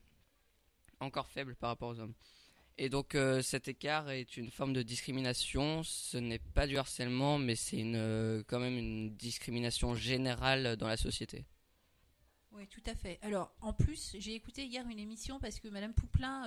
Encore 1.00 1.28
faible 1.28 1.56
par 1.56 1.70
rapport 1.70 1.90
aux 1.90 1.98
hommes. 1.98 2.14
Et 2.78 2.88
donc 2.88 3.14
euh, 3.14 3.42
cet 3.42 3.66
écart 3.66 4.10
est 4.10 4.36
une 4.36 4.50
forme 4.50 4.72
de 4.72 4.82
discrimination. 4.82 5.82
Ce 5.82 6.16
n'est 6.16 6.38
pas 6.38 6.68
du 6.68 6.78
harcèlement, 6.78 7.38
mais 7.38 7.56
c'est 7.56 7.78
une, 7.78 8.44
quand 8.46 8.60
même 8.60 8.78
une 8.78 9.14
discrimination 9.16 9.94
générale 9.94 10.76
dans 10.76 10.88
la 10.88 10.96
société. 10.96 11.44
Oui, 12.52 12.68
tout 12.68 12.82
à 12.86 12.94
fait. 12.94 13.18
Alors, 13.22 13.52
en 13.60 13.72
plus, 13.72 14.14
j'ai 14.20 14.34
écouté 14.34 14.64
hier 14.64 14.86
une 14.88 15.00
émission 15.00 15.40
parce 15.40 15.58
que 15.58 15.66
Madame 15.66 15.92
Pouplin, 15.92 16.46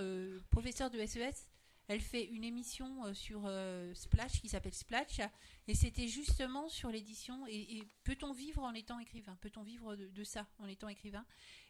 professeure 0.49 0.89
de 0.89 1.05
SES, 1.05 1.49
elle 1.87 2.01
fait 2.01 2.25
une 2.25 2.43
émission 2.43 3.05
euh, 3.05 3.13
sur 3.13 3.43
euh, 3.45 3.93
Splash 3.93 4.41
qui 4.41 4.49
s'appelle 4.49 4.73
Splash, 4.73 5.21
et 5.67 5.75
c'était 5.75 6.07
justement 6.07 6.67
sur 6.69 6.89
l'édition. 6.89 7.45
Et, 7.47 7.83
peut-on 8.03 8.33
vivre 8.33 8.63
en 8.63 8.73
étant 8.73 8.99
écrivain? 8.99 9.37
Peut-on 9.41 9.63
vivre 9.63 9.95
de, 9.95 10.07
de 10.07 10.23
ça 10.23 10.47
en 10.59 10.67
étant 10.67 10.89
écrivain? 10.89 11.25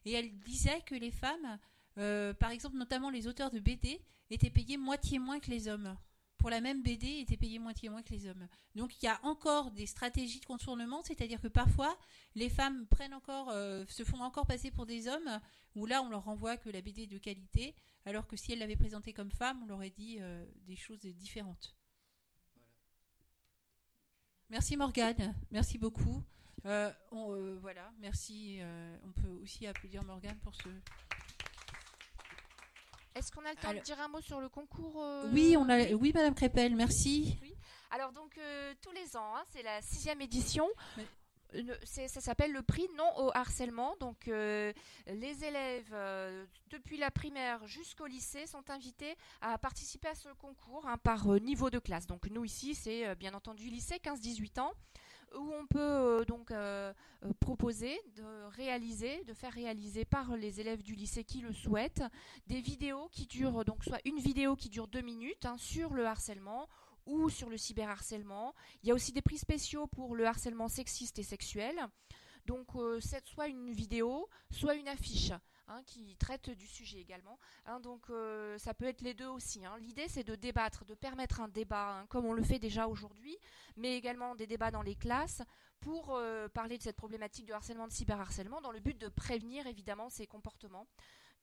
Et 0.06 0.14
elle 0.14 0.38
disait 0.40 0.82
que 0.86 0.96
les 0.96 1.12
femmes, 1.12 1.60
euh, 1.98 2.34
par 2.34 2.52
exemple, 2.52 2.78
notamment 2.78 3.10
les 3.10 3.28
auteurs 3.28 3.52
de 3.52 3.60
BD, 3.60 4.02
étaient 4.30 4.50
payés 4.50 4.78
moitié 4.78 5.20
moins 5.20 5.40
que 5.40 5.52
les 5.52 5.68
hommes. 5.68 5.96
Pour 6.38 6.50
la 6.52 6.62
même 6.62 6.84
BD, 6.84 7.20
étaient 7.20 7.38
payés 7.38 7.58
moitié 7.58 7.90
moins 7.90 8.04
que 8.04 8.12
les 8.12 8.28
hommes. 8.28 8.48
Donc 8.76 9.02
il 9.02 9.06
y 9.06 9.08
a 9.08 9.20
encore 9.24 9.72
des 9.72 9.88
stratégies 9.88 10.40
de 10.40 10.46
contournement, 10.46 11.02
c'est-à-dire 11.04 11.42
que 11.42 11.48
parfois 11.48 11.98
les 12.36 12.50
femmes 12.50 12.86
euh, 13.30 13.86
se 13.88 14.04
font 14.04 14.22
encore 14.22 14.46
passer 14.46 14.70
pour 14.70 14.86
des 14.86 15.08
hommes, 15.08 15.40
où 15.76 15.86
là 15.86 16.04
on 16.04 16.10
leur 16.10 16.26
renvoie 16.26 16.58
que 16.58 16.70
la 16.70 16.82
BD 16.82 17.04
est 17.04 17.08
de 17.08 17.18
qualité, 17.18 17.76
alors 18.06 18.28
que 18.28 18.36
si 18.36 18.52
elle 18.52 18.60
l'avait 18.60 18.76
présentée 18.76 19.14
comme 19.14 19.32
femme, 19.32 19.62
on 19.64 19.66
leur 19.66 19.78
aurait 19.78 19.90
dit 19.90 20.18
euh, 20.20 20.46
des 20.68 20.76
choses 20.76 21.00
différentes. 21.00 21.76
Merci 24.50 24.78
Morgane, 24.78 25.36
merci 25.52 25.78
beaucoup. 25.78 26.24
Euh, 26.66 26.92
voilà, 27.62 27.92
merci. 28.00 28.60
on 29.04 29.12
peut 29.12 29.30
aussi 29.42 29.66
applaudir 29.66 30.04
Morgane 30.04 30.38
pour 30.40 30.56
ce. 30.56 30.70
Est-ce 33.18 33.32
qu'on 33.32 33.44
a 33.46 33.50
le 33.50 33.56
temps 33.56 33.70
Alors- 33.70 33.82
de 33.82 33.86
dire 33.86 34.00
un 34.00 34.08
mot 34.08 34.22
sur 34.22 34.40
le 34.40 34.50
concours 34.50 35.02
euh, 35.04 35.30
Oui, 35.34 35.56
on 35.58 35.68
a, 35.70 35.92
oui, 35.94 36.12
Madame 36.14 36.36
Crépel, 36.36 36.76
merci. 36.76 37.38
Alors 37.92 38.12
donc 38.12 38.38
euh, 38.38 38.74
tous 38.82 38.92
les 38.92 39.16
ans, 39.16 39.36
hein, 39.36 39.44
c'est 39.52 39.64
la 39.64 39.82
sixième 39.82 40.22
édition. 40.22 40.68
Le- 41.54 41.78
ça 41.86 42.20
s'appelle 42.20 42.52
le 42.52 42.62
prix 42.62 42.86
non 42.98 43.10
au 43.18 43.32
harcèlement. 43.34 43.96
Donc 44.02 44.28
euh, 44.28 44.74
les 45.08 45.46
élèves 45.46 45.90
euh, 45.94 46.46
depuis 46.70 46.98
la 46.98 47.10
primaire 47.10 47.66
jusqu'au 47.66 48.06
lycée 48.06 48.46
sont 48.46 48.70
invités 48.70 49.16
à 49.40 49.58
participer 49.58 50.10
à 50.10 50.16
ce 50.16 50.28
concours 50.34 50.86
hein, 50.86 50.98
par 50.98 51.32
euh, 51.32 51.40
niveau 51.40 51.70
de 51.70 51.80
classe. 51.80 52.06
Donc 52.06 52.30
nous 52.30 52.44
ici 52.44 52.76
c'est 52.76 53.08
euh, 53.08 53.16
bien 53.16 53.34
entendu 53.34 53.70
lycée 53.70 53.96
15-18 54.04 54.60
ans 54.60 54.74
où 55.36 55.54
on 55.54 55.66
peut 55.68 55.80
euh, 55.80 56.26
donc 56.26 56.52
euh, 56.52 56.94
euh, 57.24 57.34
proposer 57.40 58.00
de 58.16 58.46
réaliser, 58.56 59.24
de 59.26 59.34
faire 59.34 59.54
réaliser 59.54 60.06
par 60.06 60.36
les 60.36 60.62
élèves 60.62 60.84
du 60.84 60.96
lycée 60.96 61.24
qui 61.24 61.42
le 61.42 61.54
souhaitent 61.54 62.04
des 62.48 62.62
vidéos 62.62 63.10
qui 63.12 63.26
durent 63.26 63.66
donc 63.66 63.84
soit 63.84 64.00
une 64.06 64.20
vidéo 64.20 64.56
qui 64.56 64.70
dure 64.70 64.88
deux 64.88 65.02
minutes 65.02 65.46
hein, 65.46 65.58
sur 65.58 65.94
le 65.94 66.06
harcèlement 66.06 66.68
ou 67.06 67.30
sur 67.30 67.50
le 67.50 67.58
cyberharcèlement. 67.58 68.54
Il 68.84 68.90
y 68.90 68.92
a 68.92 68.96
aussi 68.96 69.14
des 69.14 69.22
prix 69.22 69.38
spéciaux 69.38 69.88
pour 69.88 70.16
le 70.16 70.26
harcèlement 70.26 70.68
sexiste 70.68 71.20
et 71.20 71.24
sexuel. 71.24 71.76
Donc 72.46 72.76
euh, 72.76 73.00
soit 73.26 73.48
une 73.48 73.72
vidéo, 73.72 74.30
soit 74.52 74.76
une 74.76 74.88
affiche 74.88 75.32
hein, 75.68 75.82
qui 75.86 76.16
traite 76.18 76.50
du 76.50 76.68
sujet 76.68 77.00
également. 77.00 77.40
Hein, 77.66 77.80
donc 77.80 78.10
euh, 78.10 78.58
ça 78.58 78.74
peut 78.74 78.86
être 78.86 79.02
les 79.02 79.14
deux 79.14 79.28
aussi. 79.28 79.66
hein. 79.66 79.78
L'idée 79.80 80.08
c'est 80.08 80.24
de 80.24 80.36
débattre, 80.36 80.86
de 80.86 80.96
permettre 80.96 81.42
un 81.42 81.48
débat 81.48 82.06
comme 82.10 82.26
on 82.26 82.34
le 82.34 82.44
fait 82.44 82.60
déjà 82.60 82.88
aujourd'hui, 82.88 83.38
mais 83.76 83.96
également 83.98 84.36
des 84.36 84.48
débats 84.48 84.72
dans 84.72 84.82
les 84.82 84.96
classes 84.96 85.42
pour 85.80 86.16
euh, 86.16 86.48
parler 86.48 86.78
de 86.78 86.84
cette 86.84 86.96
problématique 86.98 87.46
de 87.46 87.54
harcèlement, 87.54 87.88
de 87.88 87.94
cyberharcèlement, 87.94 88.62
dans 88.62 88.72
le 88.72 88.80
but 88.80 88.98
de 89.00 89.10
prévenir 89.10 89.68
évidemment 89.68 90.10
ces 90.10 90.28
comportements. 90.28 90.88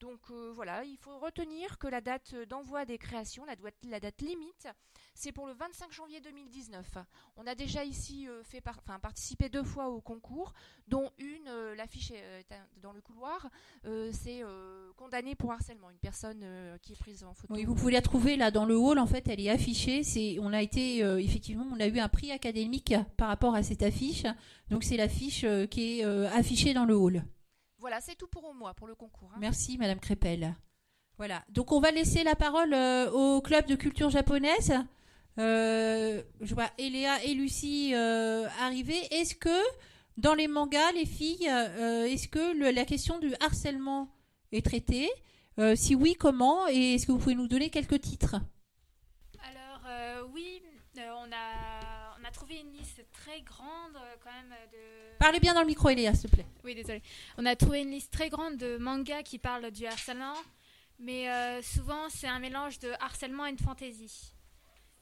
Donc 0.04 0.20
euh, 0.30 0.52
voilà, 0.54 0.84
il 0.84 0.98
faut 0.98 1.18
retenir 1.18 1.78
que 1.78 1.86
la 1.86 2.02
date 2.02 2.34
d'envoi 2.50 2.84
des 2.84 2.98
créations, 2.98 3.46
la, 3.46 3.56
date- 4.00 4.20
limite, 4.20 4.68
c'est 5.14 5.32
pour 5.32 5.46
le 5.46 5.54
25 5.54 5.90
janvier 5.92 6.20
2019. 6.20 6.98
On 7.38 7.46
a 7.46 7.54
déjà 7.54 7.84
ici 7.84 8.28
euh, 8.28 8.42
fait 8.44 8.60
participé 8.60 9.48
deux 9.48 9.62
fois 9.64 9.88
au 9.88 10.02
concours, 10.02 10.52
dont 10.88 11.10
une, 11.16 11.48
euh, 11.48 11.74
l'affiche 11.74 12.10
est 12.10 12.44
dans 12.82 12.92
le 12.92 13.00
couloir, 13.00 13.48
c'est 14.12 14.42
condamné 14.96 15.34
pour 15.34 15.52
harcèlement, 15.52 15.88
une 15.90 15.96
personne 15.98 16.44
qui 16.82 16.92
est 16.92 16.96
prise 16.96 17.24
en 17.24 17.32
photo. 17.32 17.54
Oui, 17.54 17.64
vous 17.64 17.74
pouvez 17.74 17.92
la 17.92 18.02
trouver 18.02 18.36
là 18.36 18.50
dans 18.50 18.66
le 18.66 18.76
hall. 18.76 18.98
En 18.98 19.06
fait, 19.06 19.26
elle 19.28 19.40
est 19.40 19.48
affichée. 19.48 20.02
On 20.40 20.52
a 20.52 20.60
été 20.60 20.98
effectivement, 20.98 21.66
on 21.72 21.80
a 21.80 21.86
eu 21.86 21.98
un 21.98 22.08
prix 22.10 22.30
académique 22.30 22.94
par 23.16 23.28
rapport 23.28 23.54
à 23.54 23.62
cette 23.62 23.82
affiche. 23.82 24.24
Donc 24.68 24.84
c'est 24.84 24.98
l'affiche 24.98 25.46
qui 25.70 26.00
est 26.00 26.04
affichée 26.04 26.74
dans 26.74 26.84
le 26.84 26.94
hall. 26.94 27.24
Voilà, 27.84 28.00
c'est 28.00 28.14
tout 28.14 28.28
pour 28.28 28.54
moi, 28.54 28.72
pour 28.72 28.86
le 28.86 28.94
concours. 28.94 29.30
hein. 29.34 29.38
Merci, 29.40 29.76
Madame 29.76 30.00
Crépel. 30.00 30.54
Voilà. 31.18 31.44
Donc 31.50 31.70
on 31.70 31.80
va 31.80 31.90
laisser 31.90 32.24
la 32.24 32.34
parole 32.34 32.72
euh, 32.72 33.10
au 33.10 33.42
club 33.42 33.66
de 33.66 33.74
culture 33.74 34.08
japonaise. 34.08 34.72
Euh, 35.38 36.22
je 36.40 36.54
vois 36.54 36.70
Eléa 36.78 37.22
et 37.24 37.34
Lucie 37.34 37.92
euh, 37.94 38.48
arriver. 38.62 38.96
Est-ce 39.10 39.34
que 39.34 39.54
dans 40.16 40.32
les 40.34 40.48
mangas, 40.48 40.92
les 40.92 41.04
filles, 41.04 41.46
euh, 41.50 42.06
est-ce 42.06 42.26
que 42.28 42.56
le- 42.56 42.70
la 42.70 42.86
question 42.86 43.18
du 43.18 43.34
harcèlement 43.40 44.08
est 44.50 44.64
traitée? 44.64 45.10
Euh, 45.58 45.76
Si 45.76 45.94
oui, 45.94 46.14
comment? 46.18 46.66
Et 46.68 46.94
est-ce 46.94 47.06
que 47.06 47.12
vous 47.12 47.18
pouvez 47.18 47.34
nous 47.34 47.48
donner 47.48 47.68
quelques 47.68 48.00
titres? 48.00 48.36
Alors 49.50 49.82
euh, 49.86 50.22
oui, 50.32 50.62
euh, 50.96 51.10
on, 51.18 51.24
a, 51.24 51.26
on 51.26 51.32
a 51.32 51.63
trouvé 52.34 52.56
une 52.58 52.72
liste 52.72 53.02
très 53.12 53.40
grande 53.42 53.96
quand 54.22 54.30
même 54.30 54.54
de... 54.72 55.16
Parlez 55.18 55.40
bien 55.40 55.54
dans 55.54 55.60
le 55.60 55.66
micro, 55.66 55.88
Eléa, 55.88 56.12
s'il 56.14 56.28
te 56.28 56.36
plaît. 56.36 56.46
Oui, 56.64 56.74
désolé. 56.74 57.00
On 57.38 57.46
a 57.46 57.56
trouvé 57.56 57.80
une 57.80 57.90
liste 57.90 58.12
très 58.12 58.28
grande 58.28 58.56
de 58.56 58.76
mangas 58.76 59.22
qui 59.22 59.38
parlent 59.38 59.70
du 59.70 59.86
harcèlement, 59.86 60.34
mais 60.98 61.30
euh, 61.30 61.62
souvent 61.62 62.08
c'est 62.10 62.26
un 62.28 62.40
mélange 62.40 62.78
de 62.80 62.90
harcèlement 63.00 63.46
et 63.46 63.52
de 63.52 63.60
fantaisie. 63.60 64.32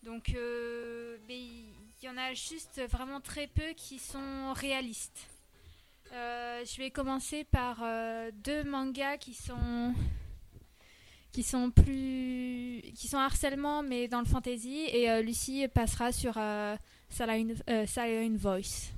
Donc 0.02 0.34
euh, 0.34 1.16
mais 1.26 1.40
il 1.40 2.02
y 2.02 2.08
en 2.08 2.16
a 2.16 2.34
juste 2.34 2.80
vraiment 2.90 3.20
très 3.20 3.46
peu 3.46 3.72
qui 3.76 3.98
sont 3.98 4.52
réalistes. 4.52 5.26
Euh, 6.12 6.64
je 6.64 6.76
vais 6.76 6.90
commencer 6.90 7.44
par 7.44 7.78
euh, 7.82 8.30
deux 8.34 8.64
mangas 8.64 9.16
qui 9.16 9.32
sont 9.32 9.94
qui 11.32 11.42
sont 11.42 11.70
plus 11.70 12.82
qui 12.94 13.08
sont 13.08 13.16
harcèlement 13.16 13.82
mais 13.82 14.06
dans 14.08 14.20
le 14.20 14.26
fantasy 14.26 14.84
et 14.92 15.10
euh, 15.10 15.22
Lucie 15.22 15.66
passera 15.68 16.12
sur 16.12 16.34
euh, 16.36 16.76
Euh, 17.20 17.84
Silent 17.86 18.36
Voice. 18.38 18.90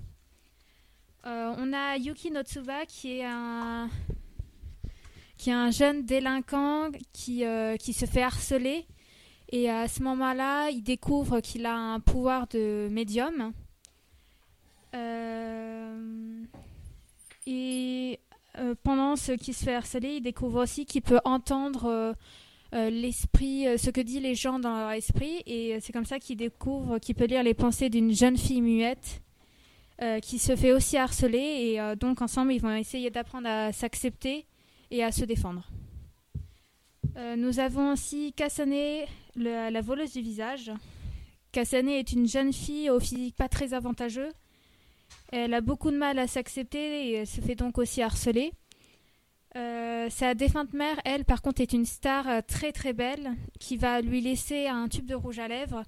Euh, 1.27 1.55
on 1.59 1.73
a 1.73 1.97
Yuki 1.97 2.31
Notsuba 2.31 2.87
qui 2.87 3.19
est 3.19 3.25
un 3.25 3.89
qui 5.37 5.51
est 5.51 5.55
un 5.55 5.73
jeune 5.73 6.05
délinquant 6.05 6.91
qui, 7.13 7.45
euh, 7.45 7.77
qui 7.77 7.93
se 7.93 8.07
fait 8.07 8.23
harceler 8.23 8.87
et 9.51 9.69
à 9.69 9.89
ce 9.89 10.03
moment-là 10.05 10.71
il 10.71 10.83
découvre 10.83 11.41
qu'il 11.41 11.67
a 11.67 11.75
un 11.75 11.99
pouvoir 11.99 12.47
de 12.47 12.89
médium 12.91 13.53
et 17.47 18.21
pendant 18.85 19.17
ce 19.17 19.33
qui 19.33 19.53
se 19.53 19.65
fait 19.65 19.75
harceler 19.75 20.17
il 20.17 20.23
découvre 20.23 20.63
aussi 20.63 20.87
qu'il 20.87 21.03
peut 21.03 21.21
entendre 21.25 22.15
euh, 22.75 22.91
l'esprit, 22.91 23.67
euh, 23.69 23.77
ce 23.79 23.91
que 23.91 24.01
disent 24.01 24.21
les 24.23 24.35
gens 24.35 24.59
dans 24.59 24.77
leur 24.77 24.91
esprit 24.91 25.43
et 25.47 25.79
c'est 25.81 25.93
comme 25.93 26.05
ça 26.07 26.19
qu'il 26.19 26.37
découvre 26.37 26.99
qu'il 26.99 27.15
peut 27.15 27.27
lire 27.27 27.43
les 27.43 27.55
pensées 27.55 27.89
d'une 27.89 28.13
jeune 28.13 28.37
fille 28.37 28.61
muette 28.63 29.23
euh, 30.03 30.19
qui 30.21 30.39
se 30.39 30.57
fait 30.57 30.73
aussi 30.73 30.97
harceler 30.97 31.39
et 31.79 31.97
donc 31.97 32.21
ensemble 32.21 32.53
ils 32.53 32.61
vont 32.61 32.75
essayer 32.75 33.11
d'apprendre 33.11 33.47
à 33.49 33.73
s'accepter 33.73 34.45
et 34.91 35.05
à 35.05 35.13
se 35.13 35.25
défendre. 35.25 35.69
Nous 37.37 37.61
avons 37.61 37.93
aussi 37.93 38.33
Kasane, 38.33 38.71
le- 39.37 39.71
la 39.71 39.81
voleuse 39.81 40.13
du 40.13 40.21
visage. 40.21 40.73
Kasane 41.53 41.89
est 41.89 42.11
une 42.13 42.27
jeune 42.27 42.53
fille 42.53 42.91
au 42.91 42.99
physique 42.99 43.37
pas 43.37 43.49
très 43.49 43.73
avantageux. 43.73 44.33
Elle 45.31 45.55
a 45.55 45.61
beaucoup 45.61 45.93
de 45.93 45.97
mal 45.97 46.19
à 46.19 46.27
s'accepter 46.27 47.13
et 47.13 47.25
se 47.25 47.41
fait 47.41 47.55
donc 47.55 47.79
aussi 47.79 48.03
harceler. 48.03 48.53
Euh, 49.57 50.11
sa 50.11 50.35
défunte 50.35 50.73
mère, 50.73 51.01
elle, 51.05 51.25
par 51.25 51.41
contre, 51.41 51.61
est 51.61 51.73
une 51.73 51.85
star 51.85 52.29
euh, 52.29 52.41
très 52.47 52.73
très 52.73 52.93
belle 52.93 53.35
qui 53.61 53.77
va 53.77 54.01
lui 54.01 54.21
laisser 54.21 54.67
un 54.67 54.89
tube 54.89 55.07
de 55.07 55.15
rouge 55.15 55.39
à 55.39 55.47
lèvres 55.47 55.85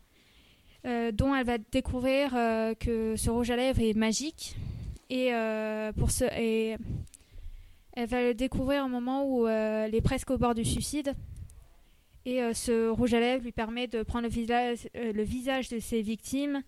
euh, 0.86 1.10
dont 1.10 1.34
elle 1.34 1.46
va 1.46 1.58
découvrir 1.58 2.30
que 2.78 3.16
ce 3.16 3.28
rouge 3.28 3.50
à 3.50 3.56
lèvres 3.56 3.80
est 3.80 3.96
magique. 3.96 4.54
Et, 5.10 5.26
elle 7.98 8.08
va 8.08 8.20
le 8.20 8.34
découvrir 8.34 8.84
au 8.84 8.88
moment 8.88 9.24
où 9.26 9.48
elle 9.48 9.94
est 9.94 10.02
presque 10.02 10.30
au 10.30 10.36
bord 10.36 10.54
du 10.54 10.64
suicide. 10.64 11.14
Et 12.24 12.40
ce 12.52 12.88
rouge 12.90 13.14
à 13.14 13.20
lèvres 13.20 13.42
lui 13.42 13.52
permet 13.52 13.86
de 13.86 14.02
prendre 14.02 14.24
le 14.24 14.28
visage, 14.28 14.86
le 14.94 15.22
visage 15.22 15.70
de 15.70 15.78
ses 15.78 16.02
victimes. 16.02 16.62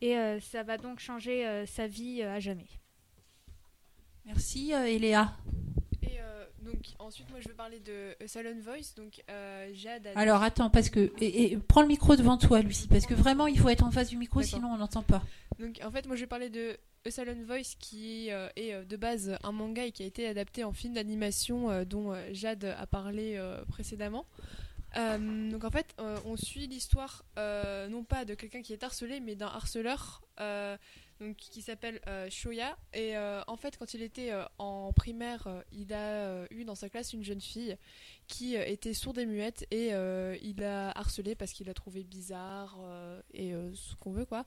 Et 0.00 0.16
ça 0.40 0.62
va 0.62 0.78
donc 0.78 1.00
changer 1.00 1.64
sa 1.66 1.88
vie 1.88 2.22
à 2.22 2.38
jamais. 2.38 2.68
Merci, 4.24 4.70
Eléa. 4.72 5.34
Euh, 6.68 6.72
donc 6.72 6.82
ensuite, 6.98 7.28
moi 7.30 7.40
je 7.40 7.48
veux 7.48 7.54
parler 7.54 7.80
de 7.80 8.14
A 8.22 8.28
Silent 8.28 8.60
Voice. 8.62 8.94
Donc 8.96 9.22
euh, 9.30 9.70
Jade 9.74 10.06
a 10.06 10.18
Alors 10.18 10.42
attends, 10.42 10.70
parce 10.70 10.90
que. 10.90 11.12
Et, 11.20 11.52
et 11.52 11.56
prends 11.58 11.82
le 11.82 11.88
micro 11.88 12.16
devant 12.16 12.36
toi, 12.38 12.60
Lucie, 12.60 12.88
parce 12.88 13.06
que 13.06 13.14
vraiment 13.14 13.46
il 13.46 13.58
faut 13.58 13.68
être 13.68 13.84
en 13.84 13.90
face 13.90 14.08
du 14.08 14.16
micro, 14.16 14.42
sinon 14.42 14.68
on 14.68 14.78
n'entend 14.78 15.02
pas. 15.02 15.22
Donc 15.58 15.80
en 15.84 15.90
fait, 15.90 16.06
moi 16.06 16.16
je 16.16 16.20
vais 16.22 16.26
parler 16.26 16.50
de 16.50 16.76
A 17.06 17.10
Silent 17.10 17.42
Voice 17.46 17.74
qui 17.78 18.30
euh, 18.30 18.48
est 18.56 18.74
euh, 18.74 18.84
de 18.84 18.96
base 18.96 19.36
un 19.42 19.52
manga 19.52 19.84
et 19.84 19.92
qui 19.92 20.02
a 20.02 20.06
été 20.06 20.26
adapté 20.26 20.64
en 20.64 20.72
film 20.72 20.94
d'animation 20.94 21.70
euh, 21.70 21.84
dont 21.84 22.12
euh, 22.12 22.28
Jade 22.32 22.64
a 22.64 22.86
parlé 22.86 23.36
euh, 23.36 23.64
précédemment. 23.66 24.26
Euh, 24.96 25.50
donc 25.50 25.64
en 25.64 25.70
fait, 25.70 25.94
euh, 26.00 26.16
on 26.24 26.36
suit 26.36 26.66
l'histoire 26.66 27.22
euh, 27.38 27.88
non 27.88 28.04
pas 28.04 28.24
de 28.24 28.34
quelqu'un 28.34 28.62
qui 28.62 28.72
est 28.72 28.82
harcelé, 28.82 29.20
mais 29.20 29.36
d'un 29.36 29.46
harceleur 29.46 30.22
euh, 30.40 30.76
donc, 31.20 31.36
qui 31.36 31.62
s'appelle 31.62 32.00
euh, 32.06 32.28
Shoya. 32.30 32.76
Et 32.94 33.16
euh, 33.16 33.40
en 33.46 33.56
fait, 33.56 33.76
quand 33.76 33.94
il 33.94 34.02
était 34.02 34.32
euh, 34.32 34.44
en 34.58 34.92
primaire, 34.92 35.48
il 35.72 35.92
a 35.92 35.96
euh, 35.98 36.46
eu 36.50 36.64
dans 36.64 36.74
sa 36.74 36.88
classe 36.88 37.12
une 37.12 37.24
jeune 37.24 37.40
fille 37.40 37.76
qui 38.26 38.56
euh, 38.56 38.64
était 38.66 38.94
sourde 38.94 39.18
et 39.18 39.26
muette 39.26 39.66
et 39.70 39.92
euh, 39.92 40.36
il 40.42 40.56
l'a 40.60 40.90
harcelée 40.90 41.34
parce 41.34 41.52
qu'il 41.52 41.66
l'a 41.66 41.74
trouvée 41.74 42.04
bizarre 42.04 42.76
euh, 42.82 43.20
et 43.32 43.54
euh, 43.54 43.74
ce 43.74 43.96
qu'on 43.96 44.12
veut 44.12 44.26
quoi. 44.26 44.44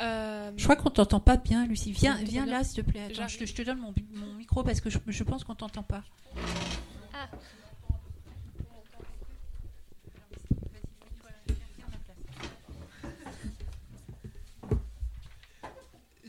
Euh, 0.00 0.52
Je 0.56 0.62
crois 0.62 0.76
qu'on 0.76 0.90
t'entend 0.90 1.20
pas 1.20 1.36
bien, 1.36 1.66
Lucie. 1.66 1.90
Viens, 1.92 2.16
viens 2.22 2.46
là, 2.46 2.62
s'il 2.62 2.84
te 2.84 2.90
plaît. 2.90 3.06
Attends, 3.10 3.26
je, 3.26 3.38
te, 3.38 3.44
je 3.46 3.54
te 3.54 3.62
donne 3.62 3.78
mon, 3.78 3.92
micro 4.34 4.62
parce 4.62 4.80
que 4.80 4.90
je, 4.90 4.98
je 5.06 5.24
pense 5.24 5.42
qu'on 5.44 5.56
t'entend 5.56 5.82
pas. 5.82 6.04
Ah. 7.12 7.28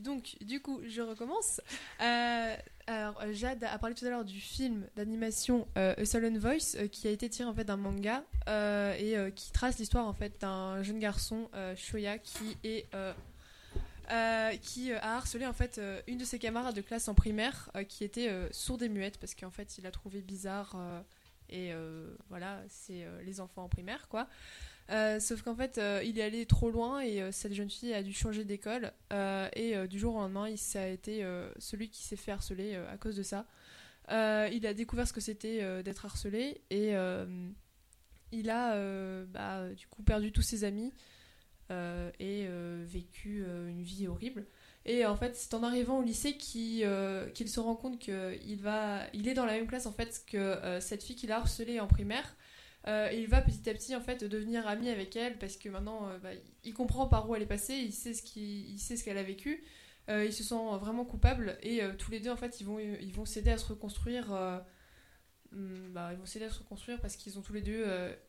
Donc, 0.09 0.35
du 0.41 0.59
coup, 0.59 0.81
je 0.87 1.01
recommence. 1.01 1.61
Euh, 2.01 2.55
alors, 2.87 3.21
euh, 3.21 3.31
Jade 3.31 3.63
a 3.63 3.77
parlé 3.77 3.95
tout 3.95 4.03
à 4.05 4.09
l'heure 4.09 4.25
du 4.25 4.39
film 4.39 4.87
d'animation 4.95 5.67
euh, 5.77 5.93
A 5.95 6.05
Sullen 6.05 6.39
Voice, 6.39 6.75
euh, 6.75 6.87
qui 6.87 7.07
a 7.07 7.11
été 7.11 7.29
tiré 7.29 7.47
en 7.47 7.53
fait 7.53 7.63
d'un 7.63 7.77
manga 7.77 8.23
et 8.97 9.15
qui 9.35 9.51
trace 9.51 9.77
l'histoire 9.77 10.07
en 10.07 10.13
fait 10.13 10.41
d'un 10.41 10.81
jeune 10.81 10.97
garçon, 10.97 11.49
Shoya, 11.75 12.17
qui 12.17 12.57
est 12.63 12.87
qui 14.63 14.91
a 14.91 15.15
harcelé 15.17 15.45
en 15.45 15.53
fait 15.53 15.79
une 16.07 16.17
de 16.17 16.25
ses 16.25 16.39
camarades 16.39 16.75
de 16.75 16.81
classe 16.81 17.07
en 17.07 17.13
primaire, 17.13 17.69
qui 17.87 18.03
était 18.03 18.31
sourde 18.49 18.81
et 18.81 18.89
muette 18.89 19.19
parce 19.19 19.35
qu'en 19.35 19.51
fait, 19.51 19.77
il 19.77 19.89
trouvé 19.91 20.21
bizarre 20.21 20.75
et 21.49 21.71
voilà, 22.29 22.59
c'est 22.67 23.05
les 23.23 23.39
enfants 23.39 23.65
en 23.65 23.69
primaire 23.69 24.07
quoi. 24.09 24.27
Euh, 24.89 25.19
sauf 25.19 25.43
qu'en 25.43 25.55
fait, 25.55 25.77
euh, 25.77 26.01
il 26.03 26.17
est 26.17 26.23
allé 26.23 26.45
trop 26.45 26.71
loin 26.71 26.99
et 27.01 27.21
euh, 27.21 27.31
cette 27.31 27.53
jeune 27.53 27.69
fille 27.69 27.93
a 27.93 28.01
dû 28.01 28.13
changer 28.13 28.43
d'école. 28.43 28.91
et 29.55 29.75
du 29.87 29.99
jour 29.99 30.15
au 30.15 30.19
lendemain, 30.19 30.49
il 30.49 30.57
ça 30.57 30.81
a 30.81 30.87
été 30.87 31.25
celui 31.57 31.89
qui 31.89 32.03
s'est 32.03 32.15
fait 32.15 32.31
harceler 32.31 32.75
à 32.75 32.97
cause 32.97 33.15
de 33.15 33.23
ça. 33.23 33.45
Il 34.09 34.65
a 34.65 34.73
découvert 34.73 35.07
ce 35.07 35.13
que 35.13 35.21
c'était 35.21 35.83
d'être 35.83 36.05
harcelé 36.05 36.61
et 36.69 36.93
il 38.31 38.49
a 38.49 39.25
bah, 39.25 39.69
du 39.69 39.87
coup 39.87 40.03
perdu 40.03 40.31
tous 40.31 40.41
ses 40.41 40.63
amis 40.63 40.91
et 41.69 42.47
vécu 42.85 43.43
une 43.67 43.83
vie 43.83 44.07
horrible. 44.07 44.45
Et 44.85 45.05
en 45.05 45.15
fait, 45.15 45.35
c'est 45.35 45.53
en 45.53 45.63
arrivant 45.63 45.99
au 45.99 46.01
lycée 46.01 46.37
qu'il 46.37 46.81
se 46.81 47.59
rend 47.59 47.75
compte 47.75 47.99
qu'il 47.99 48.59
il 49.13 49.27
est 49.27 49.33
dans 49.33 49.45
la 49.45 49.53
même 49.53 49.67
classe 49.67 49.85
en 49.85 49.93
fait 49.93 50.23
que 50.27 50.79
cette 50.79 51.03
fille 51.03 51.15
qu'il 51.15 51.31
a 51.31 51.37
harcelée 51.37 51.79
en 51.79 51.87
primaire. 51.87 52.35
Euh, 52.89 53.09
et 53.11 53.19
il 53.21 53.27
va 53.27 53.41
petit 53.41 53.69
à 53.69 53.73
petit 53.73 53.95
en 53.95 54.01
fait 54.01 54.23
devenir 54.23 54.67
ami 54.67 54.89
avec 54.89 55.15
elle 55.15 55.37
parce 55.37 55.57
que 55.57 55.69
maintenant 55.69 56.09
euh, 56.09 56.17
bah, 56.17 56.29
il 56.63 56.73
comprend 56.73 57.07
par 57.07 57.29
où 57.29 57.35
elle 57.35 57.43
est 57.43 57.45
passée, 57.47 57.75
il 57.75 57.93
sait 57.93 58.15
ce 58.15 58.23
qu'il 58.23 58.67
il 58.67 58.79
sait 58.79 58.97
ce 58.97 59.03
qu'elle 59.03 59.17
a 59.17 59.23
vécu. 59.23 59.63
Euh, 60.09 60.25
il 60.25 60.33
se 60.33 60.43
sent 60.43 60.55
vraiment 60.79 61.05
coupable 61.05 61.57
et 61.61 61.81
tous 61.99 62.09
les 62.09 62.19
deux 62.19 62.31
en 62.31 62.35
fait 62.35 62.59
ils 62.59 62.65
vont 62.65 62.79
ils 62.79 63.13
vont 63.13 63.25
s'aider 63.25 63.51
à 63.51 63.57
se 63.59 63.67
reconstruire. 63.67 64.31
hum, 65.51 65.91
bah, 65.93 66.13
ils 66.13 66.17
vont 66.17 66.25
s'aider 66.25 66.45
à 66.45 66.49
se 66.49 66.59
reconstruire 66.59 66.99
parce 66.99 67.15
qu'ils 67.15 67.37
ont 67.37 67.41
tous 67.43 67.53
les 67.53 67.61
deux 67.61 67.85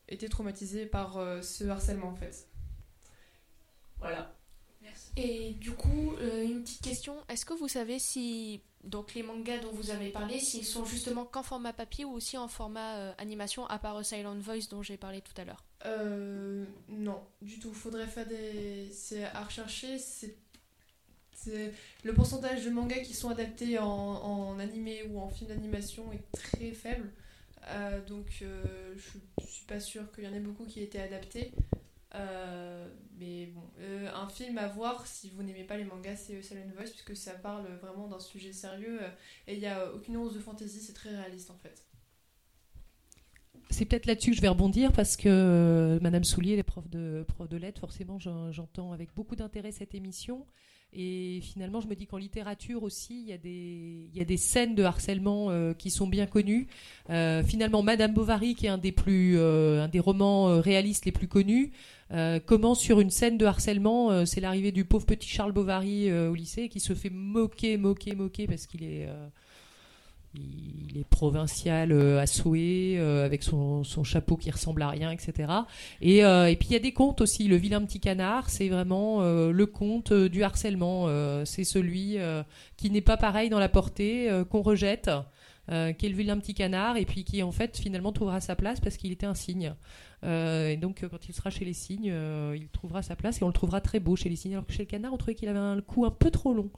été 0.08 0.28
traumatisés 0.28 0.86
par 0.86 1.14
ce 1.42 1.64
harcèlement 1.64 2.08
en 2.08 2.16
fait. 2.16 2.48
Voilà. 3.98 4.39
Et 5.22 5.52
du 5.52 5.72
coup, 5.72 6.14
euh, 6.20 6.44
une 6.44 6.62
petite 6.62 6.82
question. 6.82 7.14
Est-ce 7.28 7.44
que 7.44 7.52
vous 7.52 7.68
savez 7.68 7.98
si 7.98 8.62
donc 8.84 9.14
les 9.14 9.22
mangas 9.22 9.58
dont 9.58 9.72
vous 9.72 9.90
avez 9.90 10.08
parlé, 10.08 10.40
s'ils 10.40 10.64
sont 10.64 10.86
justement 10.86 11.26
qu'en 11.26 11.42
format 11.42 11.74
papier 11.74 12.06
ou 12.06 12.12
aussi 12.12 12.38
en 12.38 12.48
format 12.48 12.96
euh, 12.96 13.12
animation, 13.18 13.66
à 13.66 13.78
part 13.78 13.98
A 13.98 14.04
Silent 14.04 14.38
Voice 14.38 14.68
dont 14.70 14.82
j'ai 14.82 14.96
parlé 14.96 15.20
tout 15.20 15.38
à 15.38 15.44
l'heure? 15.44 15.62
Euh, 15.84 16.64
non, 16.88 17.20
du 17.42 17.58
tout. 17.58 17.74
Faudrait 17.74 18.06
faire 18.06 18.26
des. 18.26 18.88
C'est 18.92 19.24
à 19.24 19.44
rechercher. 19.44 19.98
C'est. 19.98 20.36
Le 22.04 22.12
pourcentage 22.12 22.64
de 22.64 22.70
mangas 22.70 23.00
qui 23.00 23.14
sont 23.14 23.30
adaptés 23.30 23.78
en, 23.78 23.86
en 23.86 24.58
animé 24.58 25.02
ou 25.10 25.20
en 25.20 25.28
film 25.30 25.48
d'animation 25.48 26.12
est 26.12 26.32
très 26.32 26.72
faible. 26.72 27.10
Euh, 27.68 28.00
donc, 28.06 28.26
euh, 28.42 28.94
je 29.38 29.46
suis 29.46 29.64
pas 29.66 29.80
sûre 29.80 30.10
qu'il 30.12 30.24
y 30.24 30.28
en 30.28 30.34
ait 30.34 30.40
beaucoup 30.40 30.64
qui 30.64 30.80
aient 30.80 30.84
été 30.84 31.00
adaptés. 31.00 31.52
Euh, 32.14 32.88
mais 33.18 33.46
bon, 33.46 33.62
Euh, 33.78 34.10
un 34.14 34.28
film 34.28 34.58
à 34.58 34.66
voir 34.68 35.06
si 35.06 35.30
vous 35.30 35.42
n'aimez 35.42 35.64
pas 35.64 35.76
les 35.76 35.84
mangas, 35.84 36.16
c'est 36.16 36.42
Silent 36.42 36.68
Voice, 36.74 36.90
puisque 36.90 37.16
ça 37.16 37.34
parle 37.34 37.66
vraiment 37.80 38.08
d'un 38.08 38.18
sujet 38.20 38.52
sérieux 38.52 39.02
euh, 39.02 39.08
et 39.46 39.54
il 39.54 39.60
n'y 39.60 39.66
a 39.66 39.92
aucune 39.94 40.16
once 40.16 40.34
de 40.34 40.40
fantaisie, 40.40 40.80
c'est 40.80 40.92
très 40.92 41.10
réaliste 41.10 41.50
en 41.50 41.58
fait. 41.58 41.84
C'est 43.70 43.84
peut-être 43.84 44.06
là-dessus 44.06 44.30
que 44.30 44.36
je 44.36 44.42
vais 44.42 44.48
rebondir 44.48 44.92
parce 44.92 45.16
que 45.16 45.98
Madame 46.02 46.24
Soulier, 46.24 46.56
les 46.56 46.62
profs 46.64 46.88
de, 46.88 47.24
prof 47.28 47.48
de 47.48 47.56
lettres, 47.56 47.80
forcément, 47.80 48.18
j'en- 48.18 48.50
j'entends 48.50 48.92
avec 48.92 49.14
beaucoup 49.14 49.36
d'intérêt 49.36 49.70
cette 49.72 49.94
émission. 49.94 50.46
Et 50.92 51.40
finalement, 51.42 51.80
je 51.80 51.86
me 51.86 51.94
dis 51.94 52.06
qu'en 52.06 52.16
littérature 52.16 52.82
aussi, 52.82 53.22
il 53.22 53.28
y, 53.28 53.32
a 54.20 54.24
des, 54.24 54.36
scènes 54.36 54.74
de 54.74 54.82
harcèlement 54.82 55.50
euh, 55.50 55.72
qui 55.72 55.88
sont 55.88 56.08
bien 56.08 56.26
connues. 56.26 56.66
Euh, 57.10 57.44
finalement, 57.44 57.82
Madame 57.82 58.12
Bovary, 58.12 58.56
qui 58.56 58.66
est 58.66 58.70
un 58.70 58.78
des, 58.78 58.90
plus, 58.90 59.38
euh, 59.38 59.84
un 59.84 59.88
des 59.88 60.00
romans 60.00 60.60
réalistes 60.60 61.04
les 61.04 61.12
plus 61.12 61.28
connus, 61.28 61.72
commence 62.46 62.80
sur 62.80 63.00
une 63.00 63.10
scène 63.10 63.38
de 63.38 63.46
harcèlement. 63.46 64.26
C'est 64.26 64.40
l'arrivée 64.40 64.72
du 64.72 64.84
pauvre 64.84 65.06
petit 65.06 65.28
Charles 65.28 65.52
Bovary 65.52 66.12
au 66.12 66.34
lycée 66.34 66.68
qui 66.68 66.80
se 66.80 66.92
fait 66.92 67.10
moquer, 67.10 67.76
moquer, 67.76 68.16
moquer 68.16 68.48
parce 68.48 68.66
qu'il 68.66 68.82
est. 68.82 69.08
il 70.34 70.98
est 70.98 71.04
provincial 71.04 71.90
euh, 71.92 72.20
à 72.20 72.26
souhait, 72.26 72.96
euh, 72.98 73.24
avec 73.24 73.42
son, 73.42 73.82
chapeau 74.04 74.36
qui 74.36 74.50
ressemble 74.50 74.82
à 74.82 74.88
rien, 74.88 75.10
etc. 75.10 75.52
Et, 76.00 76.24
euh, 76.24 76.48
et 76.48 76.56
puis 76.56 76.68
il 76.70 76.72
y 76.72 76.76
a 76.76 76.80
des 76.80 76.92
contes 76.92 77.20
aussi. 77.20 77.48
Le 77.48 77.56
vilain 77.56 77.84
petit 77.84 78.00
canard, 78.00 78.48
c'est 78.48 78.68
vraiment 78.68 79.22
le 79.22 79.66
conte 79.66 80.12
du 80.12 80.42
harcèlement. 80.42 81.08
C'est 81.44 81.64
celui 81.64 82.16
qui 82.76 82.90
n'est 82.90 83.00
pas 83.00 83.16
pareil 83.16 83.50
dans 83.50 83.58
la 83.58 83.68
portée, 83.68 84.30
qu'on 84.50 84.62
rejette, 84.62 85.10
qui 85.68 85.72
est 85.72 86.08
le 86.08 86.16
vilain 86.16 86.38
petit 86.38 86.54
canard, 86.54 86.96
et 86.96 87.04
puis 87.04 87.24
qui 87.24 87.42
en 87.42 87.52
fait 87.52 87.76
finalement 87.76 88.12
trouvera 88.12 88.40
sa 88.40 88.56
place 88.56 88.80
parce 88.80 88.96
qu'il 88.96 89.12
était 89.12 89.26
un 89.26 89.34
cygne. 89.34 89.74
Et 90.24 90.76
donc 90.80 91.04
quand 91.08 91.28
il 91.28 91.34
sera 91.34 91.50
chez 91.50 91.64
les 91.64 91.74
cygnes, 91.74 92.14
il 92.54 92.68
trouvera 92.68 93.02
sa 93.02 93.16
place 93.16 93.40
et 93.40 93.44
on 93.44 93.48
le 93.48 93.52
trouvera 93.52 93.80
très 93.80 94.00
beau 94.00 94.16
chez 94.16 94.28
les 94.28 94.36
cygnes. 94.36 94.54
Alors 94.54 94.66
que 94.66 94.72
chez 94.72 94.84
le 94.84 94.88
canard, 94.88 95.12
on 95.12 95.18
trouvait 95.18 95.34
qu'il 95.34 95.48
avait 95.48 95.58
un 95.58 95.80
cou 95.80 96.04
un 96.04 96.10
peu 96.10 96.30
trop 96.30 96.54
long. 96.54 96.70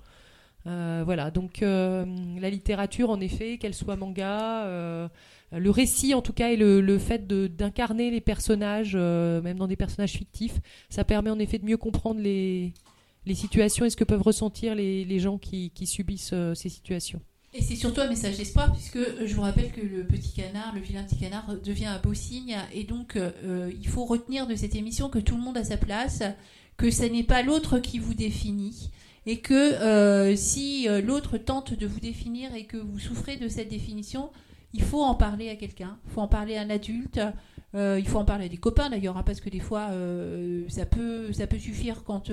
Euh, 0.66 1.02
voilà, 1.04 1.30
donc 1.30 1.62
euh, 1.62 2.04
la 2.40 2.50
littérature, 2.50 3.10
en 3.10 3.20
effet, 3.20 3.58
qu'elle 3.58 3.74
soit 3.74 3.96
manga, 3.96 4.64
euh, 4.66 5.08
le 5.50 5.70
récit 5.70 6.14
en 6.14 6.22
tout 6.22 6.32
cas, 6.32 6.50
et 6.50 6.56
le, 6.56 6.98
fait 6.98 7.26
d'incarner 7.26 8.10
les 8.10 8.20
personnages, 8.20 8.96
même 8.96 9.58
dans 9.58 9.66
des 9.66 9.76
personnages 9.76 10.12
fictifs, 10.12 10.60
ça 10.88 11.04
permet 11.04 11.30
en 11.30 11.38
effet 11.38 11.58
de 11.58 11.66
mieux 11.66 11.76
comprendre 11.76 12.20
les, 12.20 12.72
situations 13.34 13.84
et 13.84 13.90
ce 13.90 13.96
que 13.96 14.04
peuvent 14.04 14.22
ressentir 14.22 14.74
les, 14.74 15.18
gens 15.18 15.38
qui, 15.38 15.70
qui 15.70 15.86
subissent 15.86 16.34
ces 16.54 16.68
situations. 16.68 17.20
Et 17.54 17.60
c'est 17.60 17.76
surtout 17.76 18.00
un 18.00 18.08
message 18.08 18.38
d'espoir, 18.38 18.72
puisque 18.72 18.98
je 19.26 19.34
vous 19.34 19.42
rappelle 19.42 19.70
que 19.72 19.82
le 19.82 20.06
petit 20.06 20.32
canard, 20.32 20.74
le 20.74 20.80
vilain 20.80 21.02
petit 21.02 21.18
canard, 21.18 21.54
devient 21.62 21.86
un 21.86 21.98
beau 21.98 22.14
signe. 22.14 22.56
Et 22.72 22.84
donc, 22.84 23.18
il 23.44 23.88
faut 23.88 24.06
retenir 24.06 24.46
de 24.46 24.54
cette 24.54 24.74
émission 24.74 25.10
que 25.10 25.18
tout 25.18 25.36
le 25.36 25.42
monde 25.42 25.58
a 25.58 25.64
sa 25.64 25.76
place, 25.76 26.22
que 26.78 26.90
ce 26.90 27.02
n'est 27.02 27.24
pas 27.24 27.42
l'autre 27.42 27.78
qui 27.78 27.98
vous 27.98 28.14
définit. 28.14 28.90
Et 29.26 29.38
que 29.38 29.54
euh, 29.54 30.34
si 30.34 30.88
euh, 30.88 31.00
l'autre 31.00 31.38
tente 31.38 31.74
de 31.74 31.86
vous 31.86 32.00
définir 32.00 32.54
et 32.54 32.64
que 32.64 32.76
vous 32.76 32.98
souffrez 32.98 33.36
de 33.36 33.48
cette 33.48 33.68
définition, 33.68 34.30
il 34.72 34.82
faut 34.82 35.02
en 35.02 35.14
parler 35.14 35.48
à 35.48 35.56
quelqu'un. 35.56 35.98
Il 36.06 36.12
faut 36.12 36.20
en 36.20 36.28
parler 36.28 36.56
à 36.56 36.62
un 36.62 36.70
adulte. 36.70 37.20
euh, 37.74 37.98
il 38.00 38.06
faut 38.06 38.18
en 38.18 38.24
parler 38.24 38.46
à 38.46 38.48
des 38.48 38.56
copains 38.56 38.90
d'ailleurs, 38.90 39.16
hein, 39.16 39.22
parce 39.22 39.40
que 39.40 39.50
des 39.50 39.60
fois, 39.60 39.90
ça, 40.68 40.86
peut, 40.86 41.32
ça 41.32 41.46
peut 41.46 41.58
suffire 41.58 42.04
quand 42.04 42.30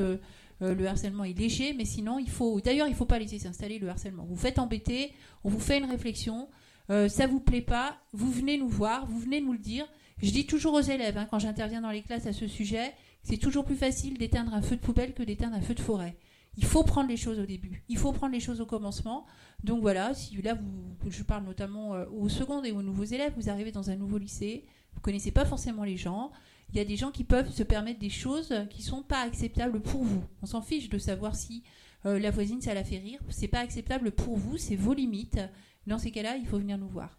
le 0.62 0.88
harcèlement 0.88 1.26
est 1.26 1.38
léger, 1.38 1.74
mais 1.74 1.86
sinon, 1.86 2.18
il 2.18 2.30
faut. 2.30 2.60
D'ailleurs, 2.62 2.88
il 2.88 2.92
ne 2.92 2.96
faut 2.96 3.06
pas 3.06 3.20
laisser 3.20 3.40
s'installer 3.40 3.78
le 3.78 3.90
harcèlement. 3.90 4.26
Vous 4.28 4.38
faites 4.38 4.58
embêter, 4.58 5.12
on 5.44 5.50
vous 5.50 5.60
fait 5.60 5.78
une 5.78 5.90
réflexion, 5.90 6.48
ça 6.90 7.28
vous 7.28 7.40
plaît 7.42 7.62
pas, 7.62 7.98
vous 8.14 8.32
venez 8.32 8.58
nous 8.58 8.70
voir, 8.70 9.06
vous 9.06 9.20
venez 9.20 9.42
nous 9.42 9.54
le 9.54 9.60
dire. 9.60 9.86
Je 10.22 10.32
dis 10.32 10.46
toujours 10.46 10.74
aux 10.74 10.82
élèves, 10.82 11.18
hein, 11.18 11.28
quand 11.30 11.40
j'interviens 11.40 11.82
dans 11.82 11.92
les 11.92 12.02
classes 12.02 12.26
à 12.26 12.34
ce 12.34 12.48
sujet, 12.48 12.94
c'est 13.24 13.38
toujours 13.38 13.64
plus 13.64 13.76
facile 13.76 14.18
d'éteindre 14.18 14.54
un 14.54 14.62
feu 14.62 14.76
de 14.76 14.82
poubelle 14.82 15.14
que 15.14 15.24
d'éteindre 15.24 15.56
un 15.56 15.62
feu 15.62 15.74
de 15.74 15.80
forêt. 15.80 16.16
Il 16.62 16.66
faut 16.66 16.84
prendre 16.84 17.08
les 17.08 17.16
choses 17.16 17.40
au 17.40 17.46
début, 17.46 17.84
il 17.88 17.98
faut 17.98 18.12
prendre 18.12 18.34
les 18.34 18.42
choses 18.42 18.60
au 18.60 18.66
commencement. 18.66 19.26
Donc 19.64 19.80
voilà, 19.80 20.14
si 20.14 20.42
là, 20.42 20.56
vous, 20.56 21.10
je 21.10 21.24
parle 21.24 21.46
notamment 21.46 21.96
euh, 21.96 22.06
aux 22.12 22.28
secondes 22.28 22.66
et 22.66 22.74
aux 22.74 22.82
nouveaux 22.82 23.06
élèves, 23.06 23.32
vous 23.38 23.50
arrivez 23.50 23.72
dans 23.72 23.90
un 23.90 23.96
nouveau 23.96 24.18
lycée, 24.18 24.66
vous 24.94 25.00
connaissez 25.00 25.32
pas 25.32 25.46
forcément 25.46 25.86
les 25.86 25.96
gens, 25.96 26.32
il 26.72 26.78
y 26.78 26.82
a 26.82 26.86
des 26.86 26.98
gens 26.98 27.12
qui 27.12 27.24
peuvent 27.24 27.50
se 27.50 27.64
permettre 27.64 28.00
des 28.00 28.10
choses 28.10 28.54
qui 28.70 28.82
sont 28.82 29.04
pas 29.04 29.22
acceptables 29.22 29.80
pour 29.80 30.04
vous. 30.04 30.22
On 30.42 30.46
s'en 30.46 30.62
fiche 30.62 30.90
de 30.90 30.98
savoir 30.98 31.34
si 31.34 31.64
euh, 32.06 32.20
la 32.20 32.30
voisine 32.30 32.62
ça 32.62 32.74
la 32.74 32.84
fait 32.84 33.00
rire, 33.00 33.22
c'est 33.30 33.48
pas 33.48 33.60
acceptable 33.60 34.12
pour 34.12 34.36
vous, 34.36 34.58
c'est 34.58 34.76
vos 34.76 34.94
limites. 34.94 35.40
Dans 35.88 35.98
ces 35.98 36.12
cas-là, 36.12 36.36
il 36.36 36.46
faut 36.46 36.60
venir 36.60 36.78
nous 36.78 36.90
voir. 36.90 37.18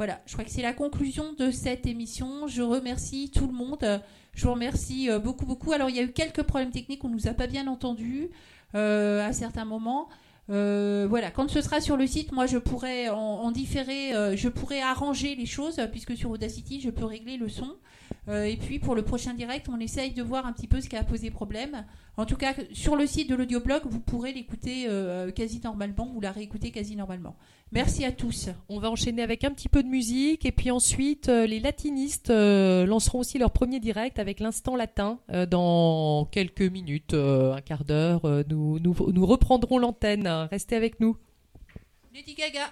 Voilà, 0.00 0.18
je 0.24 0.32
crois 0.32 0.46
que 0.46 0.50
c'est 0.50 0.62
la 0.62 0.72
conclusion 0.72 1.34
de 1.34 1.50
cette 1.50 1.84
émission. 1.84 2.46
Je 2.46 2.62
remercie 2.62 3.30
tout 3.30 3.46
le 3.46 3.52
monde. 3.52 4.00
Je 4.32 4.46
vous 4.46 4.52
remercie 4.54 5.10
euh, 5.10 5.18
beaucoup, 5.18 5.44
beaucoup. 5.44 5.72
Alors, 5.72 5.90
il 5.90 5.96
y 5.96 5.98
a 5.98 6.02
eu 6.02 6.10
quelques 6.10 6.42
problèmes 6.42 6.70
techniques, 6.70 7.04
on 7.04 7.10
nous 7.10 7.28
a 7.28 7.34
pas 7.34 7.46
bien 7.46 7.66
entendus 7.66 8.30
euh, 8.74 9.22
à 9.22 9.34
certains 9.34 9.66
moments. 9.66 10.08
Euh, 10.48 11.06
voilà, 11.06 11.30
quand 11.30 11.50
ce 11.50 11.60
sera 11.60 11.82
sur 11.82 11.98
le 11.98 12.06
site, 12.06 12.32
moi 12.32 12.46
je 12.46 12.56
pourrais 12.56 13.10
en, 13.10 13.50
différer, 13.50 14.36
je 14.38 14.48
pourrais 14.48 14.80
arranger 14.80 15.34
les 15.34 15.44
choses 15.44 15.78
puisque 15.90 16.16
sur 16.16 16.30
Audacity 16.30 16.80
je 16.80 16.88
peux 16.88 17.04
régler 17.04 17.36
le 17.36 17.50
son. 17.50 17.76
Euh, 18.28 18.44
et 18.44 18.56
puis 18.56 18.78
pour 18.78 18.94
le 18.94 19.02
prochain 19.02 19.34
direct, 19.34 19.68
on 19.68 19.80
essaye 19.80 20.12
de 20.12 20.22
voir 20.22 20.46
un 20.46 20.52
petit 20.52 20.66
peu 20.66 20.80
ce 20.80 20.88
qui 20.88 20.96
a 20.96 21.04
posé 21.04 21.30
problème. 21.30 21.84
En 22.16 22.26
tout 22.26 22.36
cas, 22.36 22.54
sur 22.72 22.96
le 22.96 23.06
site 23.06 23.30
de 23.30 23.34
l'audioblog, 23.34 23.82
vous 23.86 24.00
pourrez 24.00 24.32
l'écouter 24.32 24.84
euh, 24.88 25.30
quasi 25.30 25.60
normalement 25.64 26.12
ou 26.14 26.20
la 26.20 26.30
réécouter 26.30 26.70
quasi 26.70 26.96
normalement. 26.96 27.34
Merci 27.72 28.04
à 28.04 28.12
tous. 28.12 28.50
On 28.68 28.78
va 28.78 28.90
enchaîner 28.90 29.22
avec 29.22 29.44
un 29.44 29.52
petit 29.52 29.68
peu 29.68 29.82
de 29.82 29.88
musique 29.88 30.44
et 30.44 30.52
puis 30.52 30.70
ensuite 30.70 31.28
euh, 31.28 31.46
les 31.46 31.60
latinistes 31.60 32.30
euh, 32.30 32.84
lanceront 32.84 33.20
aussi 33.20 33.38
leur 33.38 33.52
premier 33.52 33.80
direct 33.80 34.18
avec 34.18 34.40
l'instant 34.40 34.76
latin 34.76 35.20
euh, 35.32 35.46
dans 35.46 36.26
quelques 36.26 36.62
minutes, 36.62 37.14
euh, 37.14 37.54
un 37.54 37.60
quart 37.60 37.84
d'heure. 37.84 38.24
euh, 38.24 38.42
nous, 38.48 38.78
nous, 38.80 38.94
nous 39.12 39.26
reprendrons 39.26 39.78
l'antenne. 39.78 40.26
Restez 40.50 40.76
avec 40.76 41.00
nous. 41.00 41.16
Lady 42.12 42.34
Gaga. 42.34 42.70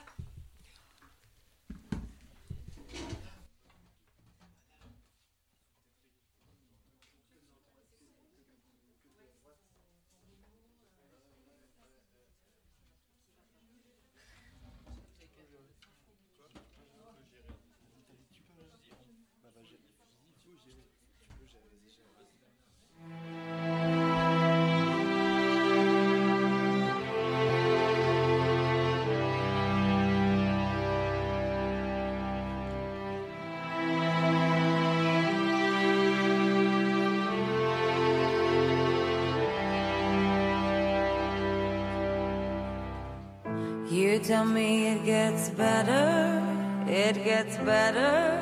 Tell 44.28 44.44
me 44.44 44.88
it 44.88 45.06
gets 45.06 45.48
better, 45.48 46.42
it 46.86 47.24
gets 47.24 47.56
better 47.64 48.38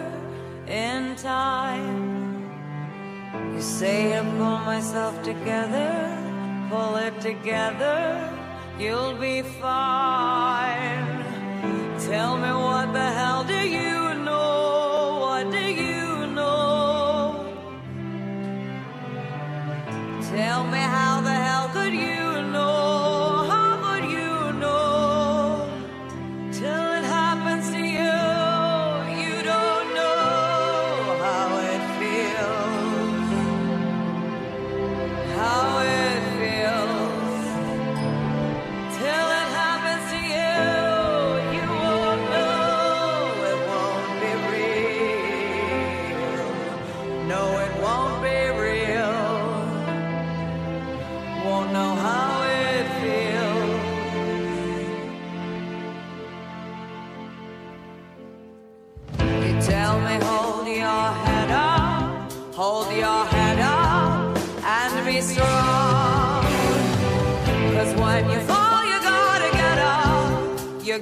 in 0.66 1.14
time. 1.14 2.42
You 3.54 3.60
say 3.60 4.18
I 4.18 4.22
pull 4.22 4.58
myself 4.72 5.22
together, 5.22 5.92
pull 6.68 6.96
it 6.96 7.20
together, 7.20 8.02
you'll 8.80 9.14
be 9.14 9.42
fine. 9.42 11.06
Tell 12.10 12.36
me 12.36 12.50
what 12.50 12.92
the 12.92 13.08
hell 13.20 13.35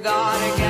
gotta 0.05 0.55
get 0.55 0.64